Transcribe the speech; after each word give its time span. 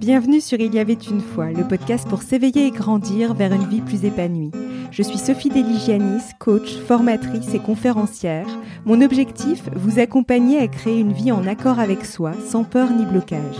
Bienvenue 0.00 0.40
sur 0.40 0.58
Il 0.60 0.74
y 0.74 0.78
avait 0.78 0.94
une 0.94 1.20
fois, 1.20 1.52
le 1.52 1.68
podcast 1.68 2.08
pour 2.08 2.22
s'éveiller 2.22 2.68
et 2.68 2.70
grandir 2.70 3.34
vers 3.34 3.52
une 3.52 3.68
vie 3.68 3.82
plus 3.82 4.06
épanouie. 4.06 4.50
Je 4.90 5.02
suis 5.02 5.18
Sophie 5.18 5.50
Deligianis, 5.50 6.22
coach, 6.38 6.74
formatrice 6.86 7.52
et 7.52 7.58
conférencière. 7.58 8.46
Mon 8.86 9.02
objectif, 9.02 9.68
vous 9.76 9.98
accompagner 9.98 10.58
à 10.58 10.68
créer 10.68 11.00
une 11.00 11.12
vie 11.12 11.30
en 11.30 11.46
accord 11.46 11.78
avec 11.78 12.06
soi, 12.06 12.32
sans 12.48 12.64
peur 12.64 12.90
ni 12.90 13.04
blocage. 13.04 13.58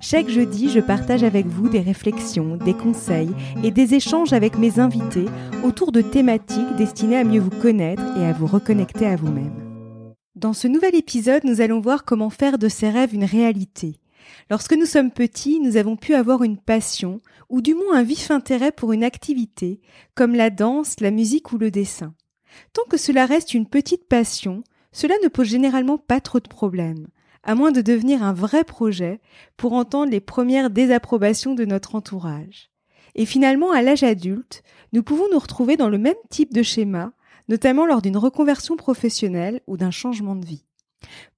Chaque 0.00 0.30
jeudi, 0.30 0.70
je 0.70 0.80
partage 0.80 1.24
avec 1.24 1.44
vous 1.44 1.68
des 1.68 1.80
réflexions, 1.80 2.56
des 2.56 2.72
conseils 2.72 3.34
et 3.62 3.70
des 3.70 3.92
échanges 3.92 4.32
avec 4.32 4.56
mes 4.56 4.80
invités 4.80 5.26
autour 5.62 5.92
de 5.92 6.00
thématiques 6.00 6.74
destinées 6.78 7.18
à 7.18 7.24
mieux 7.24 7.40
vous 7.40 7.60
connaître 7.60 8.02
et 8.18 8.24
à 8.24 8.32
vous 8.32 8.46
reconnecter 8.46 9.04
à 9.04 9.16
vous-même. 9.16 9.52
Dans 10.36 10.54
ce 10.54 10.68
nouvel 10.68 10.94
épisode, 10.94 11.44
nous 11.44 11.60
allons 11.60 11.80
voir 11.80 12.06
comment 12.06 12.30
faire 12.30 12.56
de 12.56 12.70
ses 12.70 12.88
rêves 12.88 13.14
une 13.14 13.24
réalité. 13.24 13.98
Lorsque 14.50 14.74
nous 14.74 14.86
sommes 14.86 15.10
petits, 15.10 15.60
nous 15.60 15.76
avons 15.76 15.96
pu 15.96 16.14
avoir 16.14 16.42
une 16.42 16.58
passion, 16.58 17.20
ou 17.48 17.60
du 17.60 17.74
moins 17.74 17.96
un 17.96 18.02
vif 18.02 18.30
intérêt 18.30 18.72
pour 18.72 18.92
une 18.92 19.04
activité, 19.04 19.80
comme 20.14 20.34
la 20.34 20.50
danse, 20.50 21.00
la 21.00 21.10
musique 21.10 21.52
ou 21.52 21.58
le 21.58 21.70
dessin. 21.70 22.14
Tant 22.72 22.82
que 22.88 22.96
cela 22.96 23.26
reste 23.26 23.54
une 23.54 23.66
petite 23.66 24.08
passion, 24.08 24.62
cela 24.92 25.14
ne 25.22 25.28
pose 25.28 25.48
généralement 25.48 25.98
pas 25.98 26.20
trop 26.20 26.40
de 26.40 26.48
problèmes, 26.48 27.08
à 27.42 27.54
moins 27.54 27.72
de 27.72 27.80
devenir 27.80 28.22
un 28.22 28.32
vrai 28.32 28.64
projet 28.64 29.20
pour 29.56 29.72
entendre 29.72 30.10
les 30.10 30.20
premières 30.20 30.70
désapprobations 30.70 31.54
de 31.54 31.64
notre 31.64 31.94
entourage. 31.94 32.70
Et 33.14 33.26
finalement, 33.26 33.72
à 33.72 33.82
l'âge 33.82 34.02
adulte, 34.02 34.62
nous 34.92 35.02
pouvons 35.02 35.26
nous 35.32 35.38
retrouver 35.38 35.76
dans 35.76 35.88
le 35.88 35.98
même 35.98 36.14
type 36.30 36.52
de 36.52 36.62
schéma, 36.62 37.12
notamment 37.48 37.86
lors 37.86 38.02
d'une 38.02 38.16
reconversion 38.16 38.76
professionnelle 38.76 39.60
ou 39.66 39.76
d'un 39.76 39.90
changement 39.90 40.36
de 40.36 40.46
vie. 40.46 40.64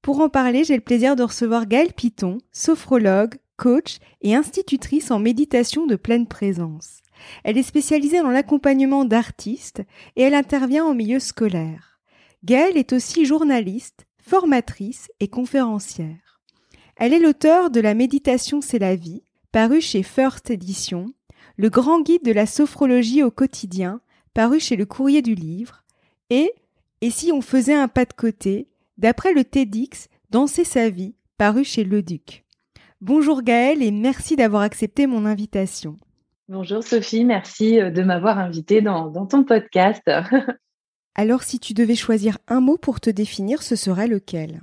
Pour 0.03 0.21
en 0.21 0.29
parler, 0.29 0.65
j'ai 0.65 0.77
le 0.77 0.83
plaisir 0.83 1.17
de 1.17 1.23
recevoir 1.23 1.67
Gaëlle 1.67 1.93
Piton, 1.93 2.39
sophrologue, 2.53 3.37
coach 3.57 3.99
et 4.23 4.35
institutrice 4.35 5.11
en 5.11 5.19
méditation 5.19 5.87
de 5.87 5.97
pleine 5.97 6.27
présence. 6.27 7.01
Elle 7.45 7.59
est 7.59 7.63
spécialisée 7.63 8.21
dans 8.21 8.31
l'accompagnement 8.31 9.05
d'artistes 9.05 9.83
et 10.17 10.23
elle 10.23 10.35
intervient 10.35 10.85
en 10.85 10.95
milieu 10.95 11.21
scolaire. 11.21 12.01
Gaëlle 12.45 12.77
est 12.77 12.93
aussi 12.93 13.25
journaliste, 13.25 14.07
formatrice 14.19 15.11
et 15.21 15.29
conférencière. 15.29 16.41
Elle 16.97 17.13
est 17.13 17.21
l'auteur 17.21 17.71
de 17.71 17.81
La 17.81 17.95
méditation 17.95 18.61
c'est 18.61 18.79
la 18.79 18.97
vie, 18.97 19.23
paru 19.53 19.81
chez 19.81 20.03
First 20.03 20.51
Edition, 20.51 21.07
le 21.57 21.71
grand 21.71 22.01
guide 22.01 22.25
de 22.25 22.33
la 22.33 22.47
sophrologie 22.47 23.23
au 23.23 23.31
quotidien, 23.31 24.01
paru 24.33 24.61
chez 24.61 24.77
le 24.77 24.87
courrier 24.87 25.23
du 25.23 25.35
livre, 25.35 25.85
et 26.31 26.53
Et 27.01 27.11
si 27.11 27.33
on 27.33 27.41
faisait 27.41 27.75
un 27.75 27.89
pas 27.89 28.05
de 28.05 28.13
côté, 28.13 28.69
d'après 28.99 29.33
le 29.33 29.45
TEDx 29.45 30.09
Danser 30.31 30.65
sa 30.65 30.91
vie, 30.91 31.15
paru 31.39 31.63
chez 31.63 31.85
Le 31.85 32.03
Duc. 32.03 32.45
Bonjour 33.01 33.43
Gaëlle 33.43 33.83
et 33.83 33.93
merci 33.93 34.35
d'avoir 34.35 34.63
accepté 34.63 35.07
mon 35.07 35.27
invitation. 35.27 35.97
Bonjour 36.49 36.83
Sophie, 36.83 37.25
merci 37.25 37.81
euh, 37.81 37.91
de 37.91 38.03
m'avoir 38.03 38.39
invitée 38.39 38.83
dans, 38.83 39.09
dans 39.11 39.27
ton 39.27 39.45
podcast. 39.45 40.03
Alors 41.15 41.45
si 41.45 41.61
tu 41.61 41.73
devais 41.73 41.95
choisir 41.95 42.39
un 42.49 42.61
mot 42.61 42.77
pour 42.77 43.01
te 43.01 43.11
définir, 43.11 43.63
ce 43.63 43.77
serait 43.77 44.09
lequel? 44.09 44.63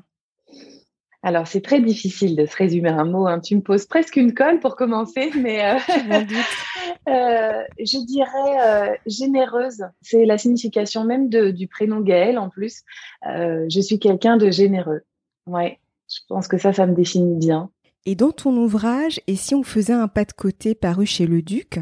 Alors, 1.24 1.46
c'est 1.46 1.62
très 1.62 1.80
difficile 1.82 2.36
de 2.36 2.48
se 2.48 2.56
résumer 2.56 2.90
un 2.90 3.06
mot. 3.06 3.28
Hein. 3.28 3.40
Tu 3.40 3.56
me 3.56 3.62
poses 3.62 3.86
presque 3.86 4.16
une 4.16 4.34
colle 4.34 4.60
pour 4.60 4.76
commencer, 4.76 5.30
mais 5.38 5.64
euh, 5.64 5.78
euh, 7.10 7.64
je 7.80 8.06
dirais 8.06 8.92
euh, 8.92 8.96
généreuse. 9.06 9.84
C'est 10.02 10.26
la 10.26 10.40
signification 10.40 11.04
même 11.04 11.30
de, 11.30 11.52
du 11.52 11.68
prénom 11.68 12.02
Gaël 12.02 12.40
en 12.40 12.50
plus. 12.50 12.82
je 13.24 13.80
suis 13.82 14.00
quelqu'un 14.00 14.38
de 14.38 14.50
généreux. 14.50 15.02
Ouais, 15.46 15.80
je 16.10 16.20
pense 16.28 16.48
que 16.48 16.58
ça, 16.58 16.74
ça 16.74 16.88
me 16.88 16.96
définit 16.96 17.38
bien. 17.38 17.70
Et 18.08 18.16
dans 18.16 18.32
ton 18.32 18.58
ouvrage, 18.58 19.22
Et 19.28 19.36
si 19.36 19.54
on 19.54 19.62
faisait 19.62 19.94
un 19.94 20.08
pas 20.08 20.26
de 20.26 20.32
côté 20.32 20.74
paru 20.74 21.06
chez 21.06 21.28
le 21.28 21.44
Duc, 21.44 21.80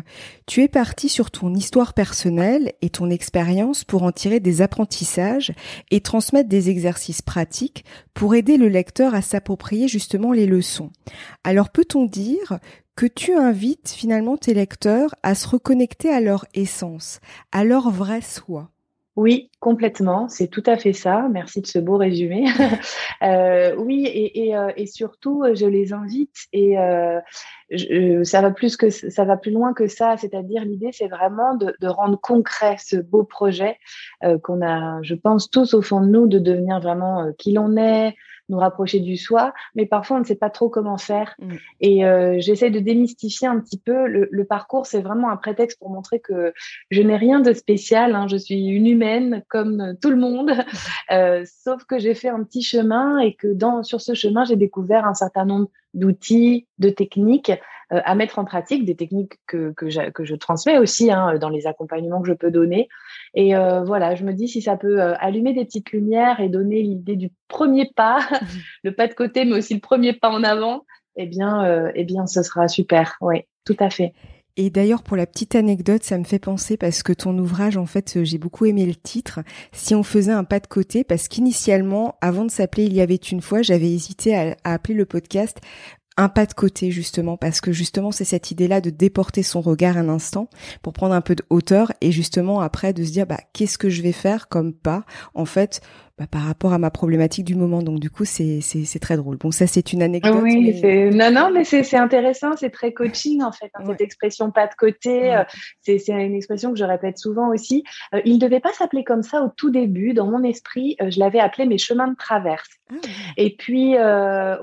tu 0.48 0.62
es 0.62 0.68
parti 0.68 1.08
sur 1.08 1.32
ton 1.32 1.54
histoire 1.54 1.94
personnelle 1.94 2.74
et 2.82 2.90
ton 2.90 3.10
expérience 3.10 3.86
pour 3.86 4.04
en 4.04 4.12
tirer 4.12 4.42
des 4.42 4.62
apprentissages 4.62 5.54
et 5.92 6.02
transmettre 6.02 6.50
des 6.50 6.70
exercices 6.70 7.22
pratiques 7.22 7.86
pour 8.14 8.36
aider 8.36 8.58
le 8.58 8.68
lecteur 8.68 9.16
à 9.16 9.22
s'approprier 9.22 9.88
justement 9.88 10.34
les 10.34 10.46
leçons. 10.46 10.92
Alors 11.46 11.70
peut-on 11.70 12.06
dire 12.06 12.60
que 12.98 13.06
tu 13.06 13.34
invites 13.34 13.90
finalement 13.90 14.36
tes 14.36 14.54
lecteurs 14.54 15.16
à 15.24 15.36
se 15.36 15.48
reconnecter 15.48 16.10
à 16.10 16.20
leur 16.20 16.46
essence, 16.54 17.22
à 17.54 17.64
leur 17.64 17.92
vrai 17.92 18.20
soi? 18.22 18.70
Oui, 19.16 19.52
complètement. 19.60 20.30
C'est 20.30 20.48
tout 20.48 20.64
à 20.66 20.78
fait 20.78 20.94
ça. 20.94 21.28
Merci 21.30 21.62
de 21.62 21.68
ce 21.68 21.80
beau 21.80 21.98
résumé. 21.98 22.46
euh, 23.24 23.76
oui, 23.76 24.06
et, 24.08 24.56
euh, 24.56 24.72
surtout, 24.86 25.44
je 25.54 25.66
les 25.66 25.94
invite 25.94 26.36
et 26.54 26.78
euh, 27.72 28.24
ça 28.24 28.42
va 28.42 28.52
plus 28.52 28.78
que 28.78 28.90
ça 28.90 29.26
va 29.26 29.38
plus 29.38 29.52
loin 29.52 29.74
que 29.74 29.88
ça. 29.88 30.18
C'est-à-dire, 30.18 30.66
l'idée, 30.66 30.90
c'est 30.92 31.08
vraiment 31.08 31.56
de, 31.56 31.76
de, 31.80 31.88
rendre 31.88 32.20
concret 32.20 32.78
ce 32.80 32.96
beau 32.96 33.24
projet 33.24 33.78
euh, 34.24 34.38
qu'on 34.40 34.62
a, 34.66 35.02
je 35.04 35.16
pense, 35.16 35.50
tous 35.50 35.74
au 35.74 35.82
fond 35.82 36.02
de 36.02 36.08
nous, 36.08 36.28
de 36.28 36.40
devenir 36.40 36.80
vraiment 36.80 37.24
euh, 37.24 37.32
qui 37.38 37.54
l'on 37.54 37.78
est, 37.78 38.16
nous 38.50 38.58
rapprocher 38.58 39.00
du 39.00 39.18
soi, 39.18 39.54
mais 39.76 39.86
parfois 39.86 40.18
on 40.18 40.20
ne 40.20 40.26
sait 40.26 40.36
pas 40.36 40.50
trop 40.50 40.70
comment 40.70 40.98
faire. 40.98 41.36
Mm. 41.40 41.56
Et 41.82 42.06
euh, 42.06 42.36
j'essaie 42.40 42.70
de 42.70 42.80
démystifier 42.80 43.48
un 43.48 43.60
petit 43.60 43.80
peu. 43.80 44.08
Le, 44.08 44.28
le 44.32 44.46
parcours, 44.46 44.86
c'est 44.86 45.02
vraiment 45.02 45.30
un 45.30 45.38
prétexte 45.38 45.80
pour 45.80 45.90
montrer 45.90 46.20
que 46.20 46.54
je 46.92 47.02
n'ai 47.02 47.16
rien 47.16 47.40
de 47.40 47.54
spécial. 47.54 48.16
Hein. 48.16 48.28
Je 48.28 48.38
suis 48.38 48.68
une 48.68 48.88
humaine 48.88 49.44
comme 49.50 49.96
tout 50.02 50.10
le 50.10 50.18
monde, 50.18 50.52
euh, 51.12 51.44
sauf 51.46 51.84
que 51.86 52.00
j'ai 52.00 52.16
fait 52.16 52.30
un 52.30 52.44
petit 52.44 52.64
chemin 52.64 53.20
et 53.20 53.34
que 53.36 53.48
dans 53.48 53.84
sur 53.84 54.02
ce 54.02 54.14
chemin, 54.14 54.44
j'ai 54.46 54.56
découvert 54.56 55.06
un 55.06 55.14
certain 55.14 55.46
nombre 55.46 55.70
d'outils, 55.94 56.68
de 56.78 56.90
techniques 56.90 57.52
euh, 57.92 58.02
à 58.06 58.14
mettre 58.14 58.38
en 58.38 58.46
pratique, 58.46 58.86
des 58.86 58.96
techniques 58.96 59.40
que, 59.48 59.74
que, 59.74 59.90
je, 59.90 60.12
que 60.12 60.24
je 60.24 60.36
transmets 60.36 60.78
aussi 60.78 61.12
hein, 61.12 61.40
dans 61.40 61.50
les 61.50 61.66
accompagnements 61.66 62.22
que 62.22 62.28
je 62.28 62.34
peux 62.34 62.52
donner. 62.52 62.88
Et 63.34 63.56
euh, 63.56 63.84
voilà, 63.84 64.16
je 64.16 64.24
me 64.24 64.34
dis 64.34 64.48
si 64.48 64.62
ça 64.62 64.78
peut 64.78 65.02
euh, 65.02 65.14
allumer 65.20 65.54
des 65.54 65.66
petites 65.66 65.92
lumières 65.92 66.40
et 66.40 66.50
donner 66.50 66.82
l'idée 66.82 67.16
du 67.16 67.30
premier 67.48 67.90
pas, 67.96 68.20
le 68.84 68.94
pas 68.94 69.08
de 69.08 69.14
côté, 69.14 69.46
mais 69.46 69.58
aussi 69.58 69.74
le 69.74 69.80
premier 69.80 70.14
pas 70.14 70.30
en 70.30 70.44
avant, 70.44 70.86
eh 71.16 71.26
bien, 71.26 71.92
eh 71.96 72.04
bien, 72.06 72.28
ce 72.28 72.44
sera 72.44 72.68
super. 72.68 73.18
Oui, 73.20 73.42
tout 73.66 73.76
à 73.80 73.90
fait. 73.90 74.14
Et 74.56 74.70
d'ailleurs, 74.70 75.04
pour 75.04 75.16
la 75.16 75.26
petite 75.26 75.56
anecdote, 75.56 76.04
ça 76.04 76.18
me 76.18 76.24
fait 76.26 76.40
penser 76.40 76.76
parce 76.76 77.02
que 77.02 77.14
ton 77.14 77.38
ouvrage, 77.38 77.78
en 77.78 77.86
fait, 77.86 78.24
j'ai 78.24 78.38
beaucoup 78.38 78.66
aimé 78.66 78.86
le 78.86 78.96
titre. 78.96 79.40
Si 79.72 79.96
on 79.96 80.04
faisait 80.04 80.34
un 80.34 80.44
pas 80.44 80.60
de 80.60 80.68
côté, 80.68 81.04
parce 81.04 81.28
qu'initialement, 81.30 82.16
avant 82.20 82.44
de 82.44 82.52
s'appeler 82.52 82.86
Il 82.86 82.94
y 82.94 83.00
avait 83.00 83.16
une 83.16 83.42
fois, 83.42 83.62
j'avais 83.62 83.90
hésité 83.90 84.36
à, 84.36 84.58
à, 84.64 84.74
appeler 84.74 84.96
le 84.96 85.06
podcast 85.06 85.60
un 86.20 86.28
pas 86.28 86.46
de 86.46 86.54
côté 86.54 86.92
justement 86.92 87.38
parce 87.38 87.62
que 87.62 87.72
justement 87.72 88.12
c'est 88.12 88.26
cette 88.26 88.52
idée-là 88.52 88.82
de 88.82 88.90
déporter 88.90 89.42
son 89.42 89.62
regard 89.62 89.96
un 89.96 90.10
instant 90.10 90.50
pour 90.82 90.92
prendre 90.92 91.14
un 91.14 91.22
peu 91.22 91.34
de 91.34 91.46
hauteur 91.50 91.94
et 92.02 92.12
justement 92.12 92.60
après 92.60 92.92
de 92.92 93.06
se 93.06 93.12
dire 93.12 93.26
bah 93.26 93.40
qu'est-ce 93.54 93.78
que 93.78 93.90
je 93.90 94.02
vais 94.02 94.12
faire 94.12 94.50
comme 94.50 94.74
pas 94.74 95.06
en 95.34 95.46
fait 95.46 95.80
bah, 96.20 96.26
par 96.30 96.42
rapport 96.42 96.74
à 96.74 96.78
ma 96.78 96.92
problématique 96.92 97.46
du 97.46 97.56
moment. 97.56 97.82
Donc 97.82 98.02
du 98.02 98.10
coup, 98.10 98.26
c'est 98.26 98.60
c'est 98.60 99.00
très 99.00 99.16
drôle. 99.16 99.38
Bon, 99.38 99.52
ça 99.52 99.68
c'est 99.68 99.94
une 99.94 100.02
anecdote. 100.02 100.42
Oui, 100.44 100.78
c'est 100.82 101.12
non 101.12 101.32
non, 101.32 101.50
mais 101.50 101.64
c'est 101.64 101.96
intéressant, 101.96 102.58
c'est 102.58 102.72
très 102.72 102.92
coaching 102.92 103.42
en 103.42 103.54
fait. 103.54 103.72
Hein, 103.74 103.84
cette 103.88 104.02
expression 104.02 104.52
pas 104.52 104.68
de 104.68 104.74
côté, 104.78 105.34
euh, 105.34 105.46
c'est 105.82 106.04
une 106.10 106.36
expression 106.36 106.74
que 106.74 106.78
je 106.78 106.84
répète 106.84 107.18
souvent 107.18 107.54
aussi. 107.54 107.86
Euh, 108.14 108.20
il 108.26 108.34
ne 108.34 108.40
devait 108.40 108.60
pas 108.60 108.74
s'appeler 108.74 109.06
comme 109.06 109.24
ça 109.24 109.42
au 109.44 109.48
tout 109.56 109.70
début. 109.70 110.14
Dans 110.14 110.28
mon 110.28 110.44
esprit, 110.44 110.98
euh, 111.02 111.10
je 111.10 111.20
l'avais 111.20 111.40
appelé 111.40 111.66
mes 111.66 111.78
chemins 111.78 112.10
de 112.10 112.18
traverse. 112.18 112.68
Ah 112.92 112.96
Et 113.38 113.56
puis 113.56 113.96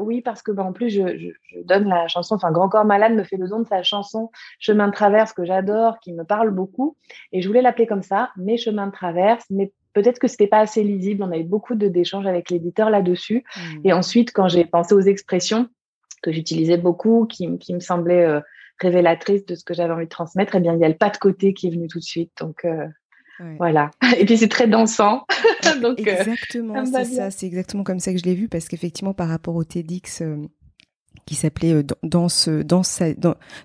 oui, 0.00 0.20
parce 0.20 0.42
que 0.42 0.52
bah, 0.52 0.62
en 0.62 0.74
plus 0.74 0.90
je, 0.90 1.16
je, 1.16 1.28
je, 1.54 1.60
donne 1.64 1.88
la 1.88 2.06
chanson. 2.06 2.34
Enfin, 2.34 2.52
Grand 2.52 2.68
Corps 2.68 2.84
Malade 2.84 3.14
me 3.14 3.24
fait 3.24 3.38
le 3.38 3.48
don 3.48 3.60
de 3.60 3.66
sa 3.66 3.82
chanson 3.82 4.30
Chemin 4.58 4.88
de 4.88 4.92
traverse 4.92 5.32
que 5.32 5.46
j'adore, 5.46 6.00
qui 6.00 6.12
me 6.12 6.24
parle 6.24 6.50
beaucoup. 6.50 6.96
Et 7.32 7.40
je 7.40 7.48
voulais 7.48 7.62
l'appeler 7.62 7.86
comme 7.86 8.02
ça, 8.02 8.30
mes 8.36 8.58
chemins 8.58 8.88
de 8.88 8.92
traverse, 8.92 9.46
mais 9.48 9.72
peut-être 9.96 10.18
que 10.18 10.28
c'était 10.28 10.46
pas 10.46 10.58
assez 10.58 10.82
lisible. 10.82 11.22
On 11.22 11.32
avait 11.32 11.42
beaucoup 11.42 11.74
d'échanges 11.74 12.26
avec 12.26 12.50
l'éditeur 12.50 12.90
là-dessus. 12.90 13.44
Mmh. 13.56 13.60
Et 13.84 13.92
ensuite, 13.94 14.30
quand 14.30 14.46
j'ai 14.46 14.66
pensé 14.66 14.94
aux 14.94 15.00
expressions 15.00 15.70
que 16.22 16.30
j'utilisais 16.30 16.76
beaucoup, 16.76 17.24
qui, 17.24 17.56
qui 17.58 17.72
me 17.72 17.80
semblaient 17.80 18.26
euh, 18.26 18.40
révélatrices 18.78 19.46
de 19.46 19.54
ce 19.54 19.64
que 19.64 19.72
j'avais 19.72 19.94
envie 19.94 20.04
de 20.04 20.10
transmettre, 20.10 20.54
eh 20.54 20.60
bien, 20.60 20.74
il 20.74 20.80
y 20.80 20.84
a 20.84 20.88
le 20.88 20.96
pas 20.96 21.08
de 21.08 21.16
côté 21.16 21.54
qui 21.54 21.68
est 21.68 21.70
venu 21.70 21.88
tout 21.88 21.98
de 21.98 22.04
suite. 22.04 22.30
Donc, 22.38 22.66
euh, 22.66 22.86
Voilà. 23.58 23.90
Et 24.18 24.26
puis 24.26 24.36
c'est 24.36 24.48
très 24.48 24.66
dansant. 24.66 25.24
Donc, 25.82 25.98
euh, 26.00 26.12
exactement, 26.12 26.84
c'est 26.84 27.04
ça. 27.04 27.30
C'est 27.30 27.46
exactement 27.46 27.82
comme 27.82 28.00
ça 28.00 28.12
que 28.12 28.18
je 28.18 28.24
l'ai 28.24 28.34
vu 28.34 28.48
parce 28.48 28.68
qu'effectivement, 28.68 29.14
par 29.14 29.28
rapport 29.28 29.54
au 29.54 29.64
TEDx, 29.64 30.22
qui 31.24 31.34
s'appelait 31.34 31.72
euh, 31.72 31.82
Danse, 32.02 32.48
danse, 32.48 33.02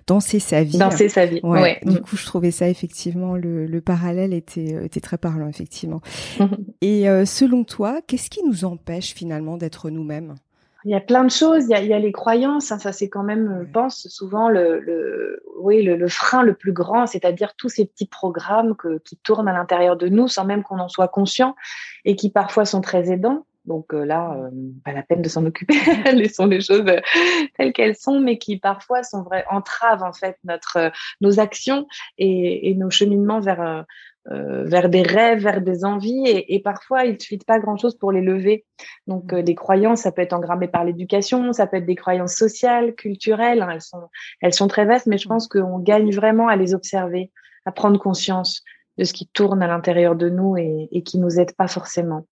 Danser 0.06 0.38
sa 0.38 0.62
vie. 0.62 0.78
Danser 0.78 1.08
sa 1.08 1.26
vie. 1.26 1.40
Ouais. 1.42 1.80
Du 1.84 2.00
coup, 2.00 2.16
je 2.16 2.24
trouvais 2.24 2.50
ça 2.50 2.68
effectivement 2.68 3.36
le, 3.36 3.66
le 3.66 3.80
parallèle 3.80 4.32
était 4.32 4.74
euh, 4.74 4.84
était 4.84 5.00
très 5.00 5.18
parlant 5.18 5.48
effectivement. 5.48 6.00
Et 6.80 7.08
euh, 7.08 7.24
selon 7.24 7.64
toi, 7.64 8.00
qu'est-ce 8.06 8.30
qui 8.30 8.44
nous 8.44 8.64
empêche 8.64 9.14
finalement 9.14 9.56
d'être 9.56 9.90
nous-mêmes? 9.90 10.34
Il 10.84 10.90
y 10.90 10.94
a 10.94 11.00
plein 11.00 11.22
de 11.22 11.30
choses. 11.30 11.66
Il 11.66 11.70
y 11.70 11.74
a, 11.74 11.80
il 11.80 11.88
y 11.88 11.92
a 11.92 11.98
les 12.00 12.10
croyances. 12.10 12.72
Hein, 12.72 12.78
ça, 12.80 12.90
c'est 12.90 13.08
quand 13.08 13.22
même, 13.22 13.64
je 13.64 13.70
pense, 13.70 14.08
souvent 14.08 14.48
le, 14.48 14.80
le 14.80 15.40
oui, 15.60 15.84
le, 15.84 15.94
le, 15.94 16.08
frein 16.08 16.42
le 16.42 16.54
plus 16.54 16.72
grand, 16.72 17.06
c'est-à-dire 17.06 17.54
tous 17.56 17.68
ces 17.68 17.84
petits 17.84 18.08
programmes 18.08 18.74
que, 18.74 18.98
qui 18.98 19.16
tournent 19.16 19.46
à 19.46 19.52
l'intérieur 19.52 19.96
de 19.96 20.08
nous 20.08 20.26
sans 20.26 20.44
même 20.44 20.64
qu'on 20.64 20.80
en 20.80 20.88
soit 20.88 21.06
conscient 21.06 21.54
et 22.04 22.16
qui 22.16 22.30
parfois 22.30 22.64
sont 22.64 22.80
très 22.80 23.12
aidants 23.12 23.46
Donc 23.64 23.92
là, 23.92 24.36
pas 24.84 24.92
la 24.92 25.02
peine 25.02 25.22
de 25.22 25.28
s'en 25.28 25.46
occuper. 25.46 25.74
Laissons 26.12 26.46
les 26.46 26.60
choses 26.60 26.84
telles 27.56 27.72
qu'elles 27.72 27.96
sont, 27.96 28.20
mais 28.20 28.38
qui 28.38 28.58
parfois 28.58 29.02
sont 29.02 29.22
vraies 29.22 29.44
entravent 29.50 30.02
en 30.02 30.12
fait 30.12 30.36
notre 30.44 30.90
nos 31.20 31.38
actions 31.38 31.86
et, 32.18 32.70
et 32.70 32.74
nos 32.74 32.90
cheminements 32.90 33.40
vers 33.40 33.84
euh, 34.30 34.62
vers 34.62 34.88
des 34.88 35.02
rêves, 35.02 35.42
vers 35.42 35.60
des 35.60 35.84
envies, 35.84 36.28
et, 36.28 36.54
et 36.54 36.60
parfois 36.60 37.04
il 37.06 37.14
ne 37.14 37.18
suffit 37.18 37.38
pas 37.38 37.58
grand-chose 37.58 37.98
pour 37.98 38.12
les 38.12 38.20
lever. 38.20 38.64
Donc 39.08 39.32
euh, 39.32 39.42
des 39.42 39.56
croyances, 39.56 40.02
ça 40.02 40.12
peut 40.12 40.22
être 40.22 40.32
engrammé 40.32 40.68
par 40.68 40.84
l'éducation, 40.84 41.52
ça 41.52 41.66
peut 41.66 41.78
être 41.78 41.86
des 41.86 41.96
croyances 41.96 42.36
sociales, 42.36 42.94
culturelles, 42.94 43.62
hein, 43.62 43.70
elles 43.72 43.82
sont 43.82 44.08
elles 44.40 44.54
sont 44.54 44.68
très 44.68 44.84
vastes, 44.84 45.08
mais 45.08 45.18
je 45.18 45.26
pense 45.26 45.48
qu'on 45.48 45.80
gagne 45.80 46.12
vraiment 46.12 46.46
à 46.46 46.54
les 46.54 46.72
observer, 46.72 47.32
à 47.64 47.72
prendre 47.72 47.98
conscience 47.98 48.62
de 48.98 49.04
ce 49.04 49.12
qui 49.12 49.26
tourne 49.26 49.62
à 49.62 49.66
l'intérieur 49.66 50.16
de 50.16 50.28
nous 50.28 50.56
et, 50.56 50.88
et 50.92 51.02
qui 51.02 51.18
nous 51.18 51.40
aide 51.40 51.54
pas 51.54 51.68
forcément. 51.68 52.26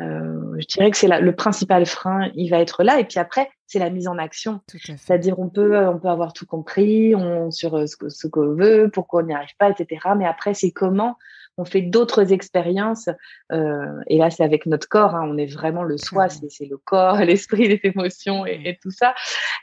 Euh, 0.00 0.56
je 0.58 0.66
dirais 0.66 0.90
que 0.90 0.96
c'est 0.96 1.08
le 1.08 1.34
principal 1.34 1.86
frein, 1.86 2.30
il 2.34 2.48
va 2.50 2.58
être 2.58 2.82
là. 2.82 2.98
Et 2.98 3.04
puis 3.04 3.18
après, 3.18 3.48
c'est 3.66 3.78
la 3.78 3.90
mise 3.90 4.08
en 4.08 4.18
action. 4.18 4.60
C'est-à-dire, 4.68 5.38
on 5.38 5.48
peut, 5.48 5.78
on 5.86 5.98
peut 5.98 6.08
avoir 6.08 6.32
tout 6.32 6.46
compris 6.46 7.14
on, 7.14 7.50
sur 7.50 7.76
euh, 7.76 7.86
ce, 7.86 8.26
qu'on 8.26 8.54
veut, 8.54 8.90
pourquoi 8.92 9.22
on 9.22 9.26
n'y 9.26 9.34
arrive 9.34 9.56
pas, 9.58 9.70
etc. 9.70 10.00
Mais 10.16 10.26
après, 10.26 10.54
c'est 10.54 10.72
comment 10.72 11.16
on 11.56 11.64
fait 11.64 11.82
d'autres 11.82 12.32
expériences. 12.32 13.08
Euh, 13.52 14.00
et 14.08 14.18
là, 14.18 14.30
c'est 14.30 14.42
avec 14.42 14.66
notre 14.66 14.88
corps. 14.88 15.14
Hein, 15.14 15.28
on 15.28 15.36
est 15.36 15.52
vraiment 15.52 15.82
le 15.82 15.96
soi, 15.96 16.28
c'est 16.28 16.66
le 16.66 16.76
corps, 16.76 17.16
l'esprit, 17.18 17.68
les 17.68 17.80
émotions 17.84 18.46
et, 18.46 18.60
et 18.64 18.78
tout 18.82 18.90
ça. 18.90 19.14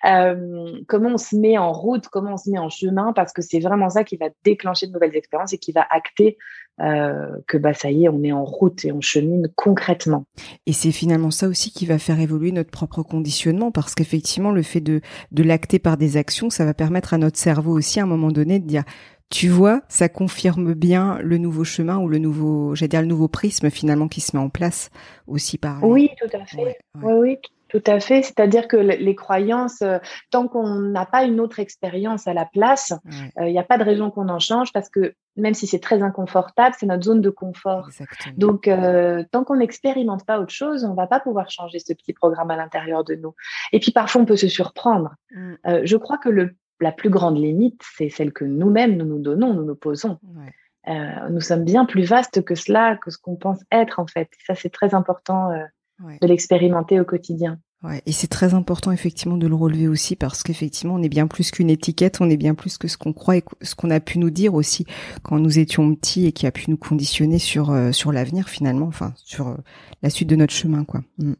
Euh, 0.06 0.72
comment 0.88 1.10
on 1.14 1.18
se 1.18 1.36
met 1.36 1.58
en 1.58 1.72
route, 1.72 2.08
comment 2.08 2.34
on 2.34 2.38
se 2.38 2.50
met 2.50 2.60
en 2.60 2.70
chemin, 2.70 3.14
parce 3.14 3.34
que 3.34 3.42
c'est 3.42 3.60
vraiment 3.60 3.90
ça 3.90 4.04
qui 4.04 4.18
va 4.18 4.28
déclencher 4.44 4.88
de 4.88 4.94
nouvelles 4.94 5.16
expériences 5.16 5.54
et 5.54 5.58
qui 5.58 5.72
va 5.72 5.86
acter 5.90 6.38
euh, 6.80 7.38
que 7.48 7.58
bah 7.58 7.76
ça 7.76 7.92
y 7.92 8.06
est, 8.06 8.10
on 8.10 8.24
est 8.24 8.32
en 8.32 8.44
route 8.44 8.86
et 8.86 8.92
on 8.92 9.02
chemine 9.02 9.52
concrètement. 9.56 10.26
Et 10.66 10.74
c'est 10.74 10.92
finalement 10.92 11.30
ça 11.30 11.48
aussi 11.48 11.72
qui 11.72 11.86
va 11.86 12.00
faire 12.00 12.20
évoluer 12.20 12.52
notre 12.52 12.72
propre 12.72 13.04
conditionnement, 13.04 13.72
parce 13.72 13.94
qu'effectivement, 13.94 14.52
le 14.52 14.64
fait 14.64 14.82
de, 14.82 15.02
de 15.32 15.44
l'acter 15.44 15.78
par 15.78 15.98
des 15.98 16.18
actions, 16.18 16.50
ça 16.50 16.66
va 16.66 16.74
permettre 16.74 17.14
à 17.14 17.20
notre 17.20 17.38
cerveau 17.38 17.78
aussi 17.78 18.00
à 18.00 18.04
un 18.04 18.08
moment 18.08 18.32
donné 18.32 18.58
de 18.58 18.66
dire 18.66 18.84
tu 19.32 19.48
vois, 19.48 19.82
ça 19.88 20.10
confirme 20.10 20.74
bien 20.74 21.18
le 21.22 21.38
nouveau 21.38 21.64
chemin 21.64 21.98
ou 21.98 22.10
le 22.10 22.18
nouveau, 22.18 22.76
j'allais 22.76 22.90
dire 22.90 23.02
le 23.02 23.08
nouveau 23.08 23.30
prisme 23.30 23.70
finalement 23.70 24.10
qui 24.10 24.20
se 24.20 24.36
met 24.36 24.44
en 24.44 24.50
place 24.50 24.92
aussi 25.26 25.58
par. 25.58 25.84
Oui, 25.84 26.10
tout 26.20 26.38
à 26.38 26.46
fait. 26.46 26.78
Oui, 27.02 27.14
oui, 27.14 27.38
tout 27.70 27.82
à 27.88 28.02
fait. 28.02 28.24
C'est-à-dire 28.24 28.68
que 28.68 28.76
les 28.76 29.16
croyances, 29.16 29.82
euh, 29.82 30.00
tant 30.32 30.50
qu'on 30.50 30.76
n'a 30.76 31.06
pas 31.06 31.24
une 31.24 31.40
autre 31.40 31.60
expérience 31.60 32.28
à 32.28 32.34
la 32.34 32.46
place, 32.46 32.94
il 33.40 33.46
n'y 33.46 33.58
a 33.58 33.64
pas 33.64 33.78
de 33.78 33.84
raison 33.84 34.12
qu'on 34.12 34.28
en 34.28 34.40
change 34.40 34.74
parce 34.74 34.90
que 34.90 35.16
même 35.38 35.54
si 35.54 35.68
c'est 35.68 35.80
très 35.80 36.02
inconfortable, 36.02 36.76
c'est 36.78 36.86
notre 36.86 37.04
zone 37.04 37.22
de 37.22 37.30
confort. 37.30 37.90
Donc, 38.36 38.68
euh, 38.68 39.24
tant 39.32 39.44
qu'on 39.44 39.56
n'expérimente 39.56 40.26
pas 40.26 40.40
autre 40.40 40.52
chose, 40.52 40.84
on 40.84 40.94
va 40.94 41.08
pas 41.08 41.20
pouvoir 41.20 41.50
changer 41.50 41.80
ce 41.80 41.94
petit 41.94 42.14
programme 42.14 42.52
à 42.52 42.58
l'intérieur 42.58 43.04
de 43.04 43.16
nous. 43.16 43.34
Et 43.72 43.80
puis 43.80 43.92
parfois, 43.92 44.22
on 44.22 44.26
peut 44.26 44.36
se 44.36 44.50
surprendre. 44.50 45.16
Mm. 45.32 45.54
Euh, 45.68 45.82
je 45.86 45.98
crois 45.98 46.18
que 46.18 46.30
le, 46.30 46.56
la 46.82 46.92
plus 46.92 47.10
grande 47.10 47.38
limite, 47.38 47.82
c'est 47.98 48.10
celle 48.10 48.34
que 48.34 48.46
nous-mêmes 48.46 48.98
nous 48.98 49.06
nous 49.06 49.20
donnons, 49.20 49.54
nous 49.54 49.66
nous 49.66 49.76
posons. 49.76 50.20
nous 50.88 51.42
sommes 51.42 51.64
bien 51.64 51.86
plus 51.86 52.04
vastes 52.04 52.44
que 52.44 52.56
cela, 52.56 52.98
que 52.98 53.12
ce 53.12 53.18
qu'on 53.18 53.36
pense 53.36 53.60
être 53.72 54.00
en 54.00 54.08
fait. 54.08 54.30
ça, 54.46 54.56
c'est 54.56 54.72
très 54.72 54.94
important 54.94 55.50
de 56.00 56.28
l'expérimenter 56.28 57.00
au 57.00 57.06
quotidien. 57.06 57.60
Ouais, 57.84 58.04
et 58.06 58.12
c'est 58.12 58.28
très 58.28 58.54
important 58.54 58.92
effectivement 58.92 59.38
de 59.38 59.48
le 59.48 59.56
relever 59.56 59.88
aussi 59.88 60.16
parce 60.16 60.44
qu'effectivement 60.44 60.96
on 60.96 61.02
est 61.02 61.10
bien 61.10 61.26
plus 61.26 61.50
qu'une 61.50 61.72
étiquette, 61.72 62.22
on 62.22 62.30
est 62.30 62.38
bien 62.38 62.54
plus 62.54 62.78
que 62.78 62.88
ce 62.88 62.96
qu'on 62.96 63.12
croit 63.12 63.38
et 63.38 63.44
ce 63.64 63.74
qu'on 63.74 63.90
a 63.90 64.00
pu 64.00 64.20
nous 64.20 64.30
dire 64.30 64.54
aussi 64.54 64.86
quand 65.24 65.40
nous 65.40 65.58
étions 65.58 65.96
petits 65.96 66.28
et 66.28 66.32
qui 66.32 66.46
a 66.46 66.52
pu 66.52 66.70
nous 66.70 66.78
conditionner 66.78 67.40
sur 67.40 67.72
euh, 67.72 67.92
sur 67.92 68.12
l'avenir 68.12 68.50
finalement, 68.50 68.86
enfin 68.86 69.14
sur 69.16 69.48
euh, 69.48 69.56
la 70.04 70.12
suite 70.12 70.30
de 70.30 70.36
notre 70.36 70.54
chemin 70.54 70.84
quoi. 70.84 71.02
Mm. 71.18 71.34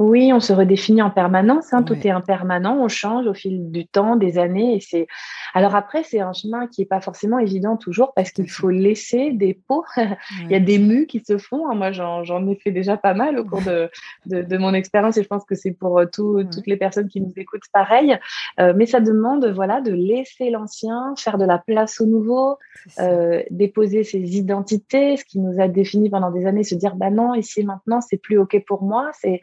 Oui, 0.00 0.32
on 0.32 0.40
se 0.40 0.52
redéfinit 0.52 1.02
en 1.02 1.10
permanence. 1.10 1.72
Hein, 1.72 1.84
Tout 1.84 1.94
est 1.94 2.10
impermanent. 2.10 2.76
On 2.80 2.88
change 2.88 3.26
au 3.26 3.34
fil 3.34 3.70
du 3.70 3.86
temps, 3.86 4.16
des 4.16 4.38
années. 4.38 4.76
Et 4.76 4.80
c'est 4.80 5.06
alors 5.54 5.76
après, 5.76 6.02
c'est 6.02 6.18
un 6.18 6.32
chemin 6.32 6.66
qui 6.66 6.82
est 6.82 6.86
pas 6.86 7.00
forcément 7.00 7.38
évident 7.38 7.76
toujours 7.76 8.12
parce 8.12 8.32
qu'il 8.32 8.50
faut 8.50 8.70
laisser 8.70 9.30
des 9.30 9.54
pots. 9.54 9.84
Il 10.42 10.50
y 10.50 10.56
a 10.56 10.60
des 10.60 10.78
mues 10.78 11.06
qui 11.06 11.20
se 11.20 11.38
font. 11.38 11.70
Hein. 11.70 11.76
Moi, 11.76 11.92
j'en 11.92 12.48
ai 12.48 12.56
fait 12.56 12.72
déjà 12.72 12.96
pas 12.96 13.14
mal 13.14 13.38
au 13.38 13.44
cours 13.44 13.62
de, 13.62 13.88
de, 14.26 14.42
de 14.42 14.58
mon 14.58 14.74
expérience 14.74 15.16
et 15.16 15.22
je 15.22 15.28
pense 15.28 15.44
que 15.44 15.54
c'est 15.54 15.70
pour 15.70 16.00
euh, 16.00 16.06
tout, 16.12 16.42
toutes 16.52 16.66
les 16.66 16.76
personnes 16.76 17.08
qui 17.08 17.20
nous 17.20 17.32
écoutent 17.36 17.68
pareil. 17.72 18.18
Euh, 18.58 18.72
mais 18.76 18.86
ça 18.86 18.98
demande, 18.98 19.46
voilà, 19.54 19.80
de 19.80 19.92
laisser 19.92 20.50
l'ancien, 20.50 21.14
faire 21.16 21.38
de 21.38 21.44
la 21.44 21.58
place 21.58 22.00
au 22.00 22.06
nouveau, 22.06 22.58
euh, 22.98 23.44
déposer 23.50 24.02
ses 24.02 24.36
identités, 24.36 25.16
ce 25.16 25.24
qui 25.24 25.38
nous 25.38 25.60
a 25.60 25.68
défini 25.68 26.10
pendant 26.10 26.32
des 26.32 26.46
années, 26.46 26.64
se 26.64 26.74
dire 26.74 26.96
bah 26.96 27.10
non, 27.10 27.34
ici 27.34 27.60
et 27.60 27.64
maintenant, 27.64 28.00
c'est 28.00 28.16
plus 28.16 28.38
ok 28.38 28.60
pour 28.66 28.82
moi. 28.82 29.10
C'est 29.20 29.40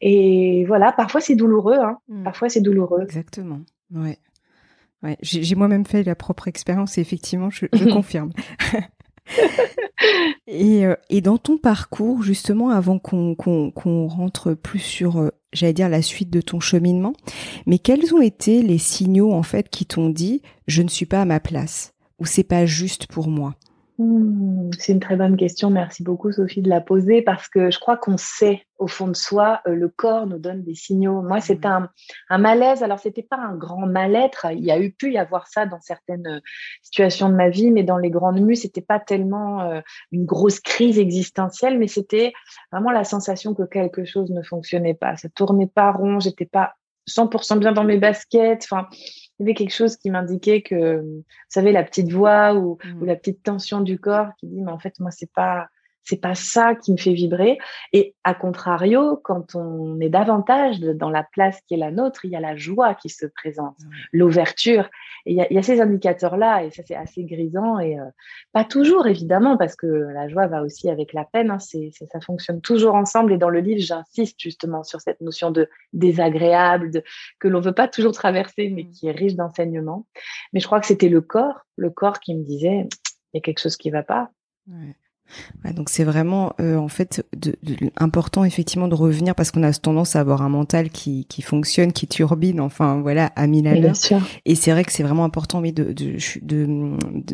et 0.00 0.64
voilà, 0.66 0.92
parfois 0.92 1.20
c'est 1.20 1.36
douloureux. 1.36 1.78
Hein. 1.78 1.98
Mmh. 2.08 2.24
Parfois 2.24 2.48
c'est 2.48 2.60
douloureux. 2.60 3.02
Exactement. 3.02 3.60
Ouais. 3.92 4.18
Ouais, 5.04 5.18
j'ai 5.20 5.54
moi-même 5.54 5.84
fait 5.84 6.02
la 6.02 6.14
propre 6.14 6.48
expérience 6.48 6.96
et 6.96 7.02
effectivement, 7.02 7.50
je, 7.50 7.66
confirme. 7.92 8.32
et, 10.46 10.86
euh, 10.86 10.94
et, 11.10 11.20
dans 11.20 11.36
ton 11.36 11.58
parcours, 11.58 12.22
justement, 12.22 12.70
avant 12.70 12.98
qu'on 12.98 13.34
qu'on 13.34 14.06
rentre 14.06 14.54
plus 14.54 14.78
sur, 14.78 15.18
euh, 15.18 15.28
j'allais 15.52 15.74
dire, 15.74 15.90
la 15.90 16.00
suite 16.00 16.30
de 16.30 16.40
ton 16.40 16.58
cheminement, 16.58 17.12
mais 17.66 17.78
quels 17.78 18.14
ont 18.14 18.22
été 18.22 18.62
les 18.62 18.78
signaux, 18.78 19.32
en 19.32 19.42
fait, 19.42 19.68
qui 19.68 19.84
t'ont 19.84 20.08
dit, 20.08 20.40
je 20.68 20.80
ne 20.80 20.88
suis 20.88 21.06
pas 21.06 21.20
à 21.20 21.26
ma 21.26 21.38
place, 21.38 21.92
ou 22.18 22.24
c'est 22.24 22.42
pas 22.42 22.64
juste 22.64 23.06
pour 23.06 23.28
moi? 23.28 23.56
Mmh, 23.96 24.70
c'est 24.76 24.92
une 24.92 24.98
très 24.98 25.14
bonne 25.14 25.36
question. 25.36 25.70
Merci 25.70 26.02
beaucoup, 26.02 26.32
Sophie, 26.32 26.62
de 26.62 26.68
la 26.68 26.80
poser 26.80 27.22
parce 27.22 27.48
que 27.48 27.70
je 27.70 27.78
crois 27.78 27.96
qu'on 27.96 28.16
sait 28.16 28.66
au 28.78 28.88
fond 28.88 29.06
de 29.06 29.14
soi, 29.14 29.60
euh, 29.68 29.74
le 29.76 29.88
corps 29.88 30.26
nous 30.26 30.38
donne 30.38 30.64
des 30.64 30.74
signaux. 30.74 31.22
Moi, 31.22 31.40
c'était 31.40 31.68
mmh. 31.68 31.88
un, 32.30 32.38
malaise. 32.38 32.82
Alors, 32.82 32.98
c'était 32.98 33.22
pas 33.22 33.36
un 33.36 33.54
grand 33.54 33.86
mal-être. 33.86 34.46
Il 34.50 34.64
y 34.64 34.72
a 34.72 34.80
eu 34.80 34.90
pu 34.90 35.12
y 35.12 35.18
avoir 35.18 35.46
ça 35.46 35.66
dans 35.66 35.80
certaines 35.80 36.26
euh, 36.26 36.40
situations 36.82 37.28
de 37.28 37.34
ma 37.34 37.50
vie, 37.50 37.70
mais 37.70 37.84
dans 37.84 37.98
les 37.98 38.10
grandes 38.10 38.40
mues, 38.40 38.56
c'était 38.56 38.80
pas 38.80 38.98
tellement 38.98 39.60
euh, 39.60 39.80
une 40.10 40.24
grosse 40.24 40.58
crise 40.58 40.98
existentielle, 40.98 41.78
mais 41.78 41.86
c'était 41.86 42.32
vraiment 42.72 42.90
la 42.90 43.04
sensation 43.04 43.54
que 43.54 43.62
quelque 43.62 44.04
chose 44.04 44.30
ne 44.30 44.42
fonctionnait 44.42 44.94
pas. 44.94 45.16
Ça 45.16 45.28
tournait 45.28 45.70
pas 45.72 45.92
rond. 45.92 46.18
J'étais 46.18 46.46
pas 46.46 46.74
100% 47.08 47.58
bien 47.58 47.72
dans 47.72 47.84
mes 47.84 47.98
baskets. 47.98 48.64
Enfin, 48.64 48.88
il 49.38 49.42
y 49.42 49.46
avait 49.46 49.54
quelque 49.54 49.74
chose 49.74 49.96
qui 49.96 50.10
m'indiquait 50.10 50.62
que, 50.62 51.00
vous 51.00 51.24
savez, 51.48 51.72
la 51.72 51.82
petite 51.82 52.12
voix 52.12 52.54
ou, 52.54 52.78
ou, 52.84 52.86
mmh. 52.86 53.04
la 53.04 53.16
petite 53.16 53.42
tension 53.42 53.80
du 53.80 53.98
corps 53.98 54.28
qui 54.38 54.46
dit, 54.46 54.60
mais 54.60 54.70
en 54.70 54.78
fait, 54.78 54.98
moi, 55.00 55.10
c'est 55.10 55.32
pas, 55.32 55.68
c'est 56.04 56.20
pas 56.20 56.34
ça 56.34 56.74
qui 56.74 56.92
me 56.92 56.96
fait 56.96 57.14
vibrer. 57.14 57.58
Et 57.92 58.14
à 58.24 58.34
contrario, 58.34 59.16
quand 59.24 59.54
on 59.54 59.98
est 60.00 60.10
davantage 60.10 60.80
dans 60.80 61.10
la 61.10 61.24
place 61.24 61.60
qui 61.66 61.74
est 61.74 61.78
la 61.78 61.90
nôtre, 61.90 62.24
il 62.24 62.30
y 62.30 62.36
a 62.36 62.40
la 62.40 62.56
joie 62.56 62.94
qui 62.94 63.08
se 63.08 63.26
présente, 63.26 63.76
l'ouverture. 64.12 64.90
Et 65.26 65.32
il 65.32 65.36
y, 65.36 65.40
a, 65.40 65.46
il 65.50 65.54
y 65.54 65.58
a 65.58 65.62
ces 65.62 65.80
indicateurs-là, 65.80 66.64
et 66.64 66.70
ça 66.70 66.82
c'est 66.86 66.94
assez 66.94 67.24
grisant, 67.24 67.78
et 67.78 67.98
euh, 67.98 68.04
pas 68.52 68.64
toujours 68.64 69.06
évidemment, 69.06 69.56
parce 69.56 69.74
que 69.74 69.86
la 69.86 70.28
joie 70.28 70.46
va 70.46 70.62
aussi 70.62 70.90
avec 70.90 71.14
la 71.14 71.24
peine. 71.24 71.50
Hein, 71.50 71.58
c'est, 71.58 71.90
ça 72.12 72.20
fonctionne 72.20 72.60
toujours 72.60 72.94
ensemble. 72.94 73.32
Et 73.32 73.38
dans 73.38 73.48
le 73.48 73.60
livre, 73.60 73.80
j'insiste 73.80 74.38
justement 74.38 74.84
sur 74.84 75.00
cette 75.00 75.22
notion 75.22 75.50
de 75.50 75.68
désagréable, 75.94 76.90
de, 76.90 77.02
que 77.38 77.48
l'on 77.48 77.60
veut 77.60 77.72
pas 77.72 77.88
toujours 77.88 78.12
traverser, 78.12 78.68
mais 78.68 78.84
mmh. 78.84 78.90
qui 78.90 79.06
est 79.08 79.12
riche 79.12 79.34
d'enseignements. 79.34 80.06
Mais 80.52 80.60
je 80.60 80.66
crois 80.66 80.80
que 80.80 80.86
c'était 80.86 81.08
le 81.08 81.22
corps, 81.22 81.62
le 81.76 81.88
corps 81.88 82.20
qui 82.20 82.34
me 82.34 82.44
disait, 82.44 82.86
il 83.32 83.36
y 83.36 83.38
a 83.38 83.40
quelque 83.40 83.60
chose 83.60 83.76
qui 83.76 83.90
va 83.90 84.02
pas. 84.02 84.30
Ouais 84.68 84.94
donc 85.74 85.88
c'est 85.88 86.04
vraiment 86.04 86.52
euh, 86.60 86.76
en 86.76 86.88
fait 86.88 87.24
de, 87.36 87.56
important 87.96 88.44
effectivement 88.44 88.88
de 88.88 88.94
revenir 88.94 89.34
parce 89.34 89.50
qu'on 89.50 89.62
a 89.62 89.72
tendance 89.72 90.16
à 90.16 90.20
avoir 90.20 90.42
un 90.42 90.48
mental 90.48 90.90
qui, 90.90 91.24
qui 91.26 91.42
fonctionne, 91.42 91.92
qui 91.92 92.06
turbine, 92.06 92.60
enfin 92.60 93.00
voilà 93.00 93.32
à 93.34 93.46
mille 93.46 93.66
à 93.66 93.74
l'heure. 93.74 93.94
Et 94.44 94.54
c'est 94.54 94.70
vrai 94.70 94.84
que 94.84 94.92
c'est 94.92 95.02
vraiment 95.02 95.24
important 95.24 95.60
mais 95.60 95.72
de 95.72 95.94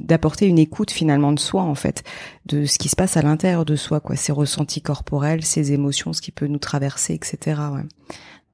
d'apporter 0.00 0.46
une 0.46 0.58
écoute 0.58 0.90
finalement 0.90 1.32
de 1.32 1.40
soi 1.40 1.62
en 1.62 1.74
fait, 1.74 2.04
de 2.46 2.64
ce 2.64 2.78
qui 2.78 2.88
se 2.88 2.96
passe 2.96 3.16
à 3.16 3.22
l'intérieur 3.22 3.64
de 3.64 3.76
soi 3.76 4.00
quoi, 4.00 4.16
ses 4.16 4.32
ressentis 4.32 4.82
corporels, 4.82 5.44
ses 5.44 5.72
émotions, 5.72 6.12
ce 6.12 6.22
qui 6.22 6.30
peut 6.30 6.46
nous 6.46 6.58
traverser, 6.58 7.14
etc. 7.14 7.60
Ouais. 7.72 7.82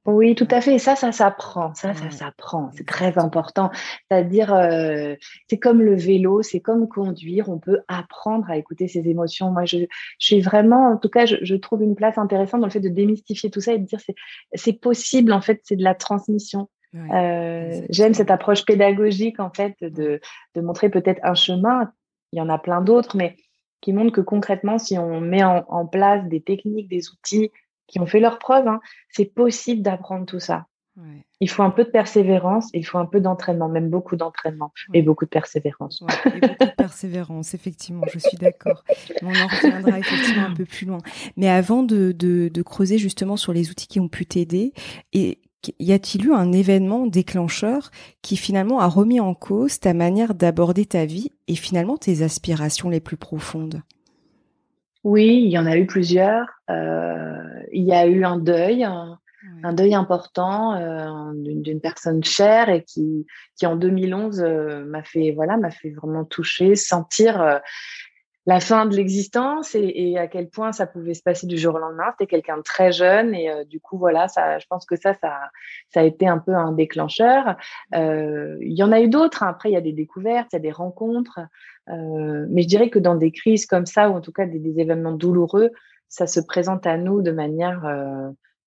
Oui, 0.07 0.35
tout 0.35 0.47
à 0.51 0.61
fait. 0.61 0.75
Et 0.75 0.79
ça, 0.79 0.95
ça 0.95 1.11
s'apprend. 1.11 1.73
Ça, 1.73 1.93
ça 1.93 2.09
s'apprend. 2.09 2.71
C'est 2.73 2.87
très 2.87 3.17
important. 3.17 3.69
C'est-à-dire, 4.09 4.53
euh, 4.53 5.15
c'est 5.49 5.59
comme 5.59 5.81
le 5.81 5.95
vélo, 5.95 6.41
c'est 6.41 6.61
comme 6.61 6.87
conduire. 6.87 7.49
On 7.49 7.59
peut 7.59 7.81
apprendre 7.89 8.49
à 8.49 8.55
écouter 8.55 8.87
ses 8.87 9.09
émotions. 9.09 9.51
Moi, 9.51 9.65
je, 9.65 9.79
je 10.17 10.25
suis 10.25 10.39
vraiment, 10.39 10.93
en 10.93 10.97
tout 10.97 11.09
cas, 11.09 11.25
je, 11.25 11.35
je, 11.41 11.55
trouve 11.55 11.83
une 11.83 11.95
place 11.95 12.17
intéressante 12.17 12.61
dans 12.61 12.67
le 12.67 12.71
fait 12.71 12.79
de 12.79 12.87
démystifier 12.87 13.51
tout 13.51 13.59
ça 13.59 13.73
et 13.73 13.79
de 13.79 13.85
dire 13.85 13.99
c'est, 13.99 14.15
c'est 14.53 14.79
possible. 14.79 15.33
En 15.33 15.41
fait, 15.41 15.59
c'est 15.65 15.75
de 15.75 15.83
la 15.83 15.93
transmission. 15.93 16.69
euh, 16.95 17.81
j'aime 17.89 18.13
cette 18.13 18.31
approche 18.31 18.63
pédagogique, 18.63 19.41
en 19.41 19.51
fait, 19.53 19.75
de, 19.81 20.21
de 20.55 20.61
montrer 20.61 20.87
peut-être 20.89 21.19
un 21.23 21.35
chemin. 21.35 21.91
Il 22.31 22.39
y 22.39 22.41
en 22.41 22.47
a 22.47 22.57
plein 22.57 22.79
d'autres, 22.79 23.17
mais 23.17 23.35
qui 23.81 23.91
montrent 23.91 24.13
que 24.13 24.21
concrètement, 24.21 24.79
si 24.79 24.97
on 24.97 25.19
met 25.19 25.43
en, 25.43 25.65
en 25.67 25.85
place 25.85 26.25
des 26.29 26.41
techniques, 26.41 26.87
des 26.87 27.09
outils, 27.09 27.51
qui 27.87 27.99
ont 27.99 28.05
fait 28.05 28.19
leur 28.19 28.39
preuve, 28.39 28.67
hein, 28.67 28.79
c'est 29.09 29.25
possible 29.25 29.81
d'apprendre 29.81 30.25
tout 30.25 30.39
ça. 30.39 30.67
Il 31.39 31.49
faut 31.49 31.61
un 31.61 31.69
peu 31.69 31.83
de 31.83 31.89
persévérance, 31.89 32.69
il 32.73 32.83
faut 32.83 32.97
un 32.97 33.05
peu 33.05 33.19
d'entraînement, 33.21 33.69
même 33.69 33.89
beaucoup 33.89 34.15
d'entraînement 34.15 34.73
et 34.95 35.03
beaucoup 35.03 35.25
de 35.25 35.29
persévérance. 35.29 36.01
et 36.25 36.39
beaucoup 36.39 36.65
de 36.65 36.75
persévérance, 36.75 37.53
effectivement, 37.53 38.01
je 38.11 38.17
suis 38.17 38.37
d'accord. 38.37 38.83
On 39.21 39.27
en 39.27 39.47
reviendra 39.47 39.99
effectivement 39.99 40.47
un 40.47 40.55
peu 40.55 40.65
plus 40.65 40.87
loin. 40.87 40.97
Mais 41.35 41.49
avant 41.49 41.83
de, 41.83 42.13
de, 42.13 42.49
de 42.51 42.61
creuser 42.63 42.97
justement 42.97 43.37
sur 43.37 43.53
les 43.53 43.69
outils 43.69 43.87
qui 43.87 43.99
ont 43.99 44.07
pu 44.07 44.25
t'aider, 44.25 44.73
et 45.13 45.39
y 45.79 45.93
a-t-il 45.93 46.25
eu 46.25 46.33
un 46.33 46.51
événement 46.51 47.05
déclencheur 47.05 47.91
qui 48.23 48.35
finalement 48.35 48.79
a 48.79 48.87
remis 48.87 49.19
en 49.19 49.35
cause 49.35 49.79
ta 49.79 49.93
manière 49.93 50.33
d'aborder 50.33 50.87
ta 50.87 51.05
vie 51.05 51.31
et 51.47 51.55
finalement 51.55 51.97
tes 51.97 52.23
aspirations 52.23 52.89
les 52.89 53.01
plus 53.01 53.17
profondes? 53.17 53.83
Oui, 55.07 55.41
il 55.45 55.49
y 55.49 55.57
en 55.57 55.65
a 55.65 55.77
eu 55.77 55.85
plusieurs. 55.85 56.49
Euh, 56.69 57.63
il 57.71 57.83
y 57.83 57.93
a 57.93 58.05
eu 58.07 58.25
un 58.25 58.37
deuil, 58.37 58.83
un 58.83 59.71
deuil 59.71 59.95
important 59.95 60.73
euh, 60.73 61.31
d'une 61.33 61.79
personne 61.79 62.25
chère 62.25 62.67
et 62.67 62.83
qui, 62.83 63.25
qui 63.55 63.65
en 63.65 63.77
2011 63.77 64.41
euh, 64.41 64.83
m'a 64.83 65.03
fait 65.03 65.31
voilà 65.31 65.55
m'a 65.55 65.71
fait 65.71 65.91
vraiment 65.91 66.25
toucher, 66.25 66.75
sentir 66.75 67.61
la 68.47 68.59
fin 68.59 68.85
de 68.87 68.95
l'existence 68.95 69.75
et, 69.75 69.91
et, 69.95 70.17
à 70.17 70.27
quel 70.27 70.49
point 70.49 70.71
ça 70.71 70.87
pouvait 70.87 71.13
se 71.13 71.21
passer 71.21 71.45
du 71.45 71.57
jour 71.57 71.75
au 71.75 71.77
lendemain. 71.77 72.05
C'était 72.11 72.27
quelqu'un 72.27 72.57
de 72.57 72.63
très 72.63 72.91
jeune 72.91 73.35
et 73.35 73.65
du 73.65 73.79
coup 73.79 73.99
voilà 73.99 74.27
ça, 74.27 74.57
je 74.57 74.65
pense 74.67 74.85
que 74.85 74.95
ça 74.95 75.13
ça 75.13 75.37
ça 75.93 75.99
a 75.99 76.03
été 76.03 76.27
un 76.27 76.39
peu 76.39 76.55
un 76.55 76.71
déclencheur. 76.71 77.55
Il 77.93 78.57
y 78.73 78.83
en 78.83 78.91
a 78.91 79.01
eu 79.01 79.09
d'autres. 79.09 79.43
Hein. 79.43 79.49
Après 79.49 79.69
il 79.69 79.73
y 79.73 79.77
a 79.77 79.81
des 79.81 79.93
découvertes, 79.93 80.47
il 80.53 80.55
y 80.55 80.59
a 80.59 80.61
des 80.61 80.71
rencontres, 80.71 81.39
mais 81.87 82.61
je 82.63 82.67
dirais 82.67 82.89
que 82.89 82.99
dans 82.99 83.15
des 83.15 83.31
crises 83.31 83.65
comme 83.65 83.85
ça 83.85 84.09
ou 84.09 84.15
en 84.15 84.21
tout 84.21 84.31
cas 84.31 84.45
des, 84.45 84.59
des 84.59 84.79
événements 84.79 85.11
douloureux, 85.11 85.71
ça 86.07 86.25
se 86.25 86.39
présente 86.39 86.87
à 86.87 86.97
nous 86.97 87.21
de 87.21 87.31
manière 87.31 87.85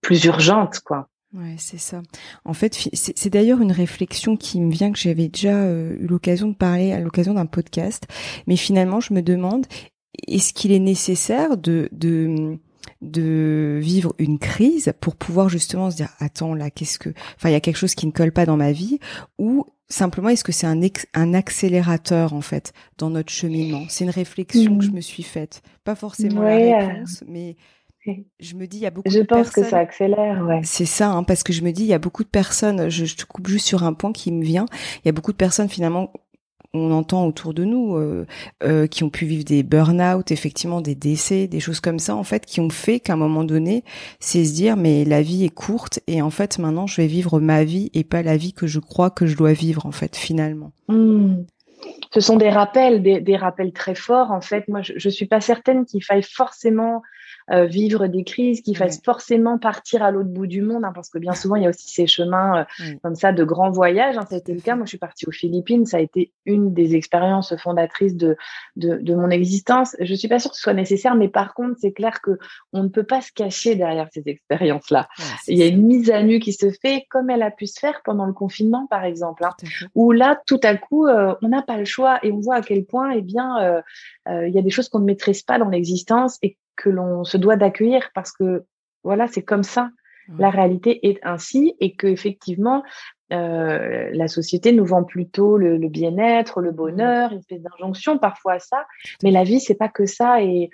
plus 0.01 0.25
urgente, 0.25 0.81
quoi. 0.81 1.10
Ouais, 1.33 1.55
c'est 1.59 1.79
ça. 1.79 2.03
En 2.45 2.55
fait, 2.55 2.89
c'est 2.93 3.31
d'ailleurs 3.31 3.61
une 3.61 3.71
réflexion 3.71 4.37
qui 4.37 4.61
me 4.61 4.73
vient 4.73 4.91
que 4.91 4.99
j'avais 4.99 5.29
déjà 5.29 5.55
euh, 5.55 5.97
eu 6.01 6.07
l'occasion 6.07 6.49
de 6.49 6.57
parler 6.57 6.93
à 6.93 6.99
l'occasion 6.99 7.35
d'un 7.35 7.47
podcast. 7.47 8.09
Mais 8.49 8.57
finalement, 8.57 9.01
je 9.01 9.15
me 9.15 9.23
demande 9.23 9.67
est-ce 10.27 10.53
qu'il 10.53 10.73
est 10.73 10.81
nécessaire 10.81 11.57
de, 11.57 11.89
de 11.93 12.59
de 13.03 13.79
vivre 13.83 14.15
une 14.19 14.39
crise 14.39 14.93
pour 15.01 15.17
pouvoir 15.17 15.49
justement 15.49 15.91
se 15.91 15.97
dire 15.97 16.11
attends 16.19 16.55
là 16.55 16.71
qu'est-ce 16.71 16.99
que 16.99 17.11
enfin 17.37 17.49
il 17.49 17.53
y 17.53 17.57
a 17.57 17.61
quelque 17.61 17.77
chose 17.77 17.95
qui 17.95 18.07
ne 18.07 18.13
colle 18.13 18.33
pas 18.33 18.45
dans 18.45 18.57
ma 18.57 18.73
vie 18.73 18.99
ou 19.39 19.65
simplement 19.89 20.29
est-ce 20.29 20.45
que 20.45 20.53
c'est 20.53 20.67
un 20.67 20.81
un 21.15 21.35
accélérateur 21.35 22.35
en 22.35 22.41
fait 22.43 22.73
dans 22.99 23.11
notre 23.11 23.33
cheminement? 23.33 23.85
C'est 23.89 24.05
une 24.05 24.11
réflexion 24.11 24.79
que 24.79 24.85
je 24.85 24.91
mmh. 24.91 24.95
me 24.95 25.01
suis 25.01 25.23
faite 25.23 25.63
pas 25.85 25.95
forcément 25.95 26.43
la 26.43 26.57
réponse 26.57 27.25
mais 27.27 27.57
je 28.07 28.54
me 28.54 28.66
dis, 28.66 28.78
il 28.78 28.83
y 28.83 28.87
a 28.87 28.90
beaucoup 28.90 29.11
je 29.11 29.21
de 29.21 29.25
pense 29.25 29.50
que 29.50 29.62
ça 29.62 29.78
accélère, 29.78 30.45
ouais. 30.47 30.61
C'est 30.64 30.87
ça, 30.87 31.11
hein, 31.11 31.23
parce 31.23 31.42
que 31.42 31.52
je 31.52 31.62
me 31.62 31.71
dis, 31.71 31.83
il 31.83 31.88
y 31.88 31.95
a 31.95 31.99
beaucoup 31.99 32.25
de 32.25 32.28
personnes, 32.28 32.88
je, 32.88 33.14
te 33.14 33.25
coupe 33.25 33.49
juste 33.49 33.66
sur 33.66 33.85
un 33.85 33.92
point 33.92 34.12
qui 34.12 34.33
me 34.33 34.42
vient, 34.42 34.66
il 35.04 35.07
y 35.07 35.09
a 35.09 35.12
beaucoup 35.12 35.33
de 35.33 35.37
personnes 35.37 35.69
finalement, 35.69 36.12
on 36.73 36.92
entend 36.92 37.26
autour 37.26 37.52
de 37.52 37.64
nous, 37.64 37.97
euh, 37.97 38.26
euh, 38.62 38.87
qui 38.87 39.04
ont 39.04 39.11
pu 39.11 39.26
vivre 39.26 39.45
des 39.45 39.62
burn-out, 39.62 40.30
effectivement 40.30 40.80
des 40.80 40.95
décès, 40.95 41.47
des 41.47 41.61
choses 41.61 41.80
comme 41.80 41.99
ça, 41.99 42.14
en 42.14 42.25
fait, 42.25 42.47
qui 42.47 42.61
ont 42.61 42.71
fait 42.71 43.00
qu'à 43.00 43.14
un 43.14 43.16
moment 43.16 43.45
donné, 43.45 43.85
c'est 44.19 44.45
se 44.45 44.54
dire, 44.54 44.76
mais 44.76 45.04
la 45.04 45.21
vie 45.21 45.45
est 45.45 45.54
courte 45.54 46.00
et 46.07 46.23
en 46.23 46.30
fait, 46.30 46.59
maintenant, 46.59 46.87
je 46.87 47.02
vais 47.02 47.09
vivre 47.09 47.40
ma 47.40 47.64
vie 47.64 47.90
et 47.92 48.04
pas 48.04 48.23
la 48.23 48.37
vie 48.37 48.52
que 48.52 48.66
je 48.66 48.78
crois 48.78 49.11
que 49.11 49.26
je 49.26 49.37
dois 49.37 49.52
vivre, 49.52 49.85
en 49.85 49.92
fait, 49.92 50.16
finalement. 50.16 50.73
Mmh. 50.88 51.42
Ce 52.12 52.21
sont 52.21 52.37
des 52.37 52.50
rappels, 52.50 53.02
des, 53.02 53.21
des, 53.21 53.37
rappels 53.37 53.73
très 53.73 53.95
forts. 53.95 54.30
En 54.30 54.40
fait, 54.40 54.69
moi, 54.69 54.83
je, 54.83 54.92
je 54.97 55.09
suis 55.09 55.26
pas 55.26 55.40
certaine 55.40 55.87
qu'il 55.87 56.04
faille 56.04 56.23
forcément 56.23 57.02
euh, 57.52 57.66
vivre 57.66 58.07
des 58.07 58.23
crises 58.23 58.61
qui 58.61 58.76
fassent 58.76 59.02
forcément 59.04 59.59
partir 59.59 60.04
à 60.04 60.12
l'autre 60.12 60.28
bout 60.28 60.47
du 60.47 60.62
monde, 60.62 60.85
hein, 60.85 60.92
parce 60.95 61.11
que 61.11 61.19
bien 61.19 61.35
souvent, 61.35 61.57
il 61.57 61.64
y 61.64 61.66
a 61.66 61.71
aussi 61.71 61.88
ces 61.88 62.07
chemins 62.07 62.61
euh, 62.61 62.95
comme 63.02 63.16
ça 63.16 63.33
de 63.33 63.42
grands 63.42 63.73
voyages. 63.73 64.16
Hein, 64.16 64.25
ça 64.28 64.37
a 64.37 64.38
été 64.38 64.54
le 64.54 64.61
cas. 64.61 64.76
Moi, 64.76 64.85
je 64.85 64.90
suis 64.90 64.99
partie 64.99 65.26
aux 65.26 65.33
Philippines. 65.33 65.85
Ça 65.85 65.97
a 65.97 66.00
été 66.00 66.33
une 66.47 66.73
des 66.73 66.95
expériences 66.95 67.57
fondatrices 67.57 68.14
de, 68.14 68.37
de, 68.76 68.99
de 68.99 69.14
mon 69.16 69.30
existence. 69.30 69.97
Je 69.99 70.14
suis 70.14 70.28
pas 70.28 70.38
sûre 70.38 70.52
que 70.52 70.57
ce 70.57 70.62
soit 70.62 70.75
nécessaire, 70.75 71.16
mais 71.16 71.28
par 71.28 71.54
contre, 71.54 71.76
c'est 71.80 71.90
clair 71.90 72.21
que 72.21 72.38
on 72.73 72.85
ne 72.85 72.88
peut 72.88 73.02
pas 73.02 73.21
se 73.21 73.33
cacher 73.33 73.75
derrière 73.75 74.09
ces 74.12 74.23
expériences-là. 74.26 75.09
il 75.49 75.59
y 75.59 75.62
a 75.62 75.66
une 75.66 75.85
mise 75.85 76.11
à 76.12 76.23
nu 76.23 76.38
qui 76.38 76.52
se 76.52 76.71
fait, 76.71 77.07
comme 77.11 77.30
elle 77.30 77.42
a 77.42 77.50
pu 77.50 77.66
se 77.66 77.80
faire 77.80 78.02
pendant 78.04 78.26
le 78.26 78.33
confinement, 78.33 78.87
par 78.87 79.04
exemple, 79.04 79.45
hein, 79.45 79.50
où 79.97 80.12
là, 80.12 80.40
tout 80.47 80.61
à 80.62 80.76
coup, 80.76 81.09
euh, 81.09 81.35
on 81.42 81.49
n'a 81.49 81.62
pas 81.62 81.78
le 81.78 81.85
choix 81.85 82.21
et 82.23 82.30
on 82.30 82.38
voit 82.38 82.57
à 82.57 82.62
quel 82.62 82.85
point, 82.85 83.11
eh 83.11 83.23
bien, 83.23 83.83
il 84.28 84.54
y 84.54 84.59
a 84.59 84.62
des 84.62 84.71
choses 84.71 84.88
qu'on 84.88 85.00
ne 85.00 85.04
maîtrise 85.04 85.42
pas 85.42 85.59
dans 85.59 85.69
l'existence 85.69 86.38
et 86.42 86.57
que 86.77 86.89
l'on 86.89 87.25
se 87.25 87.37
doit 87.37 87.57
d'accueillir 87.57 88.11
parce 88.15 88.33
que 88.33 88.65
voilà, 89.03 89.27
c'est 89.29 89.43
comme 89.43 89.62
ça. 89.62 89.91
La 90.39 90.50
réalité 90.50 91.09
est 91.09 91.19
ainsi 91.25 91.75
et 91.81 91.95
que 91.97 92.07
effectivement, 92.07 92.85
euh, 93.33 94.11
la 94.12 94.29
société 94.29 94.73
nous 94.73 94.85
vend 94.85 95.03
plutôt 95.03 95.57
le, 95.57 95.77
bien-être, 95.89 96.61
le 96.61 96.71
bonheur, 96.71 97.33
une 97.33 97.39
espèce 97.39 97.62
d'injonction 97.62 98.19
parfois 98.19 98.55
à 98.55 98.59
ça. 98.61 98.87
Mais 99.23 99.31
la 99.31 99.43
vie, 99.43 99.61
c'est 99.61 99.75
pas 99.75 99.89
que 99.89 100.07
ça. 100.07 100.43
Et, 100.43 100.71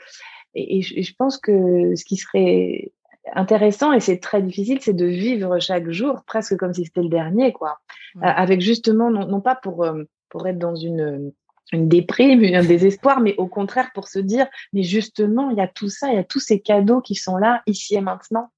et, 0.55 0.83
je 0.83 1.13
pense 1.19 1.39
que 1.39 1.95
ce 1.95 2.05
qui 2.05 2.17
serait 2.17 2.93
intéressant 3.35 3.93
et 3.93 4.01
c'est 4.01 4.19
très 4.19 4.43
difficile, 4.43 4.79
c'est 4.81 4.95
de 4.95 5.07
vivre 5.07 5.59
chaque 5.59 5.91
jour 5.91 6.23
presque 6.27 6.57
comme 6.57 6.75
si 6.75 6.85
c'était 6.85 7.03
le 7.03 7.09
dernier, 7.09 7.53
quoi. 7.53 7.79
Euh, 8.17 8.21
avec 8.23 8.61
justement, 8.61 9.11
non, 9.11 9.27
non 9.27 9.41
pas 9.41 9.55
pour 9.55 9.85
euh, 9.85 10.05
pour 10.29 10.47
être 10.47 10.59
dans 10.59 10.77
une 10.77 11.33
une 11.73 11.89
déprime, 11.89 12.43
un 12.55 12.65
désespoir, 12.65 13.21
mais 13.21 13.35
au 13.39 13.47
contraire 13.47 13.91
pour 13.95 14.09
se 14.09 14.19
dire, 14.19 14.47
mais 14.73 14.83
justement, 14.83 15.51
il 15.51 15.57
y 15.57 15.61
a 15.61 15.69
tout 15.69 15.89
ça, 15.89 16.09
il 16.09 16.15
y 16.15 16.19
a 16.19 16.25
tous 16.25 16.41
ces 16.41 16.61
cadeaux 16.61 17.01
qui 17.01 17.15
sont 17.15 17.37
là, 17.37 17.63
ici 17.67 17.95
et 17.97 18.01
maintenant. 18.01 18.51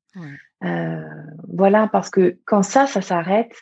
Euh, 0.65 1.03
voilà, 1.49 1.89
parce 1.89 2.11
que 2.11 2.39
quand 2.45 2.63
ça, 2.63 2.87
ça 2.87 3.01
s'arrête, 3.01 3.55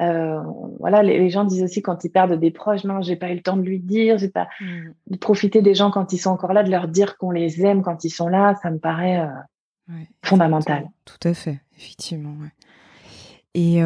euh, 0.00 0.40
voilà, 0.80 1.02
les, 1.02 1.30
gens 1.30 1.44
disent 1.44 1.62
aussi 1.62 1.82
quand 1.82 2.04
ils 2.04 2.10
perdent 2.10 2.38
des 2.38 2.50
proches, 2.50 2.84
non, 2.84 3.02
j'ai 3.02 3.16
pas 3.16 3.30
eu 3.30 3.36
le 3.36 3.42
temps 3.42 3.56
de 3.56 3.62
lui 3.62 3.78
dire, 3.78 4.18
j'ai 4.18 4.28
pas 4.28 4.48
mmh. 4.60 4.90
de 5.08 5.16
profiter 5.16 5.62
des 5.62 5.74
gens 5.74 5.90
quand 5.90 6.12
ils 6.12 6.18
sont 6.18 6.30
encore 6.30 6.52
là, 6.52 6.62
de 6.62 6.70
leur 6.70 6.88
dire 6.88 7.16
qu'on 7.18 7.30
les 7.30 7.64
aime 7.64 7.82
quand 7.82 8.04
ils 8.04 8.10
sont 8.10 8.28
là, 8.28 8.58
ça 8.62 8.70
me 8.70 8.78
paraît 8.78 9.20
euh, 9.20 9.94
fondamental. 10.24 10.88
Tout 11.04 11.28
à 11.28 11.34
fait, 11.34 11.60
effectivement. 11.76 12.34
Et, 13.54 13.80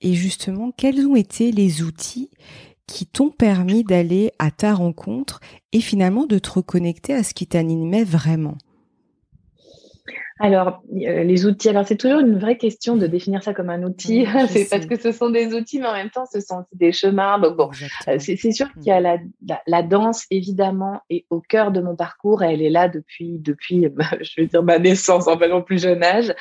et 0.00 0.14
justement, 0.14 0.72
quels 0.74 1.06
ont 1.06 1.16
été 1.16 1.52
les 1.52 1.82
outils 1.82 2.30
qui 2.92 3.06
t'ont 3.06 3.30
permis 3.30 3.84
d'aller 3.84 4.32
à 4.38 4.50
ta 4.50 4.74
rencontre 4.74 5.40
et 5.72 5.80
finalement 5.80 6.26
de 6.26 6.38
te 6.38 6.50
reconnecter 6.50 7.14
à 7.14 7.22
ce 7.22 7.34
qui 7.34 7.46
t'animait 7.46 8.04
vraiment 8.04 8.56
alors, 10.42 10.82
euh, 10.94 11.22
les 11.22 11.44
outils, 11.44 11.68
alors 11.68 11.86
c'est 11.86 11.98
toujours 11.98 12.20
une 12.20 12.38
vraie 12.38 12.56
question 12.56 12.96
de 12.96 13.06
définir 13.06 13.42
ça 13.42 13.52
comme 13.52 13.68
un 13.68 13.82
outil, 13.82 14.24
c'est 14.48 14.70
parce 14.70 14.86
que 14.86 14.98
ce 14.98 15.12
sont 15.12 15.28
des 15.28 15.52
outils, 15.52 15.78
mais 15.80 15.86
en 15.86 15.92
même 15.92 16.08
temps, 16.08 16.24
ce 16.24 16.40
sont 16.40 16.64
des 16.72 16.92
chemins. 16.92 17.38
Donc 17.38 17.58
bon, 17.58 17.70
euh, 18.08 18.16
c'est 18.18 18.50
sûr 18.50 18.72
qu'il 18.72 18.84
y 18.84 18.90
a 18.90 19.00
mm. 19.00 19.20
la, 19.46 19.60
la, 19.66 19.82
danse, 19.82 20.24
évidemment, 20.30 21.02
et 21.10 21.26
au 21.28 21.42
cœur 21.42 21.72
de 21.72 21.82
mon 21.82 21.94
parcours, 21.94 22.42
elle 22.42 22.62
est 22.62 22.70
là 22.70 22.88
depuis, 22.88 23.38
depuis 23.38 23.86
je 24.22 24.40
veux 24.40 24.46
dire, 24.46 24.62
ma 24.62 24.78
naissance, 24.78 25.28
en 25.28 25.38
fait, 25.38 25.48
mon 25.50 25.60
plus 25.60 25.82
jeune 25.82 26.02
âge. 26.02 26.34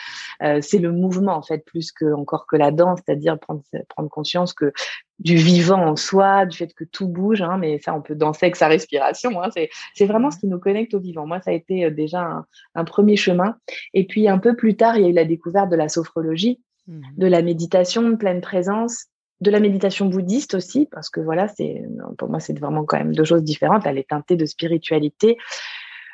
Euh, 0.44 0.60
c'est 0.62 0.80
le 0.80 0.94
mouvement, 0.94 1.36
en 1.36 1.44
fait, 1.44 1.66
plus 1.66 1.92
que 1.92 2.14
encore 2.14 2.48
que 2.48 2.56
la 2.56 2.72
danse, 2.72 3.02
c'est-à-dire 3.06 3.38
prendre, 3.38 3.64
prendre 3.90 4.10
conscience 4.10 4.54
que 4.54 4.72
du 5.20 5.36
vivant 5.36 5.86
en 5.86 5.96
soi, 5.96 6.46
du 6.46 6.58
fait 6.58 6.74
que 6.74 6.86
tout 6.86 7.08
bouge, 7.08 7.42
hein, 7.42 7.58
mais 7.58 7.80
ça, 7.80 7.94
on 7.94 8.02
peut 8.02 8.16
danser 8.16 8.46
avec 8.46 8.56
sa 8.56 8.68
respiration. 8.68 9.42
Hein, 9.42 9.50
c'est 9.94 10.06
vraiment 10.06 10.32
ce 10.32 10.40
qui 10.40 10.48
nous 10.48 10.60
connecte 10.60 10.94
au 10.94 11.00
vivant. 11.00 11.28
Moi, 11.28 11.42
ça 11.42 11.52
a 11.52 11.54
été 11.54 11.86
euh, 11.86 11.92
déjà 11.92 12.22
un, 12.22 12.46
un, 12.76 12.86
premier 12.86 13.18
chemin. 13.18 13.56
Et 13.94 14.08
puis, 14.08 14.30
un 14.30 14.38
peu 14.38 14.56
plus 14.56 14.76
tard, 14.76 14.98
il 14.98 15.04
y 15.04 15.06
a 15.06 15.10
eu 15.10 15.14
la 15.14 15.26
découverte 15.26 15.70
de 15.70 15.76
la 15.76 15.90
sophrologie, 15.90 16.62
mmh. 16.88 17.02
de 17.18 17.28
la 17.28 17.42
méditation 17.42 18.10
de 18.10 18.16
pleine 18.16 18.42
présence, 18.42 19.08
de 19.42 19.52
la 19.52 19.60
méditation 19.60 20.06
bouddhiste 20.06 20.54
aussi, 20.54 20.88
parce 20.92 21.10
que 21.10 21.22
voilà, 21.22 21.48
c'est 21.48 21.84
pour 22.18 22.30
moi, 22.30 22.40
c'est 22.40 22.58
vraiment 22.58 22.84
quand 22.86 22.98
même 22.98 23.14
deux 23.14 23.24
choses 23.24 23.44
différentes. 23.44 23.86
Elle 23.86 23.98
est 23.98 24.10
teintée 24.10 24.36
de 24.36 24.46
spiritualité 24.46 25.38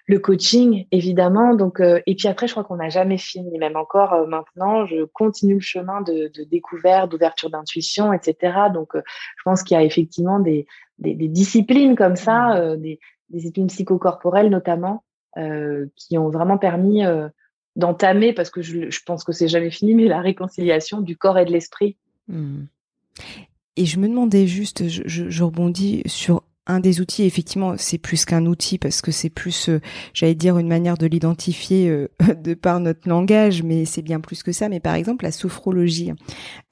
le 0.08 0.20
coaching 0.20 0.86
évidemment 0.92 1.56
donc 1.56 1.80
euh, 1.80 2.00
et 2.06 2.16
puis 2.16 2.28
après 2.28 2.48
je 2.48 2.54
crois 2.54 2.64
qu'on 2.64 2.76
n'a 2.76 2.90
jamais 2.90 3.18
fini 3.18 3.58
même 3.58 3.76
encore 3.76 4.14
euh, 4.14 4.28
maintenant 4.28 4.86
je 4.86 5.04
continue 5.06 5.56
le 5.56 5.60
chemin 5.60 6.02
de, 6.02 6.32
de 6.34 6.44
découverte 6.44 7.10
d'ouverture 7.10 7.50
d'intuition 7.50 8.14
etc 8.14 8.54
donc 8.74 8.96
euh, 8.96 9.02
je 9.38 9.44
pense 9.44 9.64
qu'il 9.64 9.76
y 9.76 9.80
a 9.80 9.84
effectivement 9.84 10.40
des, 10.40 10.68
des, 11.00 11.16
des 11.16 11.28
disciplines 11.28 11.96
comme 11.96 12.16
ça 12.16 12.76
mmh. 12.76 12.78
des, 12.78 13.00
des, 13.30 13.38
disciplines 13.38 13.68
psychocorporelles 13.68 14.50
notamment 14.50 15.04
qui 15.98 16.18
ont 16.18 16.30
vraiment 16.30 16.58
permis 16.58 17.02
d'entamer 17.76 18.32
parce 18.32 18.50
que 18.50 18.62
je, 18.62 18.90
je, 18.90 19.00
pense 19.06 19.26
que 19.26 19.34
c'est 19.34 19.50
jamais 19.50 19.70
fini 19.70 19.94
mais 19.94 20.06
la 20.06 20.22
réconciliation 20.22 21.02
du 21.02 21.18
corps 21.18 21.38
et 21.38 21.44
de 21.44 21.52
l'esprit 21.52 21.98
mmh. 22.30 22.62
et 23.76 23.86
je 23.86 24.00
me 24.00 24.08
demandais 24.08 24.48
juste 24.48 24.88
je, 24.88 25.04
je, 25.06 25.30
je 25.30 25.44
rebondis 25.44 26.04
sur 26.06 26.42
un 26.68 26.80
des 26.80 27.02
outils, 27.02 27.24
effectivement, 27.24 27.76
c'est 27.78 27.98
plus 27.98 28.26
qu'un 28.26 28.46
outil 28.46 28.78
parce 28.78 29.02
que 29.02 29.12
c'est 29.12 29.30
plus, 29.30 29.70
euh, 29.70 29.80
j'allais 30.14 30.36
dire, 30.36 30.58
une 30.58 30.68
manière 30.68 30.98
de 30.98 31.06
l'identifier 31.06 31.90
euh, 31.90 32.08
de 32.44 32.54
par 32.54 32.80
notre 32.80 33.08
langage, 33.08 33.64
mais 33.64 33.86
c'est 33.86 34.02
bien 34.02 34.20
plus 34.20 34.44
que 34.44 34.52
ça. 34.52 34.70
Mais 34.70 34.80
par 34.80 34.96
exemple, 34.96 35.26
la 35.26 35.32
sophrologie, 35.32 36.12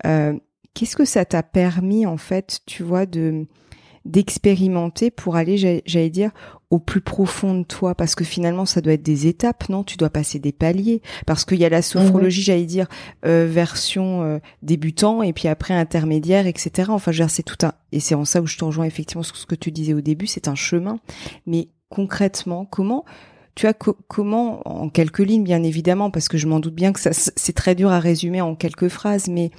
euh, 0.06 0.34
qu'est-ce 0.74 0.96
que 0.96 1.06
ça 1.06 1.26
t'a 1.26 1.44
permis, 1.44 2.06
en 2.06 2.18
fait, 2.18 2.60
tu 2.66 2.84
vois, 2.84 3.06
de 3.06 3.46
d'expérimenter 4.06 5.12
pour 5.12 5.38
aller, 5.38 5.82
j'allais 5.86 6.10
dire, 6.10 6.32
au 6.74 6.80
plus 6.80 7.01
profond 7.01 7.53
de 7.53 7.63
toi 7.63 7.94
parce 7.94 8.15
que 8.15 8.24
finalement 8.24 8.65
ça 8.65 8.82
doit 8.82 8.94
être 8.94 9.03
des 9.03 9.27
étapes 9.27 9.70
non? 9.70 9.84
Tu 9.84 9.96
dois 9.96 10.10
passer 10.10 10.39
des 10.39 10.51
paliers. 10.51 11.03
Parce 11.27 11.46
qu'il 11.46 11.60
y 11.60 11.65
a 11.65 11.70
la 11.70 11.84
sophrologie 11.84 12.42
mhm. 12.42 12.46
j'allais 12.46 12.65
dire 12.65 12.88
euh, 13.27 13.48
version 13.48 14.24
euh, 14.24 14.39
débutant 14.63 15.22
et 15.22 15.34
puis 15.34 15.48
après 15.48 15.75
intermédiaire 15.75 16.48
etc 16.48 16.89
enfin 16.89 17.12
je 17.12 17.24
c'est 17.27 17.44
tout 17.44 17.63
un 17.63 17.74
et 17.92 18.00
c'est 18.00 18.15
en 18.15 18.25
ça 18.25 18.42
où 18.42 18.48
je 18.48 18.58
te 18.58 18.65
rejoins 18.65 18.86
effectivement 18.86 19.22
sur 19.22 19.38
ce 19.38 19.46
que 19.46 19.53
tu 19.53 19.72
disais 19.72 19.94
au 19.94 20.01
début 20.01 20.25
c'est 20.25 20.48
un 20.48 20.56
chemin. 20.56 20.98
Mais 21.46 21.68
concrètement 21.89 22.65
comment 22.65 23.06
tu 23.53 23.68
as 23.68 23.74
comment 23.74 24.68
en 24.68 24.89
quelques 24.89 25.20
lignes 25.20 25.44
bien 25.44 25.62
évidemment 25.62 26.10
parce 26.10 26.27
que 26.27 26.39
je 26.39 26.48
m'en 26.48 26.60
doute 26.60 26.74
bien 26.74 26.92
que 26.92 27.00
ça 27.00 27.12
c'est 27.13 27.53
très 27.53 27.75
dur 27.75 27.92
à 27.92 28.00
résumer 28.00 28.42
en 28.42 28.56
quelques 28.56 28.88
phrases 28.88 29.27
mais 29.27 29.51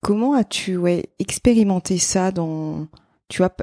comment 0.00 0.34
as-tu 0.34 0.76
ouais 0.76 1.10
expérimenté 1.20 1.98
ça 1.98 2.32
dans 2.32 2.88
tu 3.30 3.38
vois, 3.38 3.54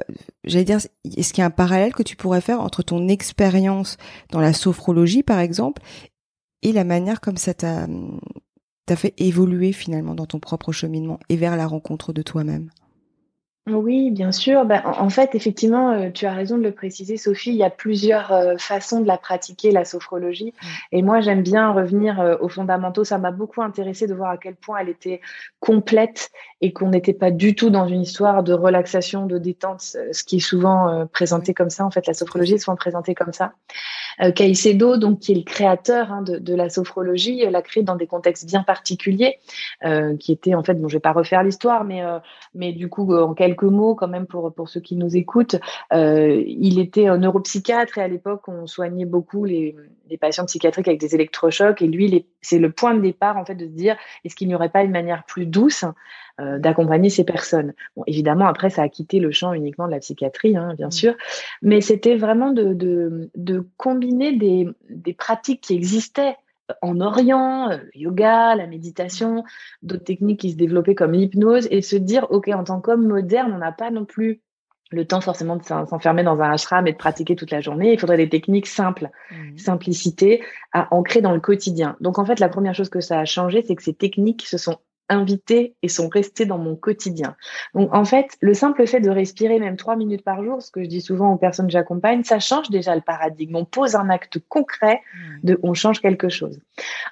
j'allais 0.44 0.64
dire, 0.64 0.78
est-ce 1.04 1.32
qu'il 1.32 1.42
y 1.42 1.44
a 1.44 1.46
un 1.46 1.50
parallèle 1.50 1.94
que 1.94 2.02
tu 2.02 2.16
pourrais 2.16 2.40
faire 2.40 2.60
entre 2.60 2.82
ton 2.82 3.06
expérience 3.06 3.98
dans 4.30 4.40
la 4.40 4.54
sophrologie, 4.54 5.22
par 5.22 5.38
exemple, 5.38 5.82
et 6.62 6.72
la 6.72 6.84
manière 6.84 7.20
comme 7.20 7.36
ça 7.36 7.54
t'a 7.54 7.86
fait 8.96 9.14
évoluer 9.18 9.72
finalement 9.72 10.14
dans 10.14 10.26
ton 10.26 10.40
propre 10.40 10.72
cheminement 10.72 11.20
et 11.28 11.36
vers 11.36 11.56
la 11.56 11.66
rencontre 11.66 12.12
de 12.12 12.22
toi-même? 12.22 12.70
Oui, 13.70 14.10
bien 14.10 14.32
sûr. 14.32 14.64
Ben, 14.64 14.82
en 14.84 15.10
fait, 15.10 15.34
effectivement, 15.34 15.90
euh, 15.90 16.10
tu 16.10 16.26
as 16.26 16.32
raison 16.32 16.58
de 16.58 16.62
le 16.62 16.72
préciser, 16.72 17.16
Sophie. 17.16 17.50
Il 17.50 17.56
y 17.56 17.64
a 17.64 17.70
plusieurs 17.70 18.32
euh, 18.32 18.56
façons 18.58 19.00
de 19.00 19.06
la 19.06 19.18
pratiquer, 19.18 19.70
la 19.70 19.84
sophrologie. 19.84 20.52
Mm. 20.60 20.66
Et 20.92 21.02
moi, 21.02 21.20
j'aime 21.20 21.42
bien 21.42 21.72
revenir 21.72 22.20
euh, 22.20 22.36
aux 22.40 22.48
fondamentaux. 22.48 23.04
Ça 23.04 23.18
m'a 23.18 23.30
beaucoup 23.30 23.62
intéressé 23.62 24.06
de 24.06 24.14
voir 24.14 24.30
à 24.30 24.36
quel 24.36 24.54
point 24.54 24.78
elle 24.80 24.88
était 24.88 25.20
complète 25.60 26.30
et 26.60 26.72
qu'on 26.72 26.90
n'était 26.90 27.12
pas 27.12 27.30
du 27.30 27.54
tout 27.54 27.70
dans 27.70 27.86
une 27.86 28.02
histoire 28.02 28.42
de 28.42 28.52
relaxation, 28.52 29.26
de 29.26 29.38
détente, 29.38 29.80
ce 29.80 30.24
qui 30.24 30.36
est 30.36 30.40
souvent 30.40 31.06
présenté 31.12 31.54
comme 31.54 31.70
ça. 31.70 31.84
En 31.84 31.90
fait, 31.90 32.06
la 32.06 32.14
sophrologie 32.14 32.54
est 32.54 32.58
souvent 32.58 32.76
présentée 32.76 33.14
comme 33.14 33.32
ça. 33.32 33.52
Caicedo, 34.34 34.96
donc, 34.96 35.20
qui 35.20 35.32
est 35.32 35.36
le 35.36 35.42
créateur 35.42 36.12
hein, 36.12 36.22
de, 36.22 36.38
de, 36.38 36.54
la 36.54 36.68
sophrologie, 36.68 37.48
l'a 37.48 37.62
créé 37.62 37.84
dans 37.84 37.94
des 37.94 38.08
contextes 38.08 38.44
bien 38.44 38.64
particuliers, 38.64 39.38
qui 40.18 40.32
étaient, 40.32 40.56
en 40.56 40.64
fait, 40.64 40.74
bon, 40.74 40.88
je 40.88 40.96
vais 40.96 41.00
pas 41.00 41.12
refaire 41.12 41.44
l'histoire, 41.44 41.84
mais, 41.84 42.02
mais 42.54 42.72
du 42.72 42.88
coup, 42.88 43.14
en 43.14 43.34
quelques 43.58 43.70
mots 43.70 43.94
quand 43.94 44.08
même 44.08 44.26
pour, 44.26 44.52
pour 44.52 44.68
ceux 44.68 44.80
qui 44.80 44.96
nous 44.96 45.16
écoutent. 45.16 45.56
Euh, 45.92 46.42
il 46.46 46.78
était 46.78 47.06
un 47.06 47.18
neuropsychiatre 47.18 47.98
et 47.98 48.02
à 48.02 48.08
l'époque, 48.08 48.48
on 48.48 48.66
soignait 48.66 49.04
beaucoup 49.04 49.44
les, 49.44 49.76
les, 50.08 50.16
patients 50.16 50.46
psychiatriques 50.46 50.88
avec 50.88 51.00
des 51.00 51.14
électrochocs. 51.14 51.82
Et 51.82 51.86
lui, 51.86 52.26
c'est 52.40 52.58
le 52.58 52.70
point 52.70 52.94
de 52.94 53.00
départ 53.00 53.36
en 53.36 53.44
fait 53.44 53.54
de 53.54 53.66
se 53.66 53.72
dire 53.72 53.96
est-ce 54.24 54.34
qu'il 54.34 54.48
n'y 54.48 54.54
aurait 54.54 54.68
pas 54.70 54.82
une 54.82 54.90
manière 54.90 55.24
plus 55.24 55.46
douce 55.46 55.84
euh, 56.40 56.58
d'accompagner 56.58 57.10
ces 57.10 57.24
personnes? 57.24 57.74
Bon, 57.96 58.04
évidemment, 58.06 58.46
après, 58.46 58.70
ça 58.70 58.82
a 58.82 58.88
quitté 58.88 59.18
le 59.18 59.30
champ 59.30 59.52
uniquement 59.52 59.86
de 59.86 59.92
la 59.92 60.00
psychiatrie, 60.00 60.56
hein, 60.56 60.74
bien 60.76 60.88
mmh. 60.88 60.92
sûr, 60.92 61.14
mais 61.62 61.80
c'était 61.80 62.16
vraiment 62.16 62.52
de, 62.52 62.74
de, 62.74 63.30
de 63.34 63.66
combiner 63.76 64.32
des, 64.32 64.68
des 64.88 65.12
pratiques 65.12 65.62
qui 65.62 65.74
existaient 65.74 66.36
en 66.82 67.00
Orient, 67.00 67.70
euh, 67.70 67.76
le 67.76 68.00
yoga, 68.00 68.54
la 68.54 68.66
méditation, 68.66 69.44
d'autres 69.82 70.04
techniques 70.04 70.40
qui 70.40 70.52
se 70.52 70.56
développaient 70.56 70.94
comme 70.94 71.12
l'hypnose, 71.12 71.68
et 71.70 71.82
se 71.82 71.96
dire, 71.96 72.26
OK, 72.30 72.48
en 72.48 72.64
tant 72.64 72.80
qu'homme 72.80 73.06
moderne, 73.06 73.52
on 73.54 73.58
n'a 73.58 73.72
pas 73.72 73.90
non 73.90 74.04
plus 74.04 74.42
le 74.90 75.06
temps 75.06 75.20
forcément 75.20 75.56
de 75.56 75.62
s'enfermer 75.62 76.22
dans 76.22 76.40
un 76.40 76.50
ashram 76.50 76.86
et 76.86 76.92
de 76.92 76.96
pratiquer 76.96 77.36
toute 77.36 77.50
la 77.50 77.60
journée. 77.60 77.92
Il 77.92 78.00
faudrait 78.00 78.16
des 78.16 78.30
techniques 78.30 78.66
simples, 78.66 79.10
mmh. 79.30 79.58
simplicité 79.58 80.42
à 80.72 80.94
ancrer 80.94 81.20
dans 81.20 81.32
le 81.32 81.40
quotidien. 81.40 81.96
Donc 82.00 82.18
en 82.18 82.24
fait, 82.24 82.40
la 82.40 82.48
première 82.48 82.74
chose 82.74 82.88
que 82.88 83.00
ça 83.00 83.20
a 83.20 83.24
changé, 83.26 83.62
c'est 83.66 83.76
que 83.76 83.82
ces 83.82 83.92
techniques 83.92 84.46
se 84.46 84.56
sont 84.56 84.78
invités 85.08 85.74
et 85.82 85.88
sont 85.88 86.08
restés 86.08 86.46
dans 86.46 86.58
mon 86.58 86.76
quotidien. 86.76 87.36
Donc 87.74 87.94
en 87.94 88.04
fait, 88.04 88.36
le 88.40 88.54
simple 88.54 88.86
fait 88.86 89.00
de 89.00 89.10
respirer 89.10 89.58
même 89.58 89.76
trois 89.76 89.96
minutes 89.96 90.24
par 90.24 90.42
jour, 90.44 90.62
ce 90.62 90.70
que 90.70 90.82
je 90.82 90.88
dis 90.88 91.00
souvent 91.00 91.32
aux 91.32 91.38
personnes 91.38 91.66
que 91.66 91.72
j'accompagne, 91.72 92.24
ça 92.24 92.38
change 92.38 92.70
déjà 92.70 92.94
le 92.94 93.00
paradigme. 93.00 93.56
On 93.56 93.64
pose 93.64 93.94
un 93.94 94.10
acte 94.10 94.38
concret 94.48 95.00
de 95.42 95.58
on 95.62 95.74
change 95.74 96.00
quelque 96.00 96.28
chose. 96.28 96.58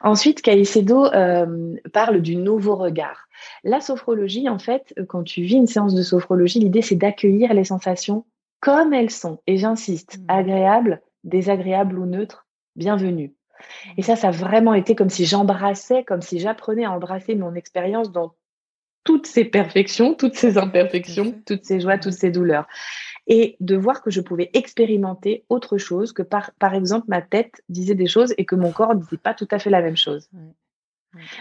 Ensuite, 0.01 0.43
Caicedo 0.43 1.07
euh, 1.07 1.77
parle 1.93 2.21
du 2.21 2.37
nouveau 2.37 2.77
regard. 2.77 3.29
La 3.65 3.81
sophrologie, 3.81 4.49
en 4.49 4.59
fait, 4.59 4.95
quand 5.09 5.23
tu 5.23 5.43
vis 5.43 5.57
une 5.57 5.67
séance 5.67 5.95
de 5.95 6.03
sophrologie, 6.03 6.59
l'idée 6.59 6.83
c'est 6.83 6.97
d'accueillir 6.97 7.55
les 7.55 7.65
sensations 7.65 8.25
comme 8.61 8.93
elles 8.93 9.11
sont. 9.11 9.41
Et 9.47 9.59
j'insiste, 9.59 10.19
mmh. 10.19 10.25
agréables, 10.29 11.03
désagréables 11.25 11.99
ou 11.99 12.07
neutres, 12.07 12.47
bienvenue. 12.75 13.36
Et 13.97 14.03
ça, 14.03 14.17
ça 14.17 14.29
a 14.29 14.31
vraiment 14.31 14.75
été 14.75 14.95
comme 14.95 15.11
si 15.11 15.27
j'embrassais, 15.27 16.05
comme 16.05 16.23
si 16.23 16.39
j'apprenais 16.39 16.85
à 16.85 16.93
embrasser 16.93 17.35
mon 17.35 17.55
expérience 17.55 18.13
dans 18.13 18.35
toutes 19.05 19.27
ses 19.27 19.45
perfections, 19.45 20.15
toutes 20.15 20.35
ses 20.35 20.59
imperfections, 20.59 21.35
toutes 21.47 21.65
ses 21.65 21.81
joies, 21.81 21.97
toutes 21.97 22.13
ses 22.13 22.31
douleurs. 22.31 22.67
Et 23.29 23.57
de 23.61 23.77
voir 23.77 24.03
que 24.03 24.11
je 24.11 24.21
pouvais 24.21 24.51
expérimenter 24.53 25.45
autre 25.49 25.79
chose, 25.79 26.13
que 26.13 26.23
par, 26.23 26.51
par 26.59 26.75
exemple 26.75 27.07
ma 27.09 27.23
tête 27.23 27.63
disait 27.69 27.95
des 27.95 28.09
choses 28.09 28.35
et 28.37 28.45
que 28.45 28.57
mon 28.57 28.73
corps 28.73 28.95
ne 28.95 29.01
disait 29.01 29.17
pas 29.17 29.35
tout 29.35 29.49
à 29.51 29.59
fait 29.59 29.71
la 29.71 29.81
même 29.81 29.97
chose. 29.97 30.29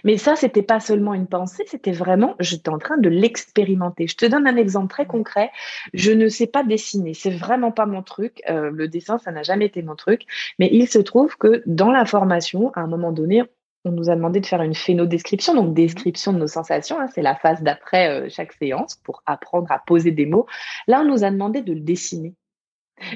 Mais 0.03 0.17
ça, 0.17 0.35
c'était 0.35 0.61
pas 0.61 0.79
seulement 0.79 1.13
une 1.13 1.27
pensée, 1.27 1.63
c'était 1.67 1.91
vraiment, 1.91 2.35
j'étais 2.39 2.69
en 2.69 2.77
train 2.77 2.97
de 2.97 3.09
l'expérimenter. 3.09 4.07
Je 4.07 4.15
te 4.15 4.25
donne 4.25 4.47
un 4.47 4.55
exemple 4.55 4.87
très 4.87 5.05
concret. 5.05 5.51
Je 5.93 6.11
ne 6.11 6.29
sais 6.29 6.47
pas 6.47 6.63
dessiner, 6.63 7.13
c'est 7.13 7.31
vraiment 7.31 7.71
pas 7.71 7.85
mon 7.85 8.01
truc. 8.01 8.41
Euh, 8.49 8.71
le 8.71 8.87
dessin, 8.87 9.17
ça 9.17 9.31
n'a 9.31 9.43
jamais 9.43 9.65
été 9.65 9.81
mon 9.81 9.95
truc. 9.95 10.25
Mais 10.59 10.69
il 10.71 10.87
se 10.87 10.99
trouve 10.99 11.37
que 11.37 11.63
dans 11.65 11.91
la 11.91 12.05
formation, 12.05 12.71
à 12.73 12.81
un 12.81 12.87
moment 12.87 13.11
donné, 13.11 13.43
on 13.85 13.91
nous 13.91 14.09
a 14.09 14.15
demandé 14.15 14.39
de 14.39 14.45
faire 14.45 14.61
une 14.61 14.73
phénodescription, 14.73 15.53
donc 15.53 15.73
description 15.73 16.33
de 16.33 16.39
nos 16.39 16.47
sensations. 16.47 16.99
Hein, 16.99 17.07
c'est 17.13 17.21
la 17.21 17.35
phase 17.35 17.61
d'après 17.61 18.09
euh, 18.09 18.29
chaque 18.29 18.53
séance 18.53 18.95
pour 19.03 19.21
apprendre 19.25 19.71
à 19.71 19.79
poser 19.79 20.11
des 20.11 20.25
mots. 20.25 20.47
Là, 20.87 21.01
on 21.01 21.05
nous 21.05 21.23
a 21.23 21.29
demandé 21.29 21.61
de 21.61 21.73
le 21.73 21.81
dessiner. 21.81 22.33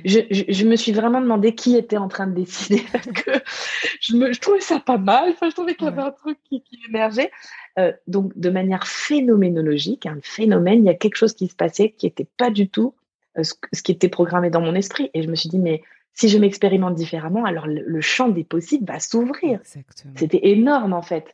Je, 0.04 0.20
je, 0.30 0.66
me 0.66 0.76
suis 0.76 0.92
vraiment 0.92 1.22
demandé 1.22 1.56
qui 1.56 1.78
était 1.78 1.98
en 1.98 2.10
train 2.10 2.28
de 2.28 2.34
décider 2.34 2.84
parce 2.92 3.08
que 3.08 3.32
je, 4.02 4.16
me, 4.16 4.34
je 4.34 4.40
trouvais 4.40 4.60
ça 4.60 4.80
pas 4.80 4.98
mal. 4.98 5.30
Enfin, 5.30 5.50
je 5.50 5.56
trouvais 5.56 5.76
qu'il 5.76 5.86
y 5.86 5.90
avait 5.90 6.02
un 6.02 6.12
truc 6.12 6.38
qui, 6.50 6.62
qui 6.62 6.80
émergeait. 6.90 7.32
Euh, 7.78 7.94
donc, 8.08 8.38
de 8.38 8.50
manière 8.50 8.86
phénoménologique, 8.88 10.06
un 10.06 10.20
phénomène, 10.22 10.80
il 10.80 10.86
y 10.86 10.90
a 10.90 10.96
quelque 10.96 11.16
chose 11.16 11.34
qui 11.34 11.48
se 11.48 11.56
passait 11.56 11.92
qui 11.92 12.08
n'était 12.08 12.28
pas 12.38 12.50
du 12.50 12.68
tout 12.70 12.94
euh, 13.38 13.44
ce, 13.44 13.54
ce, 13.72 13.82
qui 13.82 13.94
était 13.94 14.10
programmé 14.10 14.50
dans 14.50 14.62
mon 14.62 14.76
esprit. 14.76 15.10
Et 15.14 15.24
je 15.24 15.30
me 15.30 15.36
suis 15.36 15.50
dit, 15.50 15.60
mais 15.60 15.82
si 16.14 16.28
je 16.28 16.38
m'expérimente 16.38 16.96
différemment, 16.96 17.46
alors 17.46 17.66
le, 17.66 17.82
le, 17.86 18.02
champ 18.02 18.28
des 18.28 18.44
possibles 18.44 18.86
va 18.86 19.00
s'ouvrir. 19.00 19.62
C'était 20.16 20.50
énorme 20.50 20.92
en 20.92 21.02
fait. 21.02 21.34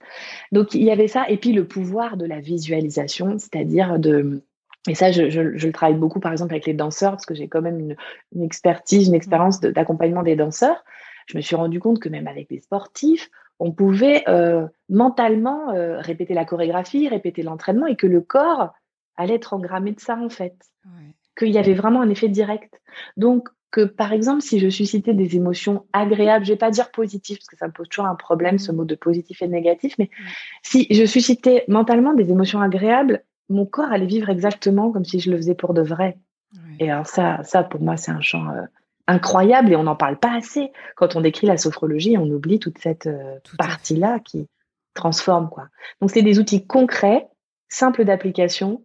Donc, 0.52 0.76
il 0.76 0.84
y 0.84 0.92
avait 0.92 1.08
ça. 1.08 1.28
Et 1.30 1.38
puis, 1.38 1.52
le 1.52 1.66
pouvoir 1.66 2.16
de 2.16 2.26
la 2.26 2.40
visualisation, 2.40 3.40
c'est-à-dire 3.40 3.98
de 3.98 4.44
et 4.88 4.96
ça, 4.96 5.12
je, 5.12 5.30
je, 5.30 5.58
je, 5.58 5.68
le 5.68 5.74
travaille 5.74 5.98
beaucoup, 5.98 6.20
par 6.20 6.32
exemple, 6.32 6.54
avec 6.54 6.66
les 6.66 6.74
danseurs, 6.74 7.12
parce 7.12 7.26
que 7.26 7.34
j'ai 7.34 7.48
quand 7.48 7.62
même 7.62 7.80
une, 7.80 7.96
une, 8.36 8.44
expertise, 8.44 9.08
une 9.08 9.16
expérience 9.16 9.60
d'accompagnement 9.60 10.24
des 10.24 10.36
danseurs. 10.36 10.84
Je 11.28 11.38
me 11.38 11.42
suis 11.42 11.56
rendu 11.56 11.80
compte 11.80 12.00
que 12.00 12.10
même 12.10 12.28
avec 12.28 12.50
les 12.52 12.60
sportifs, 12.60 13.30
on 13.60 13.72
pouvait 13.72 14.24
euh, 14.28 14.68
mentalement 14.90 15.72
euh, 15.74 16.00
répéter 16.00 16.34
la 16.34 16.46
chorégraphie, 16.46 17.08
répéter 17.08 17.42
l'entraînement, 17.42 17.88
et 17.88 17.96
que 17.96 18.08
le 18.08 18.22
corps 18.22 18.74
allait 19.18 19.36
être 19.36 19.54
engrammé 19.54 19.92
de 19.92 20.00
ça, 20.00 20.18
en 20.18 20.30
fait. 20.30 20.56
Ouais. 20.86 21.14
Qu'il 21.38 21.50
y 21.50 21.58
avait 21.58 21.74
vraiment 21.74 22.02
un 22.02 22.10
effet 22.10 22.30
direct. 22.30 22.82
Donc, 23.18 23.50
que 23.72 23.82
par 23.82 24.14
exemple, 24.14 24.42
si 24.42 24.60
je 24.60 24.70
suscitais 24.70 25.14
des 25.14 25.36
émotions 25.36 25.86
agréables, 25.92 26.46
je 26.46 26.54
vais 26.54 26.58
pas 26.58 26.72
dire 26.72 26.92
positives, 26.92 27.38
parce 27.38 27.48
que 27.48 27.58
ça 27.58 27.68
me 27.68 27.74
pose 27.74 27.90
toujours 27.90 28.06
un 28.06 28.16
problème, 28.16 28.58
ce 28.58 28.72
mot 28.72 28.86
de 28.86 28.96
positif 28.96 29.42
et 29.42 29.48
négatif, 29.50 29.96
mais 30.00 30.10
si 30.64 30.88
je 30.90 31.06
suscitais 31.06 31.66
mentalement 31.68 32.14
des 32.14 32.32
émotions 32.32 32.62
agréables, 32.62 33.24
mon 33.50 33.66
corps 33.66 33.92
allait 33.92 34.06
vivre 34.06 34.30
exactement 34.30 34.92
comme 34.92 35.06
si 35.06 35.20
je 35.20 35.32
le 35.32 35.38
faisais 35.38 35.56
pour 35.56 35.74
de 35.74 35.82
vrai. 35.82 36.18
Et 36.80 36.90
alors 36.90 37.08
ça, 37.08 37.44
ça 37.44 37.64
pour 37.64 37.82
moi, 37.82 37.98
c'est 37.98 38.12
un 38.12 38.22
champ 38.22 38.50
euh, 38.50 38.62
incroyable 39.08 39.72
et 39.72 39.76
on 39.76 39.84
n'en 39.84 39.96
parle 39.96 40.18
pas 40.18 40.36
assez. 40.36 40.72
Quand 40.96 41.16
on 41.16 41.22
décrit 41.22 41.48
la 41.48 41.58
sophrologie, 41.58 42.18
on 42.18 42.30
oublie 42.30 42.60
toute 42.60 42.78
cette 42.80 43.08
euh, 43.08 43.40
partie-là 43.58 44.20
qui 44.20 44.48
transforme. 44.94 45.50
quoi. 45.50 45.68
Donc 46.02 46.12
c'est 46.12 46.22
des 46.22 46.40
outils 46.40 46.66
concrets, 46.66 47.28
simples 47.68 48.06
d'application 48.06 48.84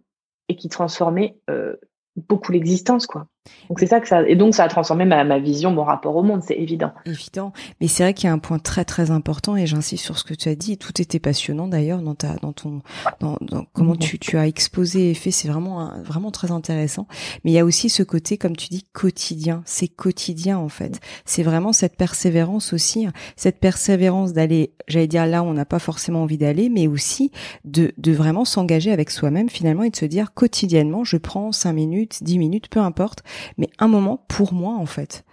et 0.49 0.57
qui 0.57 0.69
transformaient 0.69 1.37
euh, 1.49 1.77
beaucoup 2.17 2.53
l'existence. 2.53 3.07
quoi. 3.07 3.27
Donc 3.69 3.79
c'est 3.79 3.87
ça 3.87 4.01
que 4.01 4.09
ça 4.09 4.29
et 4.29 4.37
donc 4.37 4.55
ça 4.55 4.65
a 4.65 4.69
transformé 4.69 5.05
ma, 5.05 5.25
ma 5.25 5.39
vision, 5.39 5.71
mon 5.71 5.85
rapport 5.85 6.17
au 6.17 6.23
monde, 6.23 6.43
c'est 6.43 6.57
évident. 6.57 6.93
Évident, 7.07 7.53
mais 7.81 7.89
c'est 7.89 8.03
vrai 8.03 8.15
qu'il 8.15 8.27
y 8.27 8.31
a 8.31 8.33
un 8.33 8.39
point 8.39 8.59
très 8.59 8.85
très 8.85 9.11
important 9.11 9.57
et 9.57 9.67
j'insiste 9.67 10.05
sur 10.05 10.19
ce 10.19 10.25
que 10.25 10.35
tu 10.35 10.49
as 10.49 10.55
dit. 10.55 10.77
Tout 10.77 11.01
était 11.01 11.21
passionnant 11.21 11.69
d'ailleurs 11.69 12.03
dans 12.03 12.15
ta 12.15 12.35
dans 12.43 12.53
ton 12.53 12.83
dans, 13.21 13.39
dans 13.41 13.65
comment 13.73 13.97
tu, 13.97 14.19
tu 14.19 14.37
as 14.37 14.47
exposé 14.47 15.11
et 15.11 15.15
fait. 15.15 15.31
C'est 15.31 15.49
vraiment 15.49 15.91
vraiment 16.03 16.31
très 16.31 16.51
intéressant. 16.51 17.07
Mais 17.45 17.53
il 17.53 17.55
y 17.55 17.59
a 17.59 17.65
aussi 17.65 17.89
ce 17.89 18.03
côté, 18.03 18.37
comme 18.37 18.57
tu 18.57 18.69
dis, 18.69 18.85
quotidien. 18.93 19.63
C'est 19.65 19.89
quotidien 19.89 20.59
en 20.59 20.69
fait. 20.69 21.01
C'est 21.25 21.43
vraiment 21.43 21.73
cette 21.73 21.97
persévérance 21.97 22.73
aussi, 22.73 23.07
cette 23.37 23.61
persévérance 23.61 24.33
d'aller, 24.33 24.73
j'allais 24.89 25.07
dire 25.07 25.27
là 25.27 25.43
où 25.43 25.47
on 25.47 25.55
n'a 25.55 25.65
pas 25.65 25.79
forcément 25.79 26.23
envie 26.23 26.39
d'aller, 26.39 26.69
mais 26.69 26.89
aussi 26.89 27.31
de 27.65 27.93
de 27.97 28.13
vraiment 28.13 28.45
s'engager 28.45 28.91
avec 28.91 29.11
soi-même 29.11 29.49
finalement 29.49 29.85
et 29.85 29.91
de 29.91 29.97
se 29.97 30.05
dire 30.05 30.35
quotidiennement, 30.35 31.05
je 31.05 31.17
prends 31.17 31.53
cinq 31.53 31.73
minutes, 31.73 32.19
dix 32.23 32.39
minutes, 32.39 32.69
peu 32.69 32.81
importe 32.81 33.23
mais 33.59 33.69
un 33.79 33.89
moment 33.89 34.25
pour 34.29 34.53
moi 34.53 34.75
en 34.75 34.87
fait 34.87 35.25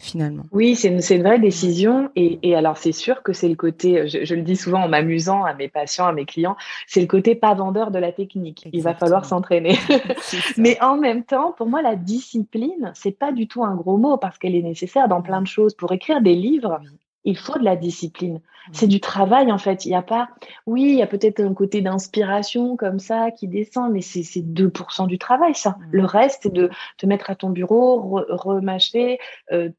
finalement. 0.00 0.44
Oui, 0.50 0.74
c'est 0.76 0.88
une, 0.88 1.00
une, 1.16 1.22
vraie 1.22 1.38
décision. 1.38 2.10
Et, 2.16 2.38
et 2.42 2.56
alors, 2.56 2.78
c'est 2.78 2.92
sûr 2.92 3.22
que 3.22 3.32
c'est 3.32 3.48
le 3.48 3.54
côté, 3.54 4.08
je, 4.08 4.24
je, 4.24 4.34
le 4.34 4.42
dis 4.42 4.56
souvent 4.56 4.82
en 4.84 4.88
m'amusant 4.88 5.44
à 5.44 5.54
mes 5.54 5.68
patients, 5.68 6.06
à 6.06 6.12
mes 6.12 6.24
clients, 6.24 6.56
c'est 6.86 7.00
le 7.00 7.06
côté 7.06 7.34
pas 7.34 7.54
vendeur 7.54 7.90
de 7.90 7.98
la 7.98 8.10
technique. 8.10 8.66
Exactement. 8.66 8.80
Il 8.80 8.82
va 8.82 8.94
falloir 8.94 9.24
s'entraîner. 9.26 9.78
Mais 10.56 10.80
en 10.80 10.96
même 10.96 11.22
temps, 11.22 11.52
pour 11.52 11.66
moi, 11.66 11.82
la 11.82 11.96
discipline, 11.96 12.92
c'est 12.94 13.16
pas 13.16 13.30
du 13.30 13.46
tout 13.46 13.62
un 13.62 13.74
gros 13.74 13.98
mot 13.98 14.16
parce 14.16 14.38
qu'elle 14.38 14.54
est 14.54 14.62
nécessaire 14.62 15.06
dans 15.06 15.22
plein 15.22 15.42
de 15.42 15.46
choses. 15.46 15.74
Pour 15.74 15.92
écrire 15.92 16.22
des 16.22 16.34
livres, 16.34 16.80
il 17.24 17.36
faut 17.36 17.58
de 17.58 17.64
la 17.64 17.76
discipline. 17.76 18.40
C'est 18.72 18.86
du 18.86 19.00
travail 19.00 19.50
en 19.50 19.58
fait. 19.58 19.84
Il 19.84 19.88
n'y 19.88 19.94
a 19.94 20.02
pas, 20.02 20.28
oui, 20.66 20.82
il 20.82 20.96
y 20.96 21.02
a 21.02 21.06
peut-être 21.06 21.40
un 21.40 21.54
côté 21.54 21.80
d'inspiration 21.80 22.76
comme 22.76 22.98
ça 22.98 23.30
qui 23.30 23.48
descend, 23.48 23.92
mais 23.92 24.00
c'est 24.00 24.22
2% 24.22 25.06
du 25.06 25.18
travail 25.18 25.54
ça. 25.54 25.76
Le 25.90 26.04
reste, 26.04 26.40
c'est 26.42 26.52
de 26.52 26.70
te 26.98 27.06
mettre 27.06 27.30
à 27.30 27.34
ton 27.34 27.50
bureau, 27.50 28.00
remâcher, 28.28 29.18
euh, 29.52 29.70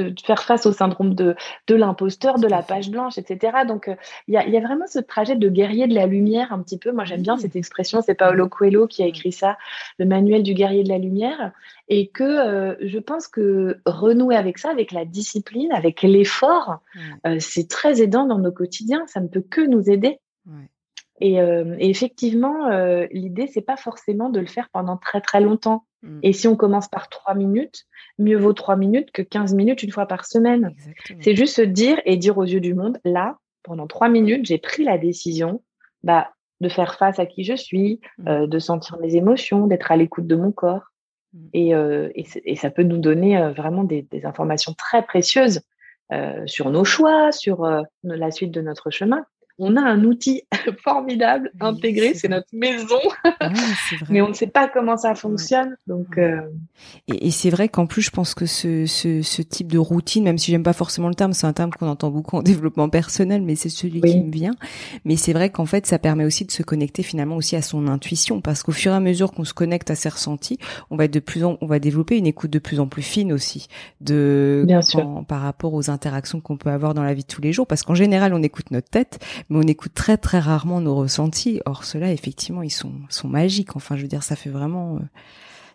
de, 0.00 0.14
faire 0.24 0.42
face 0.42 0.66
au 0.66 0.72
syndrome 0.72 1.14
de, 1.14 1.34
de 1.66 1.74
l'imposteur, 1.74 2.38
de 2.38 2.46
la 2.46 2.62
page 2.62 2.90
blanche, 2.90 3.18
etc. 3.18 3.58
Donc, 3.66 3.88
euh, 3.88 3.94
il 4.28 4.34
y, 4.34 4.36
a, 4.36 4.46
y, 4.46 4.56
a, 4.56 4.60
vraiment 4.60 4.86
ce 4.86 4.98
trajet 4.98 5.36
de 5.36 5.48
guerrier 5.48 5.86
de 5.86 5.94
la 5.94 6.06
lumière 6.06 6.52
un 6.52 6.62
petit 6.62 6.78
peu. 6.78 6.92
Moi, 6.92 7.04
j'aime 7.04 7.22
bien 7.22 7.36
cette 7.36 7.56
expression. 7.56 8.02
C'est 8.02 8.14
Paolo 8.14 8.48
Coelho 8.48 8.86
qui 8.86 9.02
a 9.02 9.06
écrit 9.06 9.32
ça, 9.32 9.56
le 9.98 10.06
manuel 10.06 10.42
du 10.42 10.54
guerrier 10.54 10.84
de 10.84 10.88
la 10.88 10.98
lumière. 10.98 11.52
Et 11.88 12.08
que 12.08 12.24
euh, 12.24 12.76
je 12.80 12.98
pense 12.98 13.28
que 13.28 13.78
renouer 13.86 14.36
avec 14.36 14.58
ça, 14.58 14.70
avec 14.70 14.92
la 14.92 15.04
discipline, 15.04 15.72
avec 15.72 16.02
l'effort, 16.02 16.80
euh, 17.26 17.36
c'est 17.38 17.68
très 17.68 18.02
aidant 18.02 18.26
dans 18.26 18.38
nos 18.38 18.52
quotidiens. 18.52 19.06
Ça 19.06 19.20
ne 19.20 19.28
peut 19.28 19.44
que 19.48 19.60
nous 19.60 19.88
aider. 19.88 20.18
Ouais. 20.46 20.68
Et, 21.20 21.40
euh, 21.40 21.76
et, 21.78 21.88
effectivement, 21.88 22.68
euh, 22.68 23.06
l'idée, 23.10 23.46
c'est 23.46 23.62
pas 23.62 23.76
forcément 23.76 24.28
de 24.28 24.40
le 24.40 24.46
faire 24.46 24.68
pendant 24.70 24.96
très 24.96 25.20
très 25.20 25.40
longtemps. 25.40 25.85
Mmh. 26.02 26.20
Et 26.22 26.32
si 26.32 26.48
on 26.48 26.56
commence 26.56 26.88
par 26.88 27.08
trois 27.08 27.34
minutes, 27.34 27.84
mieux 28.18 28.36
vaut 28.36 28.52
trois 28.52 28.76
minutes 28.76 29.10
que 29.12 29.22
15 29.22 29.54
minutes 29.54 29.82
une 29.82 29.90
fois 29.90 30.06
par 30.06 30.24
semaine. 30.24 30.74
C'est 31.20 31.34
juste 31.34 31.56
se 31.56 31.62
dire 31.62 32.00
et 32.04 32.16
dire 32.16 32.38
aux 32.38 32.44
yeux 32.44 32.60
du 32.60 32.74
monde, 32.74 32.98
là, 33.04 33.38
pendant 33.62 33.86
trois 33.86 34.08
minutes, 34.08 34.46
j'ai 34.46 34.58
pris 34.58 34.84
la 34.84 34.98
décision 34.98 35.62
bah, 36.02 36.30
de 36.60 36.68
faire 36.68 36.94
face 36.94 37.18
à 37.18 37.26
qui 37.26 37.44
je 37.44 37.54
suis, 37.54 38.00
mmh. 38.18 38.28
euh, 38.28 38.46
de 38.46 38.58
sentir 38.58 38.98
mes 38.98 39.16
émotions, 39.16 39.66
d'être 39.66 39.90
à 39.90 39.96
l'écoute 39.96 40.26
de 40.26 40.36
mon 40.36 40.52
corps. 40.52 40.92
Mmh. 41.32 41.38
Et, 41.52 41.74
euh, 41.74 42.10
et, 42.14 42.26
et, 42.44 42.56
ça 42.56 42.70
peut 42.70 42.84
nous 42.84 42.98
donner 42.98 43.38
euh, 43.38 43.52
vraiment 43.52 43.84
des, 43.84 44.02
des, 44.02 44.24
informations 44.26 44.74
très 44.74 45.02
précieuses 45.02 45.60
sur 46.44 46.70
nos 46.70 46.84
choix, 46.84 47.32
sur 47.32 47.68
la 48.04 48.30
suite 48.30 48.52
de 48.52 48.60
notre 48.60 48.90
chemin 48.90 49.26
on 49.58 49.76
a 49.76 49.80
un 49.80 50.04
outil 50.04 50.42
formidable 50.84 51.50
oui, 51.54 51.66
intégré, 51.66 52.14
c'est 52.14 52.28
notre 52.28 52.48
maison, 52.52 52.98
ouais, 53.24 53.50
mais 54.10 54.20
on 54.20 54.28
ne 54.28 54.34
sait 54.34 54.46
pas 54.46 54.68
comment 54.68 54.96
ça 54.96 55.14
fonctionne. 55.14 55.76
Donc, 55.86 56.18
euh... 56.18 56.40
et, 57.08 57.28
et 57.28 57.30
c'est 57.30 57.50
vrai 57.50 57.68
qu'en 57.68 57.86
plus, 57.86 58.02
je 58.02 58.10
pense 58.10 58.34
que 58.34 58.46
ce, 58.46 58.86
ce, 58.86 59.22
ce, 59.22 59.42
type 59.42 59.72
de 59.72 59.78
routine, 59.78 60.24
même 60.24 60.38
si 60.38 60.50
j'aime 60.50 60.62
pas 60.62 60.72
forcément 60.72 61.08
le 61.08 61.14
terme, 61.14 61.32
c'est 61.32 61.46
un 61.46 61.52
terme 61.52 61.70
qu'on 61.70 61.88
entend 61.88 62.10
beaucoup 62.10 62.36
en 62.36 62.42
développement 62.56 62.88
personnel, 62.88 63.42
mais 63.42 63.54
c'est 63.54 63.68
celui 63.68 64.00
oui. 64.02 64.10
qui 64.10 64.20
me 64.20 64.30
vient. 64.30 64.54
Mais 65.04 65.16
c'est 65.16 65.32
vrai 65.32 65.50
qu'en 65.50 65.66
fait, 65.66 65.86
ça 65.86 65.98
permet 65.98 66.24
aussi 66.24 66.44
de 66.44 66.50
se 66.50 66.62
connecter 66.62 67.02
finalement 67.02 67.36
aussi 67.36 67.56
à 67.56 67.62
son 67.62 67.88
intuition, 67.88 68.40
parce 68.40 68.62
qu'au 68.62 68.72
fur 68.72 68.92
et 68.92 68.96
à 68.96 69.00
mesure 69.00 69.32
qu'on 69.32 69.44
se 69.44 69.54
connecte 69.54 69.90
à 69.90 69.94
ses 69.94 70.08
ressentis, 70.08 70.58
on 70.90 70.96
va 70.96 71.04
être 71.04 71.14
de 71.14 71.20
plus 71.20 71.44
en, 71.44 71.56
on 71.60 71.66
va 71.66 71.78
développer 71.78 72.18
une 72.18 72.26
écoute 72.26 72.50
de 72.50 72.58
plus 72.58 72.80
en 72.80 72.86
plus 72.86 73.02
fine 73.02 73.32
aussi, 73.32 73.68
de 74.00 74.64
Bien 74.66 74.80
par 75.28 75.40
rapport 75.40 75.74
aux 75.74 75.90
interactions 75.90 76.40
qu'on 76.40 76.56
peut 76.56 76.70
avoir 76.70 76.94
dans 76.94 77.02
la 77.02 77.14
vie 77.14 77.22
de 77.22 77.26
tous 77.26 77.40
les 77.40 77.52
jours, 77.52 77.66
parce 77.66 77.82
qu'en 77.82 77.94
général, 77.94 78.34
on 78.34 78.42
écoute 78.42 78.70
notre 78.70 78.88
tête 78.88 79.18
mais 79.48 79.58
on 79.58 79.68
écoute 79.68 79.94
très 79.94 80.16
très 80.16 80.38
rarement 80.38 80.80
nos 80.80 80.94
ressentis. 80.94 81.60
Or, 81.66 81.84
ceux-là, 81.84 82.12
effectivement, 82.12 82.62
ils 82.62 82.70
sont, 82.70 82.92
sont 83.08 83.28
magiques. 83.28 83.76
Enfin, 83.76 83.96
je 83.96 84.02
veux 84.02 84.08
dire, 84.08 84.22
ça 84.22 84.36
fait 84.36 84.50
vraiment, 84.50 84.96
euh, 84.96 85.00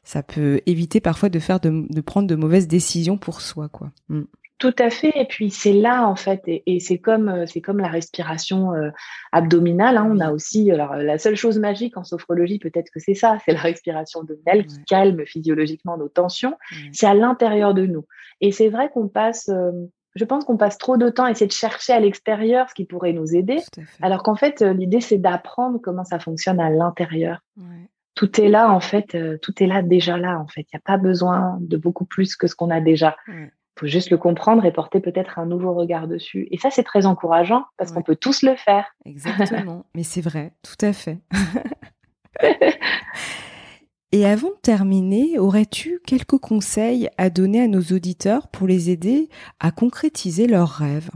ça 0.03 0.23
peut 0.23 0.61
éviter 0.65 0.99
parfois 0.99 1.29
de 1.29 1.39
faire 1.39 1.59
de, 1.59 1.85
de, 1.89 2.01
prendre 2.01 2.27
de 2.27 2.35
mauvaises 2.35 2.67
décisions 2.67 3.17
pour 3.17 3.41
soi, 3.41 3.69
quoi. 3.69 3.91
Mm. 4.09 4.23
Tout 4.61 4.75
à 4.77 4.91
fait. 4.91 5.11
Et 5.15 5.25
puis 5.25 5.49
c'est 5.49 5.73
là 5.73 6.07
en 6.07 6.15
fait, 6.15 6.43
et, 6.45 6.61
et 6.67 6.79
c'est 6.79 6.99
comme 6.99 7.29
euh, 7.29 7.47
c'est 7.47 7.61
comme 7.61 7.79
la 7.79 7.87
respiration 7.87 8.75
euh, 8.75 8.91
abdominale. 9.31 9.97
Hein, 9.97 10.07
on 10.07 10.19
a 10.19 10.31
aussi 10.31 10.69
alors 10.69 10.95
la 10.97 11.17
seule 11.17 11.35
chose 11.35 11.57
magique 11.57 11.97
en 11.97 12.03
sophrologie, 12.03 12.59
peut-être 12.59 12.91
que 12.91 12.99
c'est 12.99 13.15
ça, 13.15 13.39
c'est 13.43 13.53
la 13.53 13.59
respiration 13.59 14.19
abdominale 14.19 14.59
ouais. 14.59 14.67
qui 14.67 14.83
calme 14.83 15.25
physiologiquement 15.25 15.97
nos 15.97 16.09
tensions. 16.09 16.55
Ouais. 16.73 16.89
C'est 16.93 17.07
à 17.07 17.15
l'intérieur 17.15 17.73
de 17.73 17.87
nous. 17.87 18.05
Et 18.39 18.51
c'est 18.51 18.69
vrai 18.69 18.91
qu'on 18.93 19.07
passe 19.07 19.49
euh, 19.49 19.71
je 20.15 20.25
pense 20.25 20.45
qu'on 20.45 20.57
passe 20.57 20.77
trop 20.77 20.97
de 20.97 21.09
temps 21.09 21.23
à 21.25 21.31
essayer 21.31 21.47
de 21.47 21.51
chercher 21.51 21.93
à 21.93 21.99
l'extérieur 21.99 22.69
ce 22.69 22.75
qui 22.75 22.85
pourrait 22.85 23.13
nous 23.13 23.35
aider, 23.35 23.59
alors 24.01 24.23
qu'en 24.23 24.35
fait, 24.35 24.61
euh, 24.61 24.73
l'idée, 24.73 25.01
c'est 25.01 25.17
d'apprendre 25.17 25.79
comment 25.81 26.03
ça 26.03 26.19
fonctionne 26.19 26.59
à 26.59 26.69
l'intérieur. 26.69 27.39
Ouais. 27.57 27.89
Tout 28.15 28.41
est 28.41 28.49
là, 28.49 28.71
en 28.71 28.81
fait, 28.81 29.15
euh, 29.15 29.37
tout 29.41 29.63
est 29.63 29.67
là 29.67 29.81
déjà 29.81 30.17
là, 30.17 30.37
en 30.39 30.47
fait. 30.47 30.61
Il 30.61 30.75
n'y 30.75 30.77
a 30.77 30.81
pas 30.83 30.97
besoin 30.97 31.57
de 31.61 31.77
beaucoup 31.77 32.05
plus 32.05 32.35
que 32.35 32.47
ce 32.47 32.55
qu'on 32.55 32.69
a 32.69 32.81
déjà. 32.81 33.15
Il 33.27 33.33
ouais. 33.33 33.51
faut 33.79 33.87
juste 33.87 34.09
le 34.09 34.17
comprendre 34.17 34.65
et 34.65 34.73
porter 34.73 34.99
peut-être 34.99 35.39
un 35.39 35.45
nouveau 35.45 35.73
regard 35.73 36.07
dessus. 36.07 36.47
Et 36.51 36.57
ça, 36.57 36.69
c'est 36.71 36.83
très 36.83 37.05
encourageant 37.05 37.63
parce 37.77 37.91
ouais. 37.91 37.95
qu'on 37.95 38.03
peut 38.03 38.17
tous 38.17 38.43
le 38.43 38.55
faire. 38.57 38.85
Exactement. 39.05 39.85
Mais 39.95 40.03
c'est 40.03 40.21
vrai, 40.21 40.51
tout 40.61 40.85
à 40.85 40.91
fait. 40.91 41.19
Et 44.13 44.25
avant 44.25 44.49
de 44.49 44.59
terminer, 44.61 45.39
aurais-tu 45.39 46.01
quelques 46.05 46.37
conseils 46.37 47.09
à 47.17 47.29
donner 47.29 47.61
à 47.61 47.67
nos 47.67 47.81
auditeurs 47.81 48.49
pour 48.49 48.67
les 48.67 48.89
aider 48.89 49.29
à 49.59 49.71
concrétiser 49.71 50.47
leurs 50.47 50.69
rêves? 50.69 51.09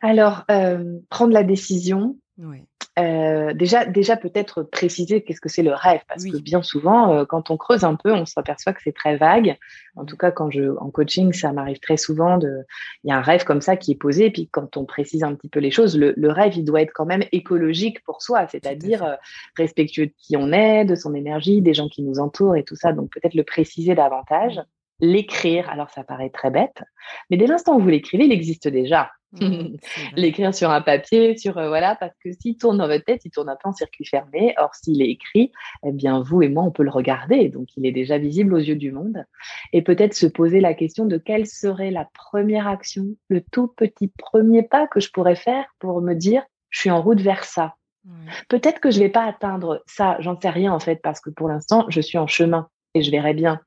Alors, 0.00 0.44
euh, 0.50 0.98
prendre 1.10 1.32
la 1.32 1.42
décision. 1.42 2.16
Oui. 2.38 2.62
Euh, 2.98 3.52
déjà, 3.52 3.84
déjà 3.84 4.16
peut-être 4.16 4.62
préciser 4.62 5.22
qu'est-ce 5.22 5.40
que 5.40 5.50
c'est 5.50 5.62
le 5.62 5.74
rêve, 5.74 6.00
parce 6.08 6.24
oui. 6.24 6.32
que 6.32 6.38
bien 6.38 6.62
souvent, 6.62 7.12
euh, 7.12 7.24
quand 7.26 7.50
on 7.50 7.58
creuse 7.58 7.84
un 7.84 7.94
peu, 7.94 8.10
on 8.12 8.24
s'aperçoit 8.24 8.72
que 8.72 8.80
c'est 8.82 8.94
très 8.94 9.18
vague. 9.18 9.58
En 9.96 10.06
tout 10.06 10.16
cas, 10.16 10.30
quand 10.30 10.50
je 10.50 10.74
en 10.78 10.90
coaching, 10.90 11.34
ça 11.34 11.52
m'arrive 11.52 11.78
très 11.78 11.98
souvent 11.98 12.38
de, 12.38 12.64
il 13.04 13.10
y 13.10 13.12
a 13.12 13.18
un 13.18 13.20
rêve 13.20 13.44
comme 13.44 13.60
ça 13.60 13.76
qui 13.76 13.92
est 13.92 13.96
posé, 13.96 14.26
et 14.26 14.30
puis 14.30 14.48
quand 14.50 14.78
on 14.78 14.86
précise 14.86 15.24
un 15.24 15.34
petit 15.34 15.50
peu 15.50 15.60
les 15.60 15.70
choses, 15.70 15.98
le, 15.98 16.14
le 16.16 16.30
rêve, 16.30 16.56
il 16.56 16.64
doit 16.64 16.80
être 16.80 16.92
quand 16.94 17.04
même 17.04 17.24
écologique 17.32 18.02
pour 18.04 18.22
soi, 18.22 18.46
c'est-à-dire 18.48 19.04
euh, 19.04 19.14
respectueux 19.58 20.06
de 20.06 20.14
qui 20.16 20.36
on 20.38 20.50
est, 20.52 20.86
de 20.86 20.94
son 20.94 21.14
énergie, 21.14 21.60
des 21.60 21.74
gens 21.74 21.88
qui 21.88 22.02
nous 22.02 22.18
entourent 22.18 22.56
et 22.56 22.64
tout 22.64 22.76
ça. 22.76 22.92
Donc 22.92 23.10
peut-être 23.12 23.34
le 23.34 23.44
préciser 23.44 23.94
davantage 23.94 24.60
l'écrire, 25.00 25.68
alors 25.70 25.90
ça 25.90 26.04
paraît 26.04 26.30
très 26.30 26.50
bête, 26.50 26.82
mais 27.30 27.36
dès 27.36 27.46
l'instant 27.46 27.76
où 27.76 27.80
vous 27.80 27.88
l'écrivez, 27.88 28.24
il 28.24 28.32
existe 28.32 28.68
déjà. 28.68 29.10
Mmh, 29.32 29.76
l'écrire 30.16 30.54
sur 30.54 30.70
un 30.70 30.80
papier, 30.80 31.36
sur 31.36 31.58
euh, 31.58 31.68
voilà, 31.68 31.96
parce 31.96 32.14
que 32.24 32.30
s'il 32.32 32.56
tourne 32.56 32.78
dans 32.78 32.86
votre 32.86 33.04
tête, 33.04 33.22
il 33.24 33.30
tourne 33.30 33.48
un 33.48 33.56
peu 33.56 33.68
en 33.68 33.72
circuit 33.72 34.04
fermé. 34.04 34.54
Or, 34.56 34.74
s'il 34.74 35.02
est 35.02 35.10
écrit, 35.10 35.52
eh 35.84 35.92
bien 35.92 36.22
vous 36.22 36.42
et 36.42 36.48
moi, 36.48 36.62
on 36.62 36.70
peut 36.70 36.84
le 36.84 36.90
regarder, 36.90 37.48
donc 37.48 37.68
il 37.76 37.86
est 37.86 37.92
déjà 37.92 38.18
visible 38.18 38.54
aux 38.54 38.58
yeux 38.58 38.76
du 38.76 38.92
monde. 38.92 39.24
Et 39.72 39.82
peut-être 39.82 40.14
se 40.14 40.26
poser 40.26 40.60
la 40.60 40.74
question 40.74 41.06
de 41.06 41.18
quelle 41.18 41.46
serait 41.46 41.90
la 41.90 42.08
première 42.14 42.68
action, 42.68 43.06
le 43.28 43.40
tout 43.40 43.68
petit 43.68 44.08
premier 44.08 44.62
pas 44.62 44.86
que 44.86 45.00
je 45.00 45.10
pourrais 45.10 45.36
faire 45.36 45.64
pour 45.78 46.00
me 46.00 46.14
dire, 46.14 46.42
je 46.70 46.80
suis 46.80 46.90
en 46.90 47.02
route 47.02 47.20
vers 47.20 47.44
ça. 47.44 47.74
Mmh. 48.04 48.10
Peut-être 48.48 48.80
que 48.80 48.90
je 48.90 49.00
vais 49.00 49.08
pas 49.08 49.24
atteindre 49.24 49.82
ça, 49.86 50.16
j'en 50.20 50.40
sais 50.40 50.50
rien 50.50 50.72
en 50.72 50.80
fait, 50.80 51.00
parce 51.02 51.20
que 51.20 51.30
pour 51.30 51.48
l'instant, 51.48 51.86
je 51.88 52.00
suis 52.00 52.18
en 52.18 52.26
chemin 52.26 52.68
et 52.94 53.02
je 53.02 53.10
verrai 53.10 53.34
bien. 53.34 53.60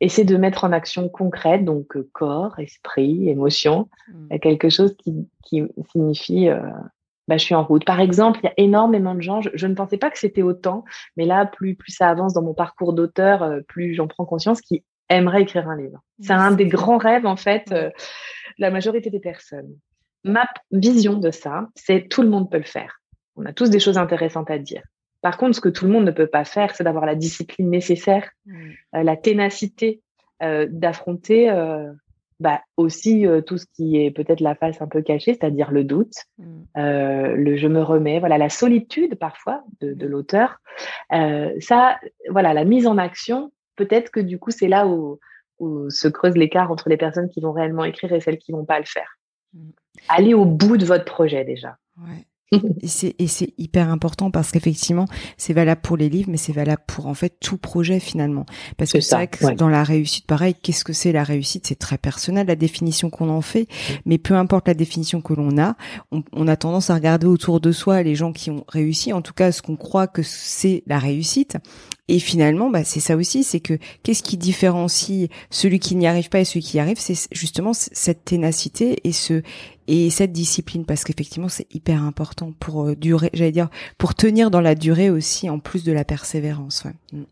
Et 0.00 0.08
c'est 0.08 0.24
de 0.24 0.36
mettre 0.36 0.64
en 0.64 0.72
action 0.72 1.08
concrète, 1.08 1.64
donc 1.64 1.96
euh, 1.96 2.08
corps, 2.12 2.58
esprit, 2.58 3.28
émotion, 3.28 3.88
mmh. 4.08 4.38
quelque 4.40 4.68
chose 4.68 4.94
qui, 4.98 5.26
qui 5.42 5.62
signifie 5.90 6.48
euh, 6.48 6.60
bah, 7.28 7.36
je 7.36 7.44
suis 7.44 7.54
en 7.54 7.64
route. 7.64 7.84
Par 7.84 8.00
exemple, 8.00 8.40
il 8.42 8.46
y 8.46 8.48
a 8.48 8.54
énormément 8.56 9.14
de 9.14 9.20
gens, 9.20 9.40
je, 9.40 9.50
je 9.54 9.66
ne 9.66 9.74
pensais 9.74 9.98
pas 9.98 10.10
que 10.10 10.18
c'était 10.18 10.42
autant, 10.42 10.84
mais 11.16 11.24
là, 11.24 11.44
plus, 11.46 11.74
plus 11.74 11.92
ça 11.92 12.08
avance 12.08 12.32
dans 12.34 12.42
mon 12.42 12.54
parcours 12.54 12.92
d'auteur, 12.92 13.42
euh, 13.42 13.60
plus 13.66 13.94
j'en 13.94 14.06
prends 14.06 14.24
conscience, 14.24 14.60
qui 14.60 14.84
aimeraient 15.08 15.42
écrire 15.42 15.68
un 15.68 15.76
livre. 15.76 16.00
C'est 16.20 16.32
un 16.32 16.52
des 16.52 16.66
grands 16.66 16.98
rêves, 16.98 17.26
en 17.26 17.36
fait, 17.36 17.70
euh, 17.72 17.90
la 18.58 18.70
majorité 18.70 19.10
des 19.10 19.20
personnes. 19.20 19.76
Ma 20.24 20.48
vision 20.72 21.18
de 21.18 21.30
ça, 21.30 21.68
c'est 21.74 22.08
tout 22.08 22.22
le 22.22 22.28
monde 22.28 22.50
peut 22.50 22.58
le 22.58 22.64
faire. 22.64 23.00
On 23.36 23.44
a 23.44 23.52
tous 23.52 23.70
des 23.70 23.80
choses 23.80 23.98
intéressantes 23.98 24.50
à 24.50 24.58
dire. 24.58 24.82
Par 25.26 25.38
contre, 25.38 25.56
ce 25.56 25.60
que 25.60 25.68
tout 25.68 25.86
le 25.86 25.90
monde 25.90 26.04
ne 26.04 26.12
peut 26.12 26.28
pas 26.28 26.44
faire, 26.44 26.76
c'est 26.76 26.84
d'avoir 26.84 27.04
la 27.04 27.16
discipline 27.16 27.68
nécessaire, 27.68 28.30
mmh. 28.44 28.52
euh, 28.94 29.02
la 29.02 29.16
ténacité 29.16 30.00
euh, 30.40 30.68
d'affronter 30.70 31.50
euh, 31.50 31.92
bah, 32.38 32.60
aussi 32.76 33.26
tout 33.44 33.58
ce 33.58 33.66
qui 33.74 33.96
est 33.96 34.12
peut-être 34.12 34.38
la 34.38 34.54
face 34.54 34.80
un 34.80 34.86
peu 34.86 35.02
cachée, 35.02 35.34
c'est-à-dire 35.34 35.72
le 35.72 35.82
doute, 35.82 36.14
mmh. 36.38 36.44
le 36.76 37.56
je 37.56 37.66
me 37.66 37.82
remets, 37.82 38.20
voilà, 38.20 38.38
la 38.38 38.48
solitude 38.48 39.16
parfois 39.16 39.64
de, 39.80 39.94
de 39.94 40.06
l'auteur. 40.06 40.60
ça, 41.10 41.98
voilà, 42.28 42.54
la 42.54 42.64
mise 42.64 42.86
en 42.86 42.96
action. 42.96 43.50
Peut-être 43.74 44.12
que 44.12 44.20
du 44.20 44.38
coup, 44.38 44.52
c'est 44.52 44.68
là 44.68 44.86
où, 44.86 45.18
où 45.58 45.90
se 45.90 46.06
creuse 46.06 46.36
l'écart 46.36 46.70
entre 46.70 46.88
les 46.88 46.96
personnes 46.96 47.30
qui 47.30 47.40
vont 47.40 47.50
réellement 47.50 47.84
écrire 47.84 48.12
et 48.12 48.20
celles 48.20 48.38
qui 48.38 48.52
vont 48.52 48.64
pas 48.64 48.78
le 48.78 48.86
faire. 48.86 49.18
Mmh. 49.54 49.70
Allez 50.08 50.34
au 50.34 50.44
bout 50.44 50.76
de 50.76 50.84
votre 50.84 51.04
projet 51.04 51.44
déjà. 51.44 51.78
Ouais. 51.96 52.24
et 52.82 53.26
c'est 53.26 53.54
hyper 53.58 53.90
important 53.90 54.30
parce 54.30 54.52
qu'effectivement 54.52 55.06
c'est 55.36 55.52
valable 55.52 55.80
pour 55.80 55.96
les 55.96 56.08
livres 56.08 56.30
mais 56.30 56.36
c'est 56.36 56.52
valable 56.52 56.82
pour 56.86 57.06
en 57.06 57.14
fait 57.14 57.36
tout 57.40 57.56
projet 57.56 57.98
finalement. 57.98 58.46
Parce 58.76 58.92
que 58.92 59.00
c'est 59.00 59.16
vrai 59.16 59.26
que 59.26 59.54
dans 59.54 59.68
la 59.68 59.82
réussite 59.82 60.26
pareil 60.26 60.54
qu'est-ce 60.54 60.84
que 60.84 60.92
c'est 60.92 61.12
la 61.12 61.24
réussite? 61.24 61.66
C'est 61.66 61.78
très 61.78 61.98
personnel 61.98 62.46
la 62.46 62.56
définition 62.56 63.10
qu'on 63.10 63.30
en 63.30 63.40
fait. 63.40 63.66
Mais 64.04 64.18
peu 64.18 64.34
importe 64.34 64.68
la 64.68 64.74
définition 64.74 65.20
que 65.20 65.34
l'on 65.34 65.58
a 65.58 65.76
on, 66.12 66.22
on, 66.32 66.46
a 66.46 66.56
tendance 66.56 66.90
à 66.90 66.94
regarder 66.94 67.26
autour 67.26 67.60
de 67.60 67.72
soi 67.72 68.02
les 68.02 68.14
gens 68.14 68.32
qui 68.32 68.50
ont 68.50 68.64
réussi 68.68 69.12
en 69.12 69.22
tout 69.22 69.34
cas 69.34 69.50
ce 69.50 69.60
qu'on 69.60 69.76
croit 69.76 70.06
que 70.06 70.22
c'est 70.22 70.84
la 70.86 70.98
réussite. 70.98 71.56
Et 72.08 72.20
finalement, 72.20 72.70
bah, 72.70 72.84
c'est 72.84 73.00
ça 73.00 73.16
aussi, 73.16 73.42
c'est 73.42 73.58
que 73.58 73.78
qu'est-ce 74.04 74.22
qui 74.22 74.36
différencie 74.36 75.28
celui 75.50 75.80
qui 75.80 75.96
n'y 75.96 76.06
arrive 76.06 76.28
pas 76.28 76.40
et 76.40 76.44
celui 76.44 76.60
qui 76.60 76.76
y 76.76 76.80
arrive, 76.80 77.00
c'est 77.00 77.16
justement 77.32 77.72
cette 77.74 78.24
ténacité 78.24 79.00
et 79.02 79.12
ce 79.12 79.42
et 79.88 80.10
cette 80.10 80.32
discipline, 80.32 80.84
parce 80.84 81.04
qu'effectivement, 81.04 81.48
c'est 81.48 81.72
hyper 81.74 82.02
important 82.02 82.52
pour 82.58 82.86
euh, 82.86 82.96
durer, 82.96 83.30
j'allais 83.32 83.52
dire, 83.52 83.68
pour 83.98 84.14
tenir 84.14 84.50
dans 84.50 84.60
la 84.60 84.74
durée 84.74 85.10
aussi, 85.10 85.48
en 85.48 85.58
plus 85.58 85.84
de 85.84 85.92
la 85.92 86.04
persévérance. 86.04 86.84
Ouais. 86.84 86.92
Mm. 87.12 87.24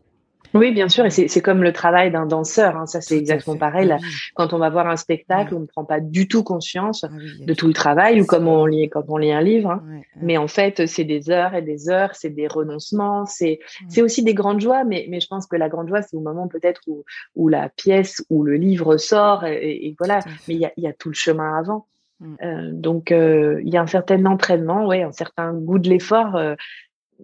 Oui, 0.55 0.71
bien 0.71 0.87
sûr, 0.87 1.05
et 1.05 1.09
c'est 1.09 1.41
comme 1.41 1.63
le 1.63 1.73
travail 1.73 2.11
d'un 2.11 2.25
danseur. 2.25 2.77
Hein. 2.77 2.85
Ça, 2.85 3.01
c'est 3.01 3.17
exactement 3.17 3.57
pareil. 3.57 3.87
Là, 3.87 3.97
quand 4.35 4.53
on 4.53 4.57
va 4.57 4.69
voir 4.69 4.87
un 4.87 4.95
spectacle, 4.95 5.53
on 5.53 5.59
ne 5.59 5.65
prend 5.65 5.83
pas 5.83 5.99
du 5.99 6.29
tout 6.29 6.43
conscience 6.43 7.03
ah 7.03 7.09
de 7.45 7.53
tout 7.53 7.67
le 7.67 7.73
travail, 7.73 8.21
ou 8.21 8.25
comme 8.25 8.47
on 8.47 8.65
lit 8.65 8.89
quand 8.89 9.03
on 9.09 9.17
lit 9.17 9.33
un 9.33 9.41
livre. 9.41 9.71
Hein. 9.71 9.83
Mais 10.21 10.37
en 10.37 10.47
fait, 10.47 10.87
c'est 10.87 11.03
des 11.03 11.29
heures 11.29 11.55
et 11.55 11.61
des 11.61 11.89
heures, 11.89 12.15
c'est 12.15 12.29
des 12.29 12.47
renoncements, 12.47 13.25
c'est 13.25 13.59
c'est 13.89 14.01
aussi 14.01 14.23
des 14.23 14.33
grandes 14.33 14.61
joies. 14.61 14.85
Mais 14.85 15.07
mais 15.09 15.19
je 15.19 15.27
pense 15.27 15.45
que 15.45 15.57
la 15.57 15.67
grande 15.67 15.89
joie, 15.89 16.01
c'est 16.01 16.15
au 16.15 16.21
moment 16.21 16.47
peut-être 16.47 16.81
où 16.87 17.03
où 17.35 17.49
la 17.49 17.67
pièce 17.67 18.23
ou 18.29 18.43
le 18.43 18.55
livre 18.55 18.95
sort, 18.95 19.43
et, 19.45 19.93
voilà. 19.99 20.19
Mais 20.47 20.53
il 20.53 20.61
y 20.61 20.65
a, 20.65 20.71
y 20.77 20.87
a 20.87 20.93
tout 20.93 21.09
le 21.09 21.15
chemin 21.15 21.57
avant. 21.57 21.87
Mm. 22.19 22.35
Euh, 22.41 22.69
donc, 22.73 23.11
euh, 23.11 23.61
il 23.63 23.73
y 23.73 23.77
a 23.77 23.81
un 23.81 23.87
certain 23.87 24.25
entraînement, 24.25 24.85
ouais, 24.85 25.03
un 25.03 25.11
certain 25.11 25.53
goût 25.53 25.79
de 25.79 25.89
l'effort 25.89 26.35
euh, 26.35 26.55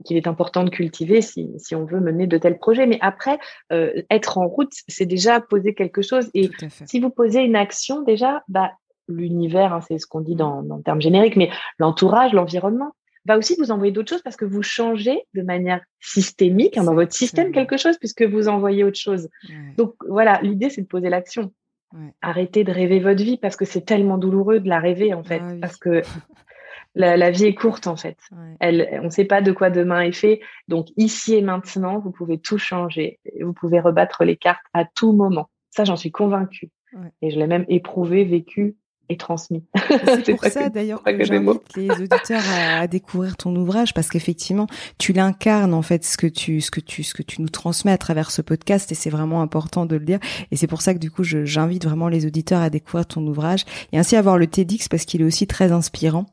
qu'il 0.05 0.17
est 0.17 0.27
important 0.27 0.63
de 0.63 0.69
cultiver 0.69 1.21
si, 1.21 1.49
si, 1.57 1.75
on 1.75 1.85
veut 1.85 1.99
mener 1.99 2.27
de 2.27 2.37
tels 2.37 2.57
projets. 2.57 2.87
Mais 2.87 2.99
après, 3.01 3.39
euh, 3.71 4.01
être 4.09 4.37
en 4.37 4.47
route, 4.47 4.71
c'est 4.87 5.05
déjà 5.05 5.41
poser 5.41 5.73
quelque 5.73 6.01
chose. 6.01 6.29
Et 6.33 6.49
si 6.85 6.99
vous 6.99 7.09
posez 7.09 7.41
une 7.41 7.55
action, 7.55 8.01
déjà, 8.01 8.43
bah, 8.47 8.71
l'univers, 9.07 9.73
hein, 9.73 9.81
c'est 9.81 9.97
ce 9.97 10.07
qu'on 10.07 10.21
dit 10.21 10.35
dans, 10.35 10.63
dans 10.63 10.77
le 10.77 10.83
terme 10.83 11.01
générique, 11.01 11.35
mais 11.35 11.49
l'entourage, 11.77 12.33
l'environnement, 12.33 12.93
va 13.25 13.37
aussi 13.37 13.55
vous 13.59 13.71
envoyer 13.71 13.91
d'autres 13.91 14.09
choses 14.09 14.21
parce 14.23 14.35
que 14.35 14.45
vous 14.45 14.63
changez 14.63 15.23
de 15.33 15.41
manière 15.41 15.81
systémique 15.99 16.77
hein, 16.77 16.83
dans 16.83 16.95
votre 16.95 17.13
système 17.13 17.51
quelque 17.51 17.77
chose 17.77 17.97
puisque 17.99 18.23
vous 18.23 18.47
envoyez 18.47 18.83
autre 18.83 18.97
chose. 18.97 19.29
Donc 19.77 19.93
voilà, 20.07 20.39
l'idée, 20.41 20.69
c'est 20.69 20.81
de 20.81 20.87
poser 20.87 21.09
l'action. 21.09 21.53
Arrêtez 22.21 22.63
de 22.63 22.71
rêver 22.71 22.99
votre 22.99 23.23
vie 23.23 23.37
parce 23.37 23.55
que 23.55 23.65
c'est 23.65 23.81
tellement 23.81 24.17
douloureux 24.17 24.59
de 24.59 24.69
la 24.69 24.79
rêver 24.79 25.13
en 25.13 25.23
fait. 25.23 25.41
Ah 25.43 25.53
parce 25.59 25.77
que 25.77 26.01
la, 26.95 27.31
vie 27.31 27.45
est 27.45 27.55
courte 27.55 27.87
en 27.87 27.95
fait. 27.95 28.17
Elle, 28.59 28.99
on 29.01 29.05
ne 29.05 29.09
sait 29.09 29.25
pas 29.25 29.41
de 29.41 29.51
quoi 29.51 29.69
demain 29.69 30.01
est 30.01 30.11
fait. 30.11 30.41
Donc 30.67 30.87
ici 30.97 31.35
et 31.35 31.41
maintenant, 31.41 31.99
vous 31.99 32.11
pouvez 32.11 32.37
tout 32.37 32.57
changer. 32.57 33.19
Vous 33.41 33.53
pouvez 33.53 33.79
rebattre 33.79 34.23
les 34.23 34.37
cartes 34.37 34.65
à 34.73 34.85
tout 34.85 35.13
moment. 35.13 35.49
Ça, 35.69 35.83
j'en 35.83 35.95
suis 35.95 36.11
convaincue. 36.11 36.69
Et 37.21 37.31
je 37.31 37.39
l'ai 37.39 37.47
même 37.47 37.65
éprouvé, 37.69 38.25
vécu 38.25 38.75
et 39.11 39.17
transmis. 39.17 39.63
C'est 40.25 40.35
pour 40.35 40.45
ça 40.45 40.69
d'ailleurs 40.69 41.03
que, 41.03 41.23
j'invite 41.23 41.75
les 41.75 41.89
auditeurs 41.91 42.41
à, 42.53 42.87
découvrir 42.87 43.35
ton 43.35 43.55
ouvrage 43.55 43.93
parce 43.93 44.09
qu'effectivement 44.09 44.67
tu 44.97 45.13
l'incarnes 45.13 45.73
en 45.73 45.81
fait 45.81 46.05
ce 46.05 46.17
que 46.17 46.27
tu 46.27 46.61
ce 46.61 46.71
que 46.71 46.79
tu 46.79 47.03
ce 47.03 47.13
que 47.13 47.23
tu 47.23 47.41
nous 47.41 47.49
transmets 47.49 47.91
à 47.91 47.97
travers 47.97 48.31
ce 48.31 48.41
podcast 48.41 48.91
et 48.91 48.95
c'est 48.95 49.09
vraiment 49.09 49.41
important 49.41 49.85
de 49.85 49.95
le 49.95 50.05
dire. 50.05 50.19
Et 50.51 50.55
c'est 50.55 50.67
pour 50.67 50.81
ça 50.81 50.93
que 50.93 50.99
du 50.99 51.11
coup 51.11 51.23
j'invite 51.23 51.85
vraiment 51.85 52.07
les 52.07 52.25
auditeurs 52.25 52.61
à 52.61 52.69
découvrir 52.69 53.05
ton 53.05 53.25
ouvrage 53.27 53.65
et 53.91 53.99
ainsi 53.99 54.15
avoir 54.15 54.37
le 54.37 54.47
TEDx 54.47 54.87
parce 54.87 55.05
qu'il 55.05 55.21
est 55.21 55.25
aussi 55.25 55.47
très 55.47 55.71
inspirant 55.71 56.25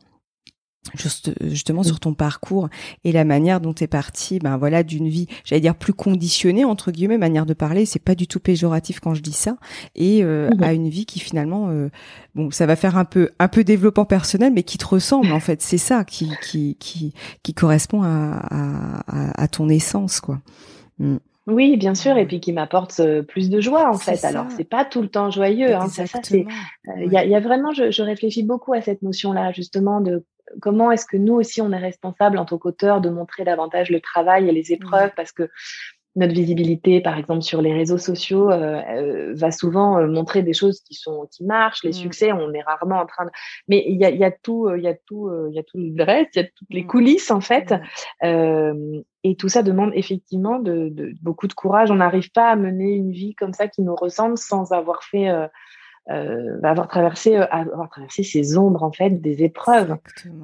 Juste, 0.94 1.32
justement 1.42 1.82
sur 1.82 2.00
ton 2.00 2.14
parcours 2.14 2.68
et 3.04 3.12
la 3.12 3.24
manière 3.24 3.60
dont 3.60 3.74
tu 3.74 3.84
es 3.84 3.86
parti 3.86 4.38
ben 4.38 4.56
voilà 4.56 4.82
d'une 4.82 5.08
vie 5.08 5.26
j'allais 5.44 5.60
dire 5.60 5.74
plus 5.74 5.92
conditionnée 5.92 6.64
entre 6.64 6.92
guillemets 6.92 7.18
manière 7.18 7.44
de 7.44 7.52
parler. 7.52 7.84
C'est 7.84 7.98
pas 7.98 8.14
du 8.14 8.26
tout 8.26 8.40
péjoratif 8.40 8.98
quand 9.00 9.12
je 9.12 9.20
dis 9.20 9.32
ça. 9.32 9.58
Et 9.96 10.24
euh, 10.24 10.48
à 10.62 10.72
une 10.72 10.88
vie 10.88 11.04
qui 11.04 11.20
finalement 11.20 11.68
euh, 11.68 11.90
bon 12.34 12.50
ça 12.50 12.64
va 12.64 12.74
faire 12.74 12.96
un 12.96 13.04
peu 13.04 13.28
un 13.38 13.48
peu 13.48 13.64
développement 13.64 14.06
personnel 14.06 14.52
mais 14.54 14.62
qui 14.62 14.78
te 14.78 14.86
ressemble 14.86 15.30
en 15.32 15.40
fait. 15.40 15.60
C'est 15.60 15.78
ça 15.78 16.04
qui 16.04 16.30
qui 16.40 16.76
qui 16.76 17.12
qui 17.42 17.52
correspond 17.52 18.02
à 18.02 18.40
à, 18.48 19.42
à 19.42 19.48
ton 19.48 19.68
essence 19.68 20.20
quoi. 20.20 20.40
Mm. 20.98 21.16
Oui, 21.48 21.78
bien 21.78 21.94
sûr, 21.94 22.18
et 22.18 22.26
puis 22.26 22.40
qui 22.40 22.52
m'apporte 22.52 23.00
euh, 23.00 23.22
plus 23.22 23.48
de 23.48 23.58
joie 23.60 23.88
en 23.88 23.96
fait. 23.96 24.22
Alors 24.24 24.46
c'est 24.54 24.68
pas 24.68 24.84
tout 24.84 25.00
le 25.00 25.08
temps 25.08 25.30
joyeux, 25.30 25.74
hein, 25.74 25.88
ça, 25.88 26.06
ça 26.06 26.20
c'est. 26.22 26.44
Il 26.98 27.10
y, 27.10 27.16
a, 27.16 27.24
y, 27.24 27.34
a, 27.34 27.40
vraiment, 27.40 27.72
je, 27.72 27.90
je 27.90 28.02
réfléchis 28.02 28.42
beaucoup 28.42 28.74
à 28.74 28.82
cette 28.82 29.00
notion-là 29.00 29.52
justement 29.52 30.02
de 30.02 30.26
comment 30.60 30.90
est-ce 30.90 31.06
que 31.06 31.16
nous 31.16 31.34
aussi 31.34 31.60
on 31.60 31.72
est 31.72 31.78
responsable 31.78 32.38
en 32.38 32.44
tant 32.44 32.58
qu'auteur 32.58 33.00
de 33.00 33.10
montrer 33.10 33.44
davantage 33.44 33.90
le 33.90 34.00
travail 34.00 34.48
et 34.48 34.52
les 34.52 34.72
épreuves? 34.72 35.10
Parce 35.16 35.32
que 35.32 35.48
notre 36.18 36.34
visibilité, 36.34 37.00
par 37.00 37.16
exemple 37.16 37.42
sur 37.42 37.62
les 37.62 37.72
réseaux 37.72 37.98
sociaux, 37.98 38.50
euh, 38.50 38.82
euh, 38.90 39.34
va 39.34 39.52
souvent 39.52 39.98
euh, 39.98 40.06
montrer 40.06 40.42
des 40.42 40.52
choses 40.52 40.80
qui 40.80 40.94
sont 40.94 41.28
qui 41.30 41.44
marchent, 41.44 41.84
les 41.84 41.92
succès. 41.92 42.32
On 42.32 42.52
est 42.52 42.62
rarement 42.62 42.96
en 42.96 43.06
train 43.06 43.26
de, 43.26 43.30
mais 43.68 43.84
il 43.86 43.96
y 43.96 44.04
a, 44.04 44.10
y 44.10 44.24
a 44.24 44.30
tout, 44.30 44.68
il 44.74 44.82
y 44.82 44.88
a 44.88 44.94
tout, 44.94 45.30
il 45.48 45.54
y 45.54 45.58
a 45.58 45.62
tout 45.62 45.78
le 45.78 46.02
reste, 46.02 46.30
il 46.34 46.42
y 46.42 46.44
a 46.44 46.48
toutes 46.48 46.70
les 46.70 46.86
coulisses 46.86 47.30
en 47.30 47.40
fait. 47.40 47.74
Et 49.24 49.34
tout 49.36 49.48
ça 49.48 49.62
demande 49.62 49.92
effectivement 49.94 50.58
de, 50.58 50.88
de 50.90 51.12
beaucoup 51.22 51.46
de 51.46 51.52
courage. 51.52 51.90
On 51.90 51.96
n'arrive 51.96 52.30
pas 52.30 52.50
à 52.50 52.56
mener 52.56 52.94
une 52.94 53.12
vie 53.12 53.34
comme 53.34 53.52
ça 53.52 53.68
qui 53.68 53.82
nous 53.82 53.94
ressemble 53.94 54.38
sans 54.38 54.72
avoir 54.72 55.02
fait 55.04 55.28
euh, 56.10 56.58
avoir 56.62 56.88
traversé 56.88 57.36
euh, 57.36 57.44
avoir 57.50 57.90
traversé 57.90 58.22
ces 58.22 58.56
ombres 58.56 58.82
en 58.82 58.92
fait 58.92 59.20
des 59.20 59.42
épreuves 59.42 59.96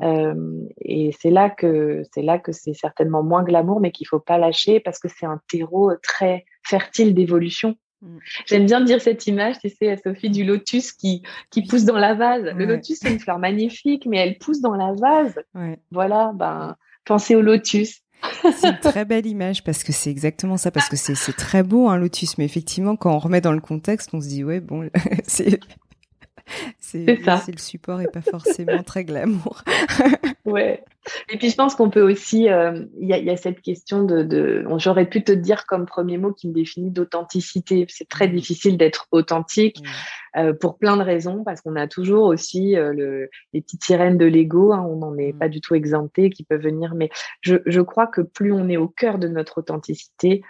euh, 0.02 0.60
et 0.82 1.10
c'est 1.18 1.30
là 1.30 1.48
que 1.48 2.02
c'est 2.12 2.20
là 2.20 2.38
que 2.38 2.52
c'est 2.52 2.74
certainement 2.74 3.22
moins 3.22 3.42
glamour 3.42 3.80
mais 3.80 3.90
qu'il 3.90 4.06
faut 4.06 4.20
pas 4.20 4.36
lâcher 4.36 4.78
parce 4.78 4.98
que 4.98 5.08
c'est 5.08 5.24
un 5.24 5.40
terreau 5.48 5.92
très 6.02 6.44
fertile 6.62 7.14
d'évolution 7.14 7.76
mm. 8.02 8.18
J'aime 8.44 8.66
bien 8.66 8.82
dire 8.82 9.00
cette 9.00 9.26
image, 9.26 9.58
tu 9.58 9.70
sais, 9.70 9.96
Sophie, 10.04 10.28
du 10.28 10.44
lotus 10.44 10.92
qui, 10.92 11.22
qui 11.50 11.62
pousse 11.62 11.84
dans 11.84 11.96
la 11.96 12.12
vase. 12.12 12.44
Le 12.44 12.66
lotus, 12.66 12.98
c'est 13.00 13.10
une 13.10 13.18
fleur 13.18 13.38
magnifique, 13.38 14.04
mais 14.04 14.18
elle 14.18 14.36
pousse 14.36 14.60
dans 14.60 14.74
la 14.74 14.92
vase. 14.92 15.40
Voilà, 15.90 16.32
ben, 16.34 16.76
pensez 17.06 17.34
au 17.34 17.40
lotus. 17.40 18.03
C'est 18.56 18.68
une 18.68 18.78
très 18.78 19.04
belle 19.04 19.26
image 19.26 19.64
parce 19.64 19.84
que 19.84 19.92
c'est 19.92 20.10
exactement 20.10 20.56
ça, 20.56 20.70
parce 20.70 20.88
que 20.88 20.96
c'est 20.96 21.36
très 21.36 21.62
beau 21.62 21.88
un 21.88 21.96
lotus, 21.96 22.38
mais 22.38 22.44
effectivement 22.44 22.96
quand 22.96 23.14
on 23.14 23.18
remet 23.18 23.40
dans 23.40 23.52
le 23.52 23.60
contexte, 23.60 24.10
on 24.12 24.20
se 24.20 24.28
dit 24.28 24.44
ouais 24.44 24.60
bon 24.60 24.90
c'est 25.26 25.60
c'est 26.78 27.22
ça. 27.24 27.42
Le 27.46 27.58
support 27.58 28.00
et 28.00 28.08
pas 28.08 28.20
forcément 28.20 28.82
très 28.82 29.04
glamour. 29.04 29.62
ouais. 30.44 30.84
Et 31.30 31.36
puis 31.38 31.50
je 31.50 31.56
pense 31.56 31.74
qu'on 31.74 31.90
peut 31.90 32.02
aussi, 32.02 32.48
euh, 32.48 32.84
il 32.98 33.08
y, 33.08 33.30
a, 33.30 33.36
cette 33.36 33.60
question 33.60 34.04
de, 34.04 34.22
de 34.22 34.64
j'aurais 34.78 35.06
pu 35.06 35.22
te 35.22 35.32
dire 35.32 35.66
comme 35.66 35.86
premier 35.86 36.18
mot 36.18 36.32
qui 36.32 36.48
me 36.48 36.54
définit 36.54 36.90
d'authenticité. 36.90 37.86
C'est 37.88 38.08
très 38.08 38.28
mmh. 38.28 38.32
difficile 38.32 38.78
d'être 38.78 39.06
authentique 39.10 39.80
mmh. 39.80 40.38
euh, 40.38 40.52
pour 40.52 40.78
plein 40.78 40.96
de 40.96 41.02
raisons, 41.02 41.44
parce 41.44 41.60
qu'on 41.60 41.76
a 41.76 41.88
toujours 41.88 42.24
aussi 42.24 42.76
euh, 42.76 42.92
le, 42.92 43.30
les 43.52 43.60
petites 43.60 43.84
sirènes 43.84 44.18
de 44.18 44.26
l'ego. 44.26 44.72
Hein, 44.72 44.86
on 44.88 44.96
n'en 44.96 45.16
est 45.18 45.32
mmh. 45.32 45.38
pas 45.38 45.48
du 45.48 45.60
tout 45.60 45.74
exempté, 45.74 46.30
qui 46.30 46.44
peuvent 46.44 46.62
venir. 46.62 46.94
Mais 46.94 47.10
je, 47.40 47.56
je 47.66 47.80
crois 47.80 48.06
que 48.06 48.20
plus 48.20 48.52
on 48.52 48.68
est 48.68 48.78
au 48.78 48.88
cœur 48.88 49.18
de 49.18 49.28
notre 49.28 49.58
authenticité, 49.58 50.42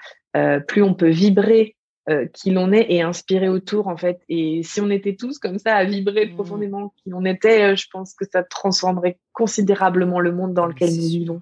plus 0.66 0.82
on 0.82 0.94
peut 0.94 1.10
vibrer 1.10 1.76
euh, 2.10 2.26
qui 2.34 2.50
l'on 2.50 2.70
est 2.70 2.86
et 2.90 3.00
inspirer 3.00 3.48
autour 3.48 3.88
en 3.88 3.96
fait. 3.96 4.20
Et 4.28 4.62
si 4.62 4.80
on 4.82 4.90
était 4.90 5.16
tous 5.16 5.38
comme 5.38 5.58
ça 5.58 5.74
à 5.74 5.84
vibrer 5.84 6.26
mmh. 6.26 6.34
profondément 6.34 6.92
qui 7.02 7.08
l'on 7.08 7.24
était, 7.24 7.72
euh, 7.72 7.76
je 7.76 7.86
pense 7.90 8.12
que 8.12 8.26
ça 8.30 8.42
transformerait 8.42 9.18
considérablement 9.32 10.20
le 10.20 10.32
monde 10.32 10.52
dans 10.52 10.66
lequel 10.66 10.90
nous 10.90 11.08
vivons. 11.08 11.40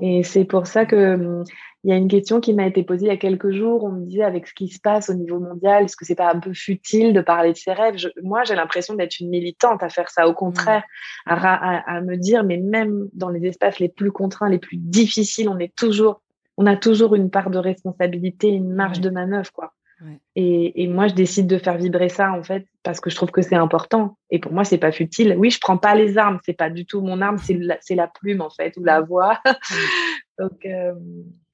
Et 0.00 0.22
c'est 0.22 0.44
pour 0.44 0.66
ça 0.66 0.86
que 0.86 1.14
hum, 1.14 1.44
il 1.84 1.90
y 1.90 1.92
a 1.92 1.96
une 1.96 2.08
question 2.08 2.40
qui 2.40 2.52
m'a 2.52 2.66
été 2.66 2.82
posée 2.82 3.06
il 3.06 3.08
y 3.08 3.12
a 3.12 3.16
quelques 3.16 3.52
jours. 3.52 3.84
On 3.84 3.92
me 3.92 4.06
disait 4.06 4.24
avec 4.24 4.48
ce 4.48 4.54
qui 4.54 4.66
se 4.68 4.80
passe 4.80 5.08
au 5.08 5.14
niveau 5.14 5.38
mondial, 5.38 5.84
est-ce 5.84 5.96
que 5.96 6.04
c'est 6.04 6.16
pas 6.16 6.32
un 6.34 6.40
peu 6.40 6.52
futile 6.52 7.12
de 7.12 7.20
parler 7.20 7.52
de 7.52 7.56
ses 7.56 7.72
rêves? 7.72 7.96
Moi, 8.22 8.42
j'ai 8.42 8.56
l'impression 8.56 8.94
d'être 8.94 9.20
une 9.20 9.30
militante 9.30 9.84
à 9.84 9.88
faire 9.88 10.10
ça. 10.10 10.26
Au 10.26 10.34
contraire, 10.34 10.82
mmh. 11.26 11.30
à, 11.30 11.96
à, 11.96 12.00
me 12.00 12.16
dire, 12.16 12.42
mais 12.42 12.58
même 12.58 13.08
dans 13.12 13.28
les 13.28 13.46
espaces 13.46 13.78
les 13.78 13.88
plus 13.88 14.10
contraints, 14.10 14.48
les 14.48 14.58
plus 14.58 14.76
difficiles, 14.76 15.48
on 15.48 15.58
est 15.58 15.74
toujours 15.74 16.22
on 16.60 16.66
a 16.66 16.76
toujours 16.76 17.14
une 17.14 17.30
part 17.30 17.48
de 17.48 17.56
responsabilité, 17.56 18.48
une 18.48 18.74
marge 18.74 19.00
de 19.00 19.08
manœuvre, 19.08 19.50
quoi. 19.50 19.72
Et, 20.36 20.86
moi, 20.88 21.08
je 21.08 21.14
décide 21.14 21.46
de 21.46 21.56
faire 21.56 21.78
vibrer 21.78 22.10
ça, 22.10 22.32
en 22.32 22.42
fait, 22.42 22.66
parce 22.82 23.00
que 23.00 23.08
je 23.08 23.16
trouve 23.16 23.30
que 23.30 23.40
c'est 23.40 23.56
important. 23.56 24.18
Et 24.30 24.38
pour 24.38 24.52
moi, 24.52 24.64
c'est 24.64 24.78
pas 24.78 24.92
futile. 24.92 25.34
Oui, 25.38 25.50
je 25.50 25.58
prends 25.58 25.78
pas 25.78 25.94
les 25.94 26.18
armes, 26.18 26.38
c'est 26.44 26.52
pas 26.52 26.68
du 26.68 26.84
tout 26.84 27.00
mon 27.00 27.22
arme, 27.22 27.38
c'est 27.38 27.54
la, 27.54 27.78
la 27.90 28.06
plume, 28.08 28.42
en 28.42 28.50
fait, 28.50 28.76
ou 28.76 28.84
la 28.84 29.00
voix. 29.00 29.40
Donc, 30.38 30.66
euh, 30.66 30.92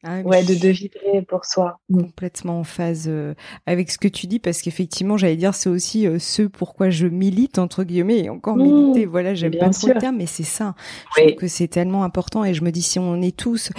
ah 0.07 0.21
ouais, 0.21 0.45
de, 0.45 0.55
de 0.55 0.69
vibrer 0.69 1.23
pour 1.23 1.45
soi. 1.45 1.81
Complètement 1.92 2.61
en 2.61 2.64
phase 2.64 3.07
euh, 3.09 3.35
avec 3.66 3.90
ce 3.90 3.99
que 3.99 4.09
tu 4.09 4.27
dis, 4.27 4.38
parce 4.38 4.62
qu'effectivement, 4.62 5.16
j'allais 5.16 5.37
dire, 5.37 5.55
c'est 5.55 5.69
aussi 5.69 6.07
euh, 6.07 6.19
ce 6.19 6.42
pourquoi 6.42 6.90
je 6.90 7.07
milite, 7.07 7.59
entre 7.59 7.85
guillemets, 7.85 8.25
et 8.25 8.31
encore 8.31 8.57
militer, 8.57 9.07
voilà, 9.07 9.35
j'aime 9.35 9.57
pas 9.57 9.71
trop 9.71 9.88
le 9.88 9.99
terme, 9.99 10.16
mais 10.16 10.27
c'est 10.27 10.42
ça. 10.42 10.75
Je 11.16 11.23
trouve 11.23 11.35
que 11.35 11.49
c'est 11.49 11.69
tellement 11.69 12.05
important, 12.05 12.45
et 12.45 12.55
je 12.55 12.62
me 12.62 12.71
dis, 12.71 12.83
si 12.83 12.99
on 12.99 13.21
est 13.21 13.37
tous, 13.37 13.71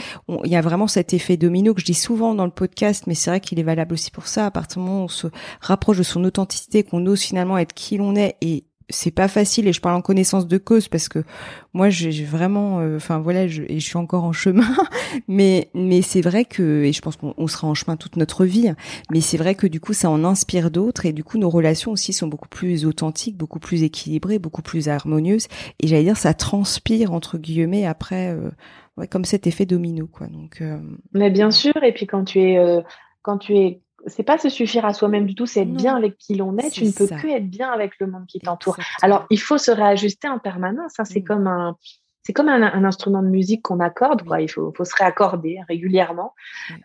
il 0.43 0.51
y 0.51 0.55
a 0.55 0.61
vraiment 0.61 0.87
cet 0.87 1.13
effet 1.13 1.37
domino 1.37 1.73
que 1.73 1.81
je 1.81 1.85
dis 1.85 1.93
souvent 1.93 2.35
dans 2.35 2.45
le 2.45 2.51
podcast, 2.51 3.05
mais 3.07 3.15
c'est 3.15 3.29
vrai 3.29 3.39
qu'il 3.39 3.59
est 3.59 3.63
valable 3.63 3.93
aussi 3.93 4.11
pour 4.11 4.27
ça, 4.27 4.45
à 4.45 4.51
partir 4.51 4.81
du 4.81 4.87
moment 4.87 5.01
où 5.01 5.05
on 5.05 5.07
se 5.07 5.27
rapproche 5.61 5.97
de 5.97 6.03
son 6.03 6.23
authenticité, 6.23 6.83
qu'on 6.83 7.05
ose 7.05 7.21
finalement 7.21 7.57
être 7.57 7.73
qui 7.73 7.97
l'on 7.97 8.15
est, 8.15 8.35
et 8.41 8.65
c'est 8.89 9.11
pas 9.11 9.27
facile 9.27 9.67
et 9.67 9.73
je 9.73 9.81
parle 9.81 9.95
en 9.95 10.01
connaissance 10.01 10.47
de 10.47 10.57
cause 10.57 10.87
parce 10.87 11.09
que 11.09 11.23
moi 11.73 11.89
j'ai 11.89 12.23
vraiment 12.23 12.79
euh, 12.79 12.95
enfin 12.95 13.19
voilà 13.19 13.47
je, 13.47 13.63
et 13.63 13.79
je 13.79 13.85
suis 13.85 13.97
encore 13.97 14.23
en 14.23 14.31
chemin. 14.31 14.67
Mais 15.27 15.69
mais 15.73 16.01
c'est 16.01 16.21
vrai 16.21 16.45
que 16.45 16.83
et 16.83 16.93
je 16.93 17.01
pense 17.01 17.15
qu'on 17.15 17.47
sera 17.47 17.67
en 17.67 17.73
chemin 17.73 17.95
toute 17.95 18.17
notre 18.17 18.45
vie 18.45 18.73
mais 19.09 19.21
c'est 19.21 19.37
vrai 19.37 19.55
que 19.55 19.65
du 19.65 19.79
coup 19.79 19.93
ça 19.93 20.09
en 20.09 20.23
inspire 20.23 20.69
d'autres 20.69 21.05
et 21.05 21.13
du 21.13 21.23
coup 21.23 21.37
nos 21.37 21.49
relations 21.49 21.91
aussi 21.91 22.13
sont 22.13 22.27
beaucoup 22.27 22.49
plus 22.49 22.85
authentiques 22.85 23.37
beaucoup 23.37 23.59
plus 23.59 23.83
équilibrées 23.83 24.39
beaucoup 24.39 24.61
plus 24.61 24.89
harmonieuses. 24.89 25.47
Et 25.79 25.87
j'allais 25.87 26.03
dire 26.03 26.17
ça 26.17 26.33
transpire 26.33 27.13
entre 27.13 27.37
guillemets 27.37 27.85
après 27.85 28.29
euh, 28.31 28.49
ouais, 28.97 29.07
comme 29.07 29.25
cet 29.25 29.47
effet 29.47 29.65
domino 29.65 30.07
quoi. 30.07 30.27
Donc 30.27 30.61
euh, 30.61 30.77
mais 31.13 31.29
bien 31.29 31.51
sûr 31.51 31.73
et 31.83 31.93
puis 31.93 32.05
quand 32.05 32.25
tu 32.25 32.39
es 32.39 32.83
quand 33.21 33.37
tu 33.37 33.55
es 33.55 33.81
c'est 34.07 34.23
pas 34.23 34.37
se 34.37 34.49
suffire 34.49 34.85
à 34.85 34.93
soi-même 34.93 35.25
du 35.25 35.35
tout, 35.35 35.45
c'est 35.45 35.61
être 35.61 35.73
bien 35.73 35.95
avec 35.95 36.17
qui 36.17 36.35
l'on 36.35 36.57
est. 36.57 36.69
Tu 36.69 36.85
ne 36.85 36.91
peux 36.91 37.07
que 37.07 37.27
être 37.27 37.49
bien 37.49 37.69
avec 37.69 37.99
le 37.99 38.07
monde 38.07 38.25
qui 38.27 38.39
t'entoure. 38.39 38.77
Alors, 39.01 39.25
il 39.29 39.39
faut 39.39 39.57
se 39.57 39.71
réajuster 39.71 40.27
en 40.27 40.39
permanence. 40.39 40.93
Hein. 40.99 41.05
C'est 41.05 41.21
mm. 41.21 41.25
comme 41.25 41.47
un, 41.47 41.77
c'est 42.27 42.33
comme 42.33 42.49
un, 42.49 42.83
instrument 42.83 43.23
de 43.23 43.29
musique 43.29 43.61
qu'on 43.61 43.79
accorde. 43.79 44.23
Quoi. 44.23 44.41
Il 44.41 44.49
faut, 44.49 44.73
faut, 44.75 44.83
se 44.83 44.93
réaccorder 44.97 45.59
régulièrement. 45.69 46.33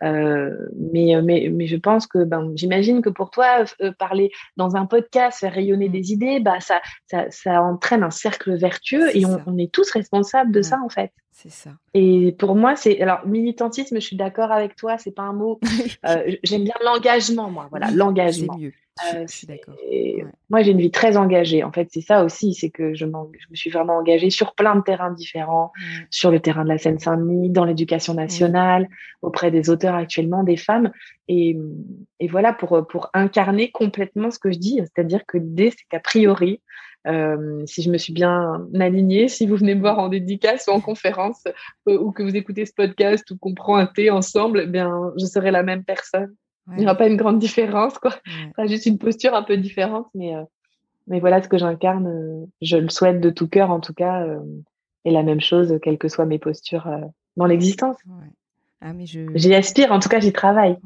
Euh, 0.01 0.55
mais, 0.93 1.21
mais, 1.21 1.49
mais 1.51 1.67
je 1.67 1.75
pense 1.75 2.07
que, 2.07 2.23
ben, 2.23 2.53
j'imagine 2.55 3.01
que 3.01 3.09
pour 3.09 3.29
toi, 3.29 3.65
euh, 3.81 3.91
parler 3.91 4.31
dans 4.55 4.77
un 4.77 4.85
podcast, 4.85 5.39
faire 5.39 5.51
rayonner 5.51 5.89
mm. 5.89 5.91
des 5.91 6.13
idées, 6.13 6.39
bah, 6.39 6.61
ça, 6.61 6.79
ça, 7.07 7.25
ça 7.29 7.61
entraîne 7.61 8.03
un 8.03 8.09
cercle 8.09 8.55
vertueux 8.55 9.13
et 9.13 9.25
on, 9.25 9.37
on, 9.45 9.57
est 9.57 9.69
tous 9.69 9.91
responsables 9.91 10.53
de 10.53 10.61
ça 10.61 10.79
en 10.81 10.87
fait. 10.87 11.11
C'est 11.33 11.51
ça. 11.51 11.71
Et 11.93 12.33
pour 12.39 12.55
moi, 12.55 12.77
c'est 12.77 13.01
alors 13.01 13.27
militantisme. 13.27 13.95
Je 13.95 14.05
suis 14.05 14.15
d'accord 14.15 14.53
avec 14.53 14.77
toi. 14.77 14.97
C'est 14.97 15.11
pas 15.11 15.23
un 15.23 15.33
mot. 15.33 15.59
Euh, 16.05 16.35
j'aime 16.43 16.63
bien 16.63 16.73
l'engagement, 16.83 17.49
moi. 17.49 17.67
Voilà, 17.69 17.89
l'engagement. 17.91 18.53
C'est 18.53 18.65
mieux. 18.65 18.73
Je, 19.01 19.27
suis 19.27 19.47
euh. 19.51 20.23
Moi, 20.49 20.61
j'ai 20.61 20.71
une 20.71 20.79
vie 20.79 20.91
très 20.91 21.17
engagée. 21.17 21.63
En 21.63 21.71
fait, 21.71 21.87
c'est 21.91 22.01
ça 22.01 22.23
aussi, 22.23 22.53
c'est 22.53 22.69
que 22.69 22.93
je, 22.93 23.05
je, 23.05 23.49
me 23.49 23.55
suis 23.55 23.69
vraiment 23.69 23.97
engagée 23.97 24.29
sur 24.29 24.53
plein 24.53 24.75
de 24.75 24.81
terrains 24.81 25.11
différents, 25.11 25.71
sur 26.09 26.31
le 26.31 26.39
terrain 26.39 26.63
de 26.63 26.69
la 26.69 26.77
Seine-Saint-Denis, 26.77 27.49
dans 27.49 27.65
l'éducation 27.65 28.13
nationale, 28.13 28.87
auprès 29.21 29.51
des 29.51 29.69
auteurs 29.69 29.95
actuellement, 29.95 30.43
des 30.43 30.57
femmes. 30.57 30.91
Et, 31.27 31.57
et 32.19 32.27
voilà 32.27 32.53
pour 32.53 32.85
pour 32.87 33.09
incarner 33.13 33.71
complètement 33.71 34.29
ce 34.29 34.39
que 34.39 34.51
je 34.51 34.59
dis, 34.59 34.79
c'est-à-dire 34.79 35.25
que 35.25 35.37
l'idée, 35.37 35.71
c'est 35.71 35.85
qu'a 35.89 35.99
priori, 35.99 36.61
euh, 37.05 37.65
si 37.65 37.81
je 37.81 37.89
me 37.89 37.97
suis 37.97 38.13
bien 38.13 38.65
alignée, 38.79 39.27
si 39.27 39.45
vous 39.45 39.57
venez 39.57 39.75
me 39.75 39.81
voir 39.81 39.99
en 39.99 40.07
dédicace 40.07 40.65
ou 40.67 40.71
en 40.71 40.79
conférence 40.79 41.43
euh, 41.89 41.97
ou 41.97 42.11
que 42.11 42.23
vous 42.23 42.35
écoutez 42.35 42.65
ce 42.65 42.73
podcast 42.73 43.29
ou 43.31 43.37
qu'on 43.37 43.53
prend 43.53 43.75
un 43.75 43.87
thé 43.87 44.09
ensemble, 44.09 44.61
eh 44.63 44.67
bien, 44.67 45.11
je 45.17 45.25
serai 45.25 45.51
la 45.51 45.63
même 45.63 45.83
personne. 45.83 46.33
Il 46.71 46.77
n'y 46.77 46.85
aura 46.85 46.95
pas 46.95 47.07
une 47.07 47.17
grande 47.17 47.39
différence, 47.39 47.97
quoi. 47.99 48.13
juste 48.65 48.85
une 48.85 48.97
posture 48.97 49.33
un 49.35 49.43
peu 49.43 49.57
différente, 49.57 50.07
mais, 50.15 50.35
euh, 50.35 50.43
mais 51.07 51.19
voilà 51.19 51.41
ce 51.41 51.49
que 51.49 51.57
j'incarne. 51.57 52.47
je 52.61 52.77
le 52.77 52.89
souhaite 52.89 53.19
de 53.19 53.29
tout 53.29 53.47
cœur, 53.47 53.69
en 53.69 53.79
tout 53.79 53.93
cas, 53.93 54.25
et 55.05 55.11
la 55.11 55.23
même 55.23 55.41
chose, 55.41 55.77
quelles 55.81 55.97
que 55.97 56.07
soient 56.07 56.25
mes 56.25 56.39
postures 56.39 56.87
dans 57.35 57.45
l'existence. 57.45 57.97
Ah, 58.85 58.91
mais 58.91 59.05
je... 59.05 59.21
J'y 59.33 59.55
aspire, 59.55 59.93
en 59.93 59.99
tout 59.99 60.09
cas, 60.09 60.19
j'y 60.19 60.33
travaille. 60.33 60.77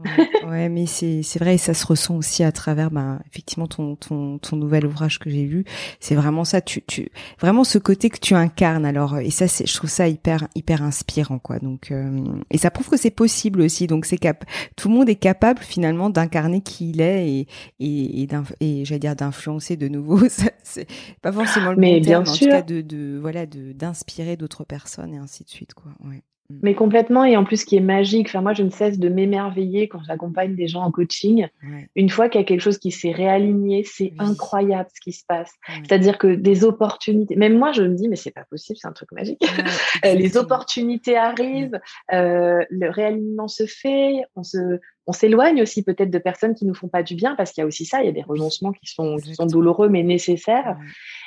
Ouais, 0.47 0.69
mais 0.69 0.85
c'est 0.85 1.23
c'est 1.23 1.39
vrai, 1.39 1.55
et 1.55 1.57
ça 1.57 1.73
se 1.73 1.83
ressent 1.83 2.15
aussi 2.15 2.43
à 2.43 2.51
travers, 2.51 2.91
ben, 2.91 3.19
effectivement, 3.25 3.65
ton 3.65 3.95
ton 3.95 4.37
ton 4.37 4.55
nouvel 4.55 4.85
ouvrage 4.85 5.17
que 5.17 5.31
j'ai 5.31 5.45
lu. 5.45 5.65
C'est 5.99 6.13
vraiment 6.13 6.45
ça, 6.45 6.61
tu 6.61 6.83
tu 6.83 7.09
vraiment 7.39 7.63
ce 7.63 7.79
côté 7.79 8.11
que 8.11 8.19
tu 8.19 8.35
incarnes. 8.35 8.85
Alors, 8.85 9.17
et 9.17 9.31
ça, 9.31 9.47
c'est, 9.47 9.65
je 9.65 9.75
trouve 9.75 9.89
ça 9.89 10.07
hyper 10.07 10.47
hyper 10.53 10.83
inspirant, 10.83 11.39
quoi. 11.39 11.57
Donc, 11.57 11.89
euh, 11.89 12.21
et 12.51 12.59
ça 12.59 12.69
prouve 12.69 12.87
que 12.87 12.97
c'est 12.97 13.09
possible 13.09 13.61
aussi. 13.61 13.87
Donc, 13.87 14.05
c'est 14.05 14.19
cap, 14.19 14.45
tout 14.75 14.89
le 14.89 14.93
monde 14.93 15.09
est 15.09 15.15
capable 15.15 15.63
finalement 15.63 16.11
d'incarner 16.11 16.61
qui 16.61 16.91
il 16.91 17.01
est 17.01 17.27
et 17.27 17.47
et 17.79 18.21
et, 18.21 18.27
et 18.59 18.85
j'allais 18.85 18.99
dire 18.99 19.15
d'influencer 19.15 19.75
de 19.75 19.87
nouveau. 19.87 20.19
c'est 20.63 20.87
pas 21.23 21.31
forcément 21.31 21.71
le 21.71 21.77
mais 21.77 21.99
bien 21.99 22.23
sûr. 22.23 22.33
en 22.33 22.37
tout 22.37 22.45
cas 22.45 22.61
de 22.61 22.81
de 22.81 23.17
voilà 23.19 23.47
de 23.47 23.71
d'inspirer 23.71 24.37
d'autres 24.37 24.65
personnes 24.65 25.15
et 25.15 25.17
ainsi 25.17 25.43
de 25.43 25.49
suite, 25.49 25.73
quoi. 25.73 25.91
Ouais. 26.05 26.21
Mm. 26.49 26.59
Mais 26.63 26.75
complètement, 26.75 27.25
et 27.25 27.35
en 27.35 27.43
plus, 27.43 27.61
ce 27.61 27.65
qui 27.65 27.75
est 27.75 27.81
magique, 27.81 28.27
enfin, 28.27 28.41
moi, 28.41 28.53
je 28.53 28.63
ne 28.63 28.69
cesse 28.69 28.99
de 28.99 29.09
m'émerveiller 29.09 29.87
quand 29.87 29.99
j'accompagne 30.07 30.55
des 30.55 30.67
gens 30.67 30.81
en 30.81 30.91
coaching. 30.91 31.47
Une 31.95 32.09
fois 32.09 32.29
qu'il 32.29 32.39
y 32.39 32.43
a 32.43 32.47
quelque 32.47 32.61
chose 32.61 32.77
qui 32.77 32.91
s'est 32.91 33.11
réaligné, 33.11 33.83
c'est 33.83 34.13
incroyable 34.19 34.89
ce 34.93 35.01
qui 35.01 35.11
se 35.11 35.23
passe. 35.27 35.51
C'est-à-dire 35.83 36.17
que 36.17 36.35
des 36.35 36.63
opportunités, 36.63 37.35
même 37.35 37.57
moi, 37.57 37.71
je 37.71 37.83
me 37.83 37.95
dis, 37.95 38.07
mais 38.07 38.15
c'est 38.15 38.31
pas 38.31 38.45
possible, 38.49 38.77
c'est 38.81 38.87
un 38.87 38.93
truc 38.93 39.11
magique. 39.11 39.41
Euh, 40.05 40.13
les 40.13 40.37
opportunités 40.37 41.17
arrivent, 41.17 41.79
euh, 42.13 42.63
le 42.69 42.89
réalignement 42.89 43.47
se 43.47 43.65
fait, 43.65 44.21
on 44.35 44.43
se, 44.43 44.79
on 45.07 45.11
s'éloigne 45.11 45.61
aussi 45.61 45.83
peut-être 45.83 46.11
de 46.11 46.17
personnes 46.19 46.53
qui 46.53 46.65
nous 46.65 46.75
font 46.75 46.87
pas 46.87 47.01
du 47.01 47.15
bien 47.15 47.35
parce 47.35 47.51
qu'il 47.51 47.61
y 47.61 47.63
a 47.63 47.67
aussi 47.67 47.85
ça, 47.85 48.01
il 48.01 48.05
y 48.05 48.09
a 48.09 48.11
des 48.11 48.21
renoncements 48.21 48.73
qui 48.73 48.85
sont, 48.85 49.17
qui 49.17 49.33
sont 49.33 49.45
douloureux 49.45 49.89
mais 49.89 50.03
nécessaires. 50.03 50.77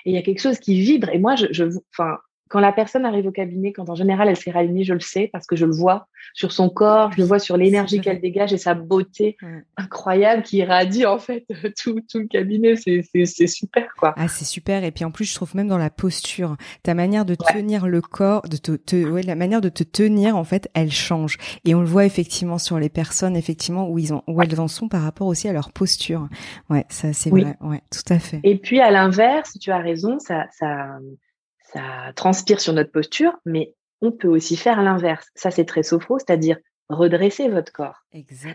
Et 0.05 0.11
il 0.11 0.15
y 0.15 0.19
a 0.19 0.23
quelque 0.23 0.41
chose 0.41 0.59
qui 0.61 0.81
vibre. 0.81 1.09
Et 1.09 1.19
moi, 1.19 1.35
je, 1.35 1.47
je 1.51 1.65
enfin, 1.93 2.19
quand 2.51 2.61
la 2.61 2.73
personne 2.73 3.05
arrive 3.05 3.27
au 3.27 3.31
cabinet, 3.31 3.73
quand 3.73 3.89
en 3.89 3.95
général 3.95 4.29
elle 4.29 4.37
s'est 4.37 4.51
réalignée, 4.51 4.83
je 4.83 4.93
le 4.93 5.01
sais 5.01 5.31
parce 5.33 5.47
que 5.47 5.55
je 5.55 5.65
le 5.65 5.73
vois 5.73 6.09
sur 6.35 6.51
son 6.51 6.69
corps, 6.69 7.13
je 7.13 7.19
le 7.19 7.25
vois 7.25 7.39
sur 7.39 7.57
l'énergie 7.57 8.01
qu'elle 8.01 8.21
dégage 8.21 8.53
et 8.53 8.59
sa 8.59 8.75
beauté 8.75 9.37
incroyable 9.77 10.43
qui 10.43 10.59
irradie 10.59 11.07
en 11.07 11.19
fait 11.19 11.47
tout, 11.81 12.01
tout 12.11 12.19
le 12.19 12.27
cabinet. 12.27 12.75
C'est 12.77 13.47
super 13.47 13.95
quoi. 13.95 14.15
Ah, 14.17 14.27
c'est 14.27 14.45
super. 14.45 14.83
Et 14.83 14.91
puis 14.91 15.05
en 15.05 15.13
plus, 15.13 15.27
je 15.27 15.35
trouve 15.35 15.55
même 15.55 15.69
dans 15.69 15.79
la 15.79 15.91
posture, 15.91 16.57
ta 16.83 16.95
manière 16.95 17.25
de 17.25 17.37
tenir 17.37 17.87
le 17.87 18.01
corps, 18.01 18.43
de 18.43 18.57
te, 18.57 18.73
te 18.73 18.97
ouais, 18.97 19.23
la 19.23 19.37
manière 19.37 19.61
de 19.61 19.69
te 19.69 19.85
tenir 19.85 20.37
en 20.37 20.45
fait, 20.45 20.69
elle 20.75 20.91
change. 20.91 21.39
Et 21.65 21.77
on 21.77 21.81
le 21.81 21.87
voit 21.87 22.05
effectivement 22.05 22.59
sur 22.59 22.81
les 22.81 22.89
personnes, 22.89 23.37
effectivement 23.37 23.89
où 23.89 23.99
ils 24.01 24.13
ont, 24.13 24.25
où 24.27 24.43
elles 24.43 24.61
en 24.61 24.67
sont 24.67 24.89
par 24.89 25.03
rapport 25.03 25.29
aussi 25.29 25.47
à 25.47 25.53
leur 25.53 25.71
posture. 25.73 26.29
Ouais, 26.69 26.85
ça 26.89 27.13
c'est 27.13 27.31
vrai. 27.31 27.57
Ouais, 27.61 27.81
tout 27.93 28.13
à 28.13 28.19
fait. 28.19 28.41
Et 28.43 28.59
puis 28.59 28.81
à 28.81 28.91
l'inverse, 28.91 29.57
tu 29.61 29.71
as 29.71 29.79
raison, 29.79 30.19
ça, 30.19 30.47
ça 30.51 30.99
ça 31.73 32.13
transpire 32.17 32.61
sur 32.61 32.73
notre 32.73 32.93
posture, 32.93 33.33
mais 33.45 33.75
on 34.03 34.13
peut 34.13 34.29
aussi 34.29 34.57
faire 34.57 34.83
l'inverse. 34.83 35.29
Ça, 35.35 35.51
c'est 35.51 35.65
très 35.65 35.83
sophro, 35.83 36.19
c'est-à-dire 36.19 36.59
redresser 36.89 37.49
votre 37.49 37.73
corps. 37.73 38.05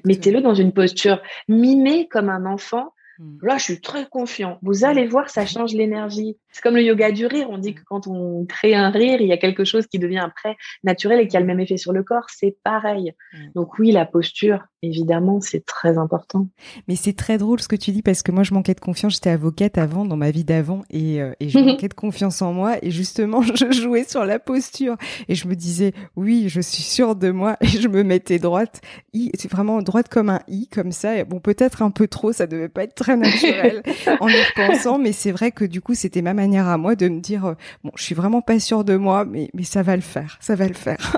Mettez-le 0.03 0.41
dans 0.41 0.55
une 0.55 0.73
posture 0.73 1.21
mimée 1.47 2.07
comme 2.09 2.29
un 2.29 2.45
enfant 2.45 2.91
Mmh. 3.17 3.37
Là, 3.43 3.57
je 3.57 3.63
suis 3.63 3.81
très 3.81 4.05
confiant. 4.07 4.59
Vous 4.61 4.79
mmh. 4.79 4.85
allez 4.85 5.07
voir, 5.07 5.29
ça 5.29 5.45
change 5.45 5.73
l'énergie. 5.73 6.37
C'est 6.51 6.61
comme 6.61 6.75
le 6.75 6.83
yoga 6.83 7.11
du 7.11 7.25
rire. 7.25 7.47
On 7.49 7.57
dit 7.57 7.73
que 7.73 7.81
quand 7.85 8.07
on 8.07 8.45
crée 8.45 8.75
un 8.75 8.89
rire, 8.89 9.21
il 9.21 9.27
y 9.27 9.33
a 9.33 9.37
quelque 9.37 9.63
chose 9.63 9.87
qui 9.87 9.99
devient 9.99 10.19
après 10.19 10.57
naturel 10.83 11.19
et 11.19 11.27
qui 11.27 11.37
a 11.37 11.39
le 11.39 11.45
même 11.45 11.59
effet 11.59 11.77
sur 11.77 11.93
le 11.93 12.03
corps. 12.03 12.29
C'est 12.29 12.57
pareil. 12.63 13.13
Mmh. 13.33 13.37
Donc 13.55 13.79
oui, 13.79 13.91
la 13.91 14.05
posture, 14.05 14.63
évidemment, 14.85 15.41
c'est 15.41 15.65
très 15.65 15.97
important. 15.97 16.47
Mais 16.87 16.95
c'est 16.95 17.13
très 17.13 17.37
drôle 17.37 17.59
ce 17.61 17.67
que 17.67 17.75
tu 17.75 17.91
dis 17.91 18.01
parce 18.01 18.23
que 18.23 18.31
moi, 18.31 18.43
je 18.43 18.53
manquais 18.53 18.73
de 18.73 18.79
confiance. 18.79 19.13
J'étais 19.13 19.29
avocate 19.29 19.77
avant, 19.77 20.05
dans 20.05 20.17
ma 20.17 20.31
vie 20.31 20.43
d'avant, 20.43 20.83
et, 20.89 21.21
euh, 21.21 21.33
et 21.39 21.49
je 21.49 21.59
manquais 21.65 21.87
de 21.87 21.93
confiance 21.93 22.41
en 22.41 22.53
moi. 22.53 22.77
Et 22.81 22.91
justement, 22.91 23.41
je 23.55 23.71
jouais 23.71 24.03
sur 24.03 24.25
la 24.25 24.39
posture 24.39 24.97
et 25.27 25.35
je 25.35 25.47
me 25.47 25.55
disais, 25.55 25.93
oui, 26.15 26.45
je 26.47 26.61
suis 26.61 26.83
sûre 26.83 27.15
de 27.15 27.31
moi. 27.31 27.57
Et 27.61 27.67
je 27.67 27.87
me 27.87 28.03
mettais 28.03 28.39
droite. 28.39 28.81
C'est 29.13 29.51
vraiment 29.51 29.81
droite 29.81 30.09
comme 30.09 30.29
un 30.29 30.41
i, 30.47 30.67
comme 30.67 30.91
ça. 30.91 31.23
Bon, 31.23 31.39
peut-être 31.39 31.81
un 31.81 31.91
peu 31.91 32.07
trop. 32.07 32.31
Ça 32.31 32.47
devait 32.47 32.69
pas 32.69 32.83
être 32.83 32.95
très 32.95 33.17
naturel 33.17 33.81
en 34.19 34.27
y 34.27 34.41
repensant, 34.41 34.99
mais 34.99 35.11
c'est 35.11 35.31
vrai 35.31 35.51
que 35.51 35.65
du 35.65 35.81
coup, 35.81 35.93
c'était 35.93 36.21
ma 36.21 36.33
manière 36.33 36.67
à 36.67 36.77
moi 36.77 36.95
de 36.95 37.07
me 37.07 37.19
dire, 37.19 37.45
euh, 37.45 37.53
bon, 37.83 37.91
je 37.95 38.03
suis 38.03 38.15
vraiment 38.15 38.41
pas 38.41 38.59
sûre 38.59 38.83
de 38.83 38.95
moi, 38.95 39.25
mais, 39.25 39.49
mais 39.53 39.63
ça 39.63 39.83
va 39.83 39.95
le 39.95 40.01
faire, 40.01 40.37
ça 40.41 40.55
va 40.55 40.67
le 40.67 40.73
faire. 40.73 41.17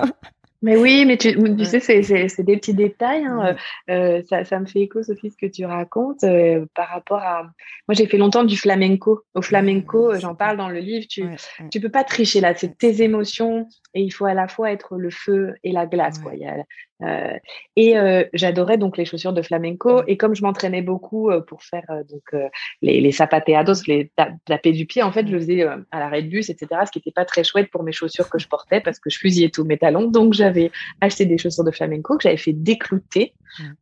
Mais 0.60 0.76
oui, 0.76 1.04
mais 1.06 1.16
tu, 1.16 1.34
tu 1.34 1.64
sais, 1.64 1.80
c'est 1.80 2.42
des 2.42 2.56
petits 2.56 2.74
détails. 2.74 3.24
Hein. 3.24 3.56
Euh, 3.90 4.22
ça, 4.28 4.44
ça, 4.44 4.58
me 4.58 4.66
fait 4.66 4.80
écho, 4.80 5.02
Sophie, 5.02 5.30
ce 5.30 5.36
que 5.36 5.50
tu 5.50 5.64
racontes 5.64 6.24
euh, 6.24 6.66
par 6.74 6.88
rapport 6.88 7.22
à. 7.22 7.42
Moi, 7.86 7.94
j'ai 7.94 8.06
fait 8.06 8.18
longtemps 8.18 8.42
du 8.42 8.56
flamenco. 8.56 9.22
Au 9.34 9.42
flamenco, 9.42 10.18
j'en 10.18 10.34
parle 10.34 10.56
dans 10.56 10.68
le 10.68 10.80
livre. 10.80 11.06
Tu, 11.08 11.24
tu 11.70 11.80
peux 11.80 11.90
pas 11.90 12.02
tricher 12.02 12.40
là. 12.40 12.54
C'est 12.56 12.76
tes 12.76 13.02
émotions 13.02 13.68
et 13.94 14.02
il 14.02 14.10
faut 14.10 14.24
à 14.24 14.34
la 14.34 14.48
fois 14.48 14.72
être 14.72 14.96
le 14.96 15.10
feu 15.10 15.54
et 15.62 15.70
la 15.70 15.86
glace. 15.86 16.18
Quoi. 16.18 16.34
Il 16.34 16.40
y 16.40 16.46
a 16.46 16.56
euh, 17.02 17.38
et 17.76 17.96
euh, 17.96 18.24
j'adorais 18.32 18.76
donc 18.76 18.96
les 18.96 19.04
chaussures 19.04 19.32
de 19.32 19.42
flamenco. 19.42 20.02
Et 20.06 20.16
comme 20.16 20.34
je 20.34 20.42
m'entraînais 20.42 20.82
beaucoup 20.82 21.30
euh, 21.30 21.40
pour 21.40 21.62
faire 21.62 21.84
donc 22.10 22.50
les, 22.82 23.00
les 23.00 23.12
zapateados, 23.12 23.86
les 23.86 24.10
taper 24.44 24.72
du 24.72 24.86
pied, 24.86 25.02
en 25.02 25.12
fait, 25.12 25.26
je 25.26 25.32
le 25.32 25.40
faisais 25.40 25.62
à 25.62 25.98
l'arrêt 25.98 26.22
de 26.22 26.28
bus, 26.28 26.50
etc. 26.50 26.82
Ce 26.86 26.90
qui 26.90 26.98
n'était 26.98 27.12
pas 27.12 27.24
très 27.24 27.44
chouette 27.44 27.70
pour 27.70 27.82
mes 27.82 27.92
chaussures 27.92 28.28
que 28.28 28.38
je 28.38 28.48
portais 28.48 28.80
parce 28.80 28.98
que 28.98 29.10
je 29.10 29.18
fusillais 29.18 29.50
tous 29.50 29.64
mes 29.64 29.78
talons. 29.78 30.10
Donc 30.10 30.34
j'avais 30.34 30.70
acheté 31.00 31.26
des 31.26 31.38
chaussures 31.38 31.64
de 31.64 31.70
flamenco 31.70 32.16
que 32.16 32.22
j'avais 32.22 32.36
fait 32.36 32.52
déclouter 32.52 33.34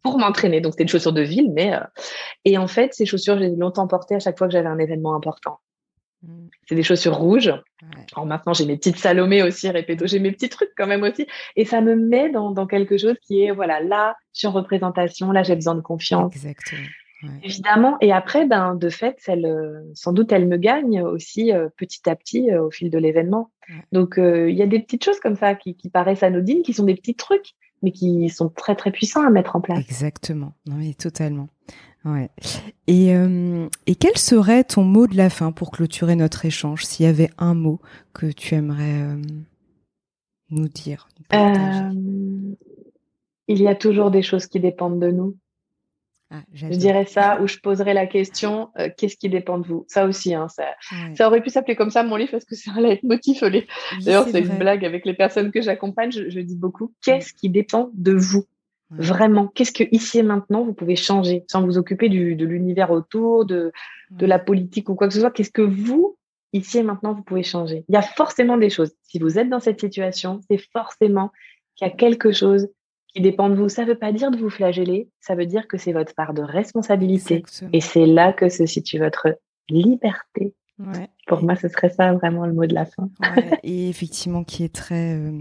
pour 0.02 0.18
m'entraîner. 0.18 0.60
Donc 0.60 0.72
c'était 0.72 0.84
une 0.84 0.88
chaussure 0.88 1.12
de 1.12 1.22
ville, 1.22 1.52
mais 1.52 1.72
et 2.44 2.58
en 2.58 2.66
fait 2.66 2.94
ces 2.94 3.06
chaussures 3.06 3.38
j'ai 3.38 3.50
longtemps 3.50 3.86
portées 3.86 4.14
à 4.14 4.20
chaque 4.20 4.38
fois 4.38 4.46
que 4.46 4.52
j'avais 4.52 4.68
un 4.68 4.78
événement 4.78 5.14
important. 5.14 5.58
Mm. 6.26 6.48
C'est 6.68 6.74
des 6.74 6.82
chaussures 6.82 7.16
rouges. 7.16 7.52
Alors 8.14 8.26
maintenant, 8.26 8.52
j'ai 8.52 8.66
mes 8.66 8.76
petites 8.76 8.98
Salomé 8.98 9.42
aussi, 9.42 9.68
répéto, 9.70 10.06
j'ai 10.06 10.18
mes 10.18 10.32
petits 10.32 10.48
trucs 10.48 10.72
quand 10.76 10.86
même 10.86 11.02
aussi. 11.02 11.26
Et 11.54 11.64
ça 11.64 11.80
me 11.80 11.94
met 11.94 12.30
dans, 12.30 12.50
dans 12.50 12.66
quelque 12.66 12.98
chose 12.98 13.16
qui 13.26 13.42
est, 13.42 13.52
voilà, 13.52 13.80
là, 13.80 14.16
je 14.34 14.40
suis 14.40 14.46
en 14.46 14.52
représentation, 14.52 15.30
là, 15.32 15.42
j'ai 15.42 15.54
besoin 15.54 15.74
de 15.74 15.80
confiance. 15.80 16.34
Exactement. 16.34 16.86
Évidemment. 17.42 17.96
Et 18.00 18.12
après, 18.12 18.46
ben, 18.46 18.74
de 18.74 18.88
fait, 18.90 19.18
elle, 19.26 19.46
euh, 19.46 19.80
sans 19.94 20.12
doute, 20.12 20.32
elle 20.32 20.46
me 20.46 20.56
gagne 20.56 21.02
aussi 21.02 21.52
euh, 21.52 21.68
petit 21.76 22.08
à 22.08 22.14
petit 22.14 22.50
euh, 22.50 22.64
au 22.64 22.70
fil 22.70 22.90
de 22.90 22.98
l'événement. 22.98 23.50
Donc, 23.90 24.14
il 24.18 24.54
y 24.54 24.62
a 24.62 24.66
des 24.66 24.78
petites 24.78 25.04
choses 25.04 25.18
comme 25.18 25.34
ça 25.34 25.56
qui, 25.56 25.74
qui 25.74 25.90
paraissent 25.90 26.22
anodines, 26.22 26.62
qui 26.62 26.72
sont 26.72 26.84
des 26.84 26.94
petits 26.94 27.16
trucs, 27.16 27.54
mais 27.82 27.92
qui 27.92 28.28
sont 28.28 28.48
très 28.48 28.74
très 28.74 28.90
puissants 28.90 29.26
à 29.26 29.30
mettre 29.30 29.56
en 29.56 29.60
place. 29.60 29.78
Exactement, 29.78 30.54
oui, 30.70 30.94
totalement. 30.94 31.48
Ouais. 32.06 32.30
Et, 32.86 33.14
euh, 33.16 33.68
et 33.86 33.96
quel 33.96 34.16
serait 34.16 34.62
ton 34.62 34.84
mot 34.84 35.08
de 35.08 35.16
la 35.16 35.28
fin 35.28 35.50
pour 35.50 35.72
clôturer 35.72 36.14
notre 36.14 36.44
échange 36.44 36.84
S'il 36.84 37.04
y 37.04 37.08
avait 37.08 37.30
un 37.36 37.54
mot 37.54 37.80
que 38.12 38.26
tu 38.26 38.54
aimerais 38.54 39.02
euh, 39.02 39.20
nous 40.50 40.68
dire 40.68 41.08
euh, 41.34 41.90
Il 43.48 43.60
y 43.60 43.66
a 43.66 43.74
toujours 43.74 44.12
des 44.12 44.22
choses 44.22 44.46
qui 44.46 44.60
dépendent 44.60 45.00
de 45.00 45.10
nous. 45.10 45.36
Ah, 46.30 46.42
je 46.52 46.66
dirais 46.66 47.04
ça, 47.04 47.40
ou 47.40 47.46
je 47.46 47.58
poserais 47.58 47.94
la 47.94 48.06
question 48.06 48.70
euh, 48.80 48.88
qu'est-ce 48.96 49.16
qui 49.16 49.28
dépend 49.28 49.58
de 49.58 49.66
vous? 49.66 49.84
Ça 49.88 50.06
aussi, 50.06 50.34
hein, 50.34 50.48
ça, 50.48 50.64
ça 51.14 51.28
aurait 51.28 51.40
pu 51.40 51.50
s'appeler 51.50 51.76
comme 51.76 51.90
ça 51.90 52.02
mon 52.02 52.16
livre 52.16 52.32
parce 52.32 52.44
que 52.44 52.56
c'est 52.56 52.70
un 52.70 52.80
leitmotiv. 52.80 53.44
Les... 53.44 53.66
D'ailleurs, 54.04 54.26
c'est 54.28 54.40
une 54.40 54.58
blague 54.58 54.84
avec 54.84 55.06
les 55.06 55.14
personnes 55.14 55.52
que 55.52 55.62
j'accompagne. 55.62 56.10
Je, 56.10 56.40
dis 56.40 56.56
beaucoup 56.56 56.92
qu'est-ce 57.04 57.32
qui 57.32 57.48
dépend 57.48 57.90
de 57.94 58.12
vous? 58.12 58.44
Vraiment, 58.90 59.48
qu'est-ce 59.48 59.72
que 59.72 59.84
ici 59.92 60.18
et 60.18 60.22
maintenant 60.22 60.64
vous 60.64 60.74
pouvez 60.74 60.94
changer 60.96 61.44
sans 61.48 61.64
vous 61.64 61.76
occuper 61.76 62.08
du, 62.08 62.36
de 62.36 62.44
l'univers 62.44 62.90
autour, 62.92 63.44
de, 63.44 63.72
de 64.10 64.26
la 64.26 64.38
politique 64.38 64.88
ou 64.88 64.94
quoi 64.94 65.08
que 65.08 65.14
ce 65.14 65.20
soit 65.20 65.32
Qu'est-ce 65.32 65.50
que 65.50 65.62
vous, 65.62 66.16
ici 66.52 66.78
et 66.78 66.82
maintenant, 66.82 67.12
vous 67.12 67.22
pouvez 67.22 67.42
changer? 67.44 67.84
Il 67.88 67.94
y 67.94 67.98
a 67.98 68.02
forcément 68.02 68.56
des 68.56 68.70
choses. 68.70 68.92
Si 69.02 69.18
vous 69.18 69.38
êtes 69.38 69.48
dans 69.48 69.60
cette 69.60 69.80
situation, 69.80 70.40
c'est 70.48 70.60
forcément 70.72 71.30
qu'il 71.76 71.86
y 71.86 71.90
a 71.90 71.94
quelque 71.94 72.32
chose 72.32 72.68
qui 73.16 73.22
dépend 73.22 73.48
de 73.48 73.54
vous. 73.54 73.70
Ça 73.70 73.82
ne 73.82 73.88
veut 73.88 73.98
pas 73.98 74.12
dire 74.12 74.30
de 74.30 74.36
vous 74.36 74.50
flageller, 74.50 75.08
ça 75.20 75.34
veut 75.34 75.46
dire 75.46 75.66
que 75.68 75.78
c'est 75.78 75.92
votre 75.92 76.14
part 76.14 76.34
de 76.34 76.42
responsabilité. 76.42 77.42
Et 77.72 77.80
c'est 77.80 78.04
là 78.04 78.34
que 78.34 78.50
se 78.50 78.66
situe 78.66 78.98
votre 78.98 79.38
liberté. 79.70 80.54
Pour 81.26 81.42
moi, 81.42 81.56
ce 81.56 81.68
serait 81.68 81.88
ça 81.88 82.12
vraiment 82.12 82.44
le 82.44 82.52
mot 82.52 82.66
de 82.66 82.74
la 82.74 82.84
fin. 82.84 83.08
Et 83.62 83.88
effectivement, 83.88 84.44
qui 84.44 84.64
est 84.64 84.74
très... 84.74 85.14
Euh, 85.14 85.40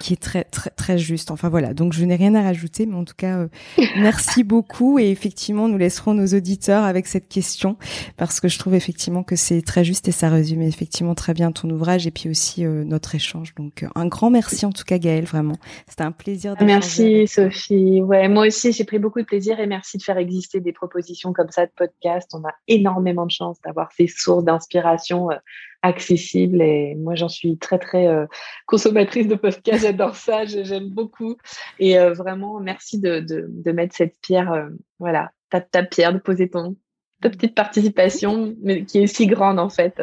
qui 0.00 0.12
est 0.12 0.20
très 0.20 0.44
très 0.44 0.70
très 0.70 0.98
juste. 0.98 1.30
Enfin 1.30 1.48
voilà, 1.48 1.74
donc 1.74 1.92
je 1.92 2.04
n'ai 2.04 2.16
rien 2.16 2.34
à 2.34 2.42
rajouter, 2.42 2.86
mais 2.86 2.96
en 2.96 3.04
tout 3.04 3.14
cas 3.16 3.38
euh, 3.38 3.48
merci 3.96 4.44
beaucoup 4.44 4.98
et 4.98 5.10
effectivement 5.10 5.68
nous 5.68 5.78
laisserons 5.78 6.14
nos 6.14 6.26
auditeurs 6.26 6.84
avec 6.84 7.06
cette 7.06 7.28
question 7.28 7.76
parce 8.16 8.40
que 8.40 8.48
je 8.48 8.58
trouve 8.58 8.74
effectivement 8.74 9.22
que 9.22 9.36
c'est 9.36 9.62
très 9.62 9.84
juste 9.84 10.08
et 10.08 10.12
ça 10.12 10.28
résume 10.28 10.62
effectivement 10.62 11.14
très 11.14 11.34
bien 11.34 11.52
ton 11.52 11.70
ouvrage 11.70 12.06
et 12.06 12.10
puis 12.10 12.28
aussi 12.28 12.64
euh, 12.64 12.84
notre 12.84 13.14
échange. 13.14 13.54
Donc 13.54 13.82
euh, 13.82 13.88
un 13.94 14.06
grand 14.06 14.30
merci 14.30 14.66
en 14.66 14.72
tout 14.72 14.84
cas 14.84 14.98
Gaëlle 14.98 15.24
vraiment, 15.24 15.56
c'était 15.88 16.04
un 16.04 16.12
plaisir. 16.12 16.54
Merci 16.60 17.26
Sophie. 17.26 18.02
Ouais, 18.02 18.28
moi 18.28 18.46
aussi 18.46 18.72
j'ai 18.72 18.84
pris 18.84 18.98
beaucoup 18.98 19.20
de 19.20 19.26
plaisir 19.26 19.60
et 19.60 19.66
merci 19.66 19.98
de 19.98 20.02
faire 20.02 20.18
exister 20.18 20.60
des 20.60 20.72
propositions 20.72 21.32
comme 21.32 21.50
ça 21.50 21.66
de 21.66 21.72
podcast. 21.76 22.30
On 22.34 22.44
a 22.44 22.52
énormément 22.68 23.26
de 23.26 23.30
chance 23.30 23.58
d'avoir 23.64 23.90
ces 23.92 24.08
sources 24.08 24.44
d'inspiration 24.44 25.30
accessible 25.82 26.62
et 26.62 26.94
moi 26.94 27.14
j'en 27.14 27.28
suis 27.28 27.58
très 27.58 27.78
très 27.78 28.06
euh, 28.06 28.26
consommatrice 28.66 29.28
de 29.28 29.34
podcasts, 29.34 29.82
j'adore 29.82 30.16
ça, 30.16 30.44
j'aime 30.44 30.90
beaucoup 30.90 31.36
et 31.78 31.98
euh, 31.98 32.12
vraiment 32.12 32.60
merci 32.60 32.98
de, 33.00 33.20
de, 33.20 33.46
de, 33.48 33.72
mettre 33.72 33.94
cette 33.94 34.16
pierre, 34.20 34.52
euh, 34.52 34.68
voilà, 34.98 35.30
ta, 35.50 35.60
ta 35.60 35.82
pierre, 35.82 36.12
de 36.12 36.18
poser 36.18 36.48
ton 36.48 36.76
ta 37.22 37.30
petite 37.30 37.54
participation, 37.54 38.54
mais 38.62 38.84
qui 38.84 38.98
est 38.98 39.06
si 39.06 39.26
grande 39.26 39.58
en 39.58 39.70
fait 39.70 40.02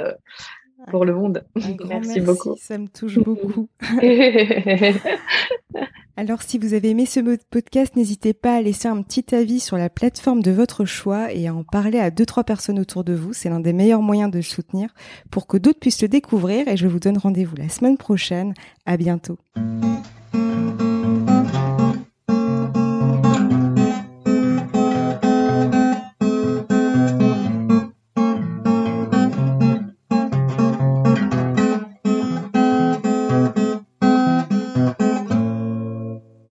pour 0.90 1.06
le 1.06 1.14
monde. 1.14 1.46
Merci, 1.56 1.78
merci, 1.88 2.22
beaucoup. 2.22 2.56
Ça 2.58 2.78
me 2.80 2.88
touche 2.88 3.20
beaucoup. 3.20 3.70
Alors, 6.16 6.44
si 6.44 6.60
vous 6.60 6.76
avez 6.76 6.92
aimé 6.92 7.08
ce 7.08 7.20
podcast, 7.50 7.96
n'hésitez 7.96 8.34
pas 8.34 8.56
à 8.58 8.62
laisser 8.62 8.88
un 8.88 9.02
petit 9.02 9.34
avis 9.34 9.60
sur 9.60 9.78
la 9.78 9.90
plateforme 9.90 10.44
de 10.44 10.52
votre 10.52 10.86
choix 10.86 11.34
et 11.34 11.48
à 11.48 11.56
en 11.56 11.64
parler 11.64 11.98
à 11.98 12.12
deux, 12.12 12.26
trois 12.26 12.44
personnes 12.44 12.80
autour 12.80 13.04
de 13.04 13.14
vous. 13.14 13.34
C'est 13.34 13.50
l'un 13.50 13.60
des 13.60 13.74
meilleurs 13.74 14.04
moyens 14.04 14.30
de 14.30 14.38
le 14.38 14.44
soutenir 14.44 14.94
pour 15.32 15.48
que 15.48 15.58
d'autres 15.58 15.80
puissent 15.80 16.04
le 16.04 16.08
découvrir 16.08 16.68
et 16.68 16.78
je 16.78 16.88
vous 16.88 17.00
donne 17.00 17.18
rendez-vous 17.18 17.56
la 17.56 17.70
semaine 17.70 17.98
prochaine. 17.98 18.54
À 18.86 18.96
bientôt. 18.96 19.40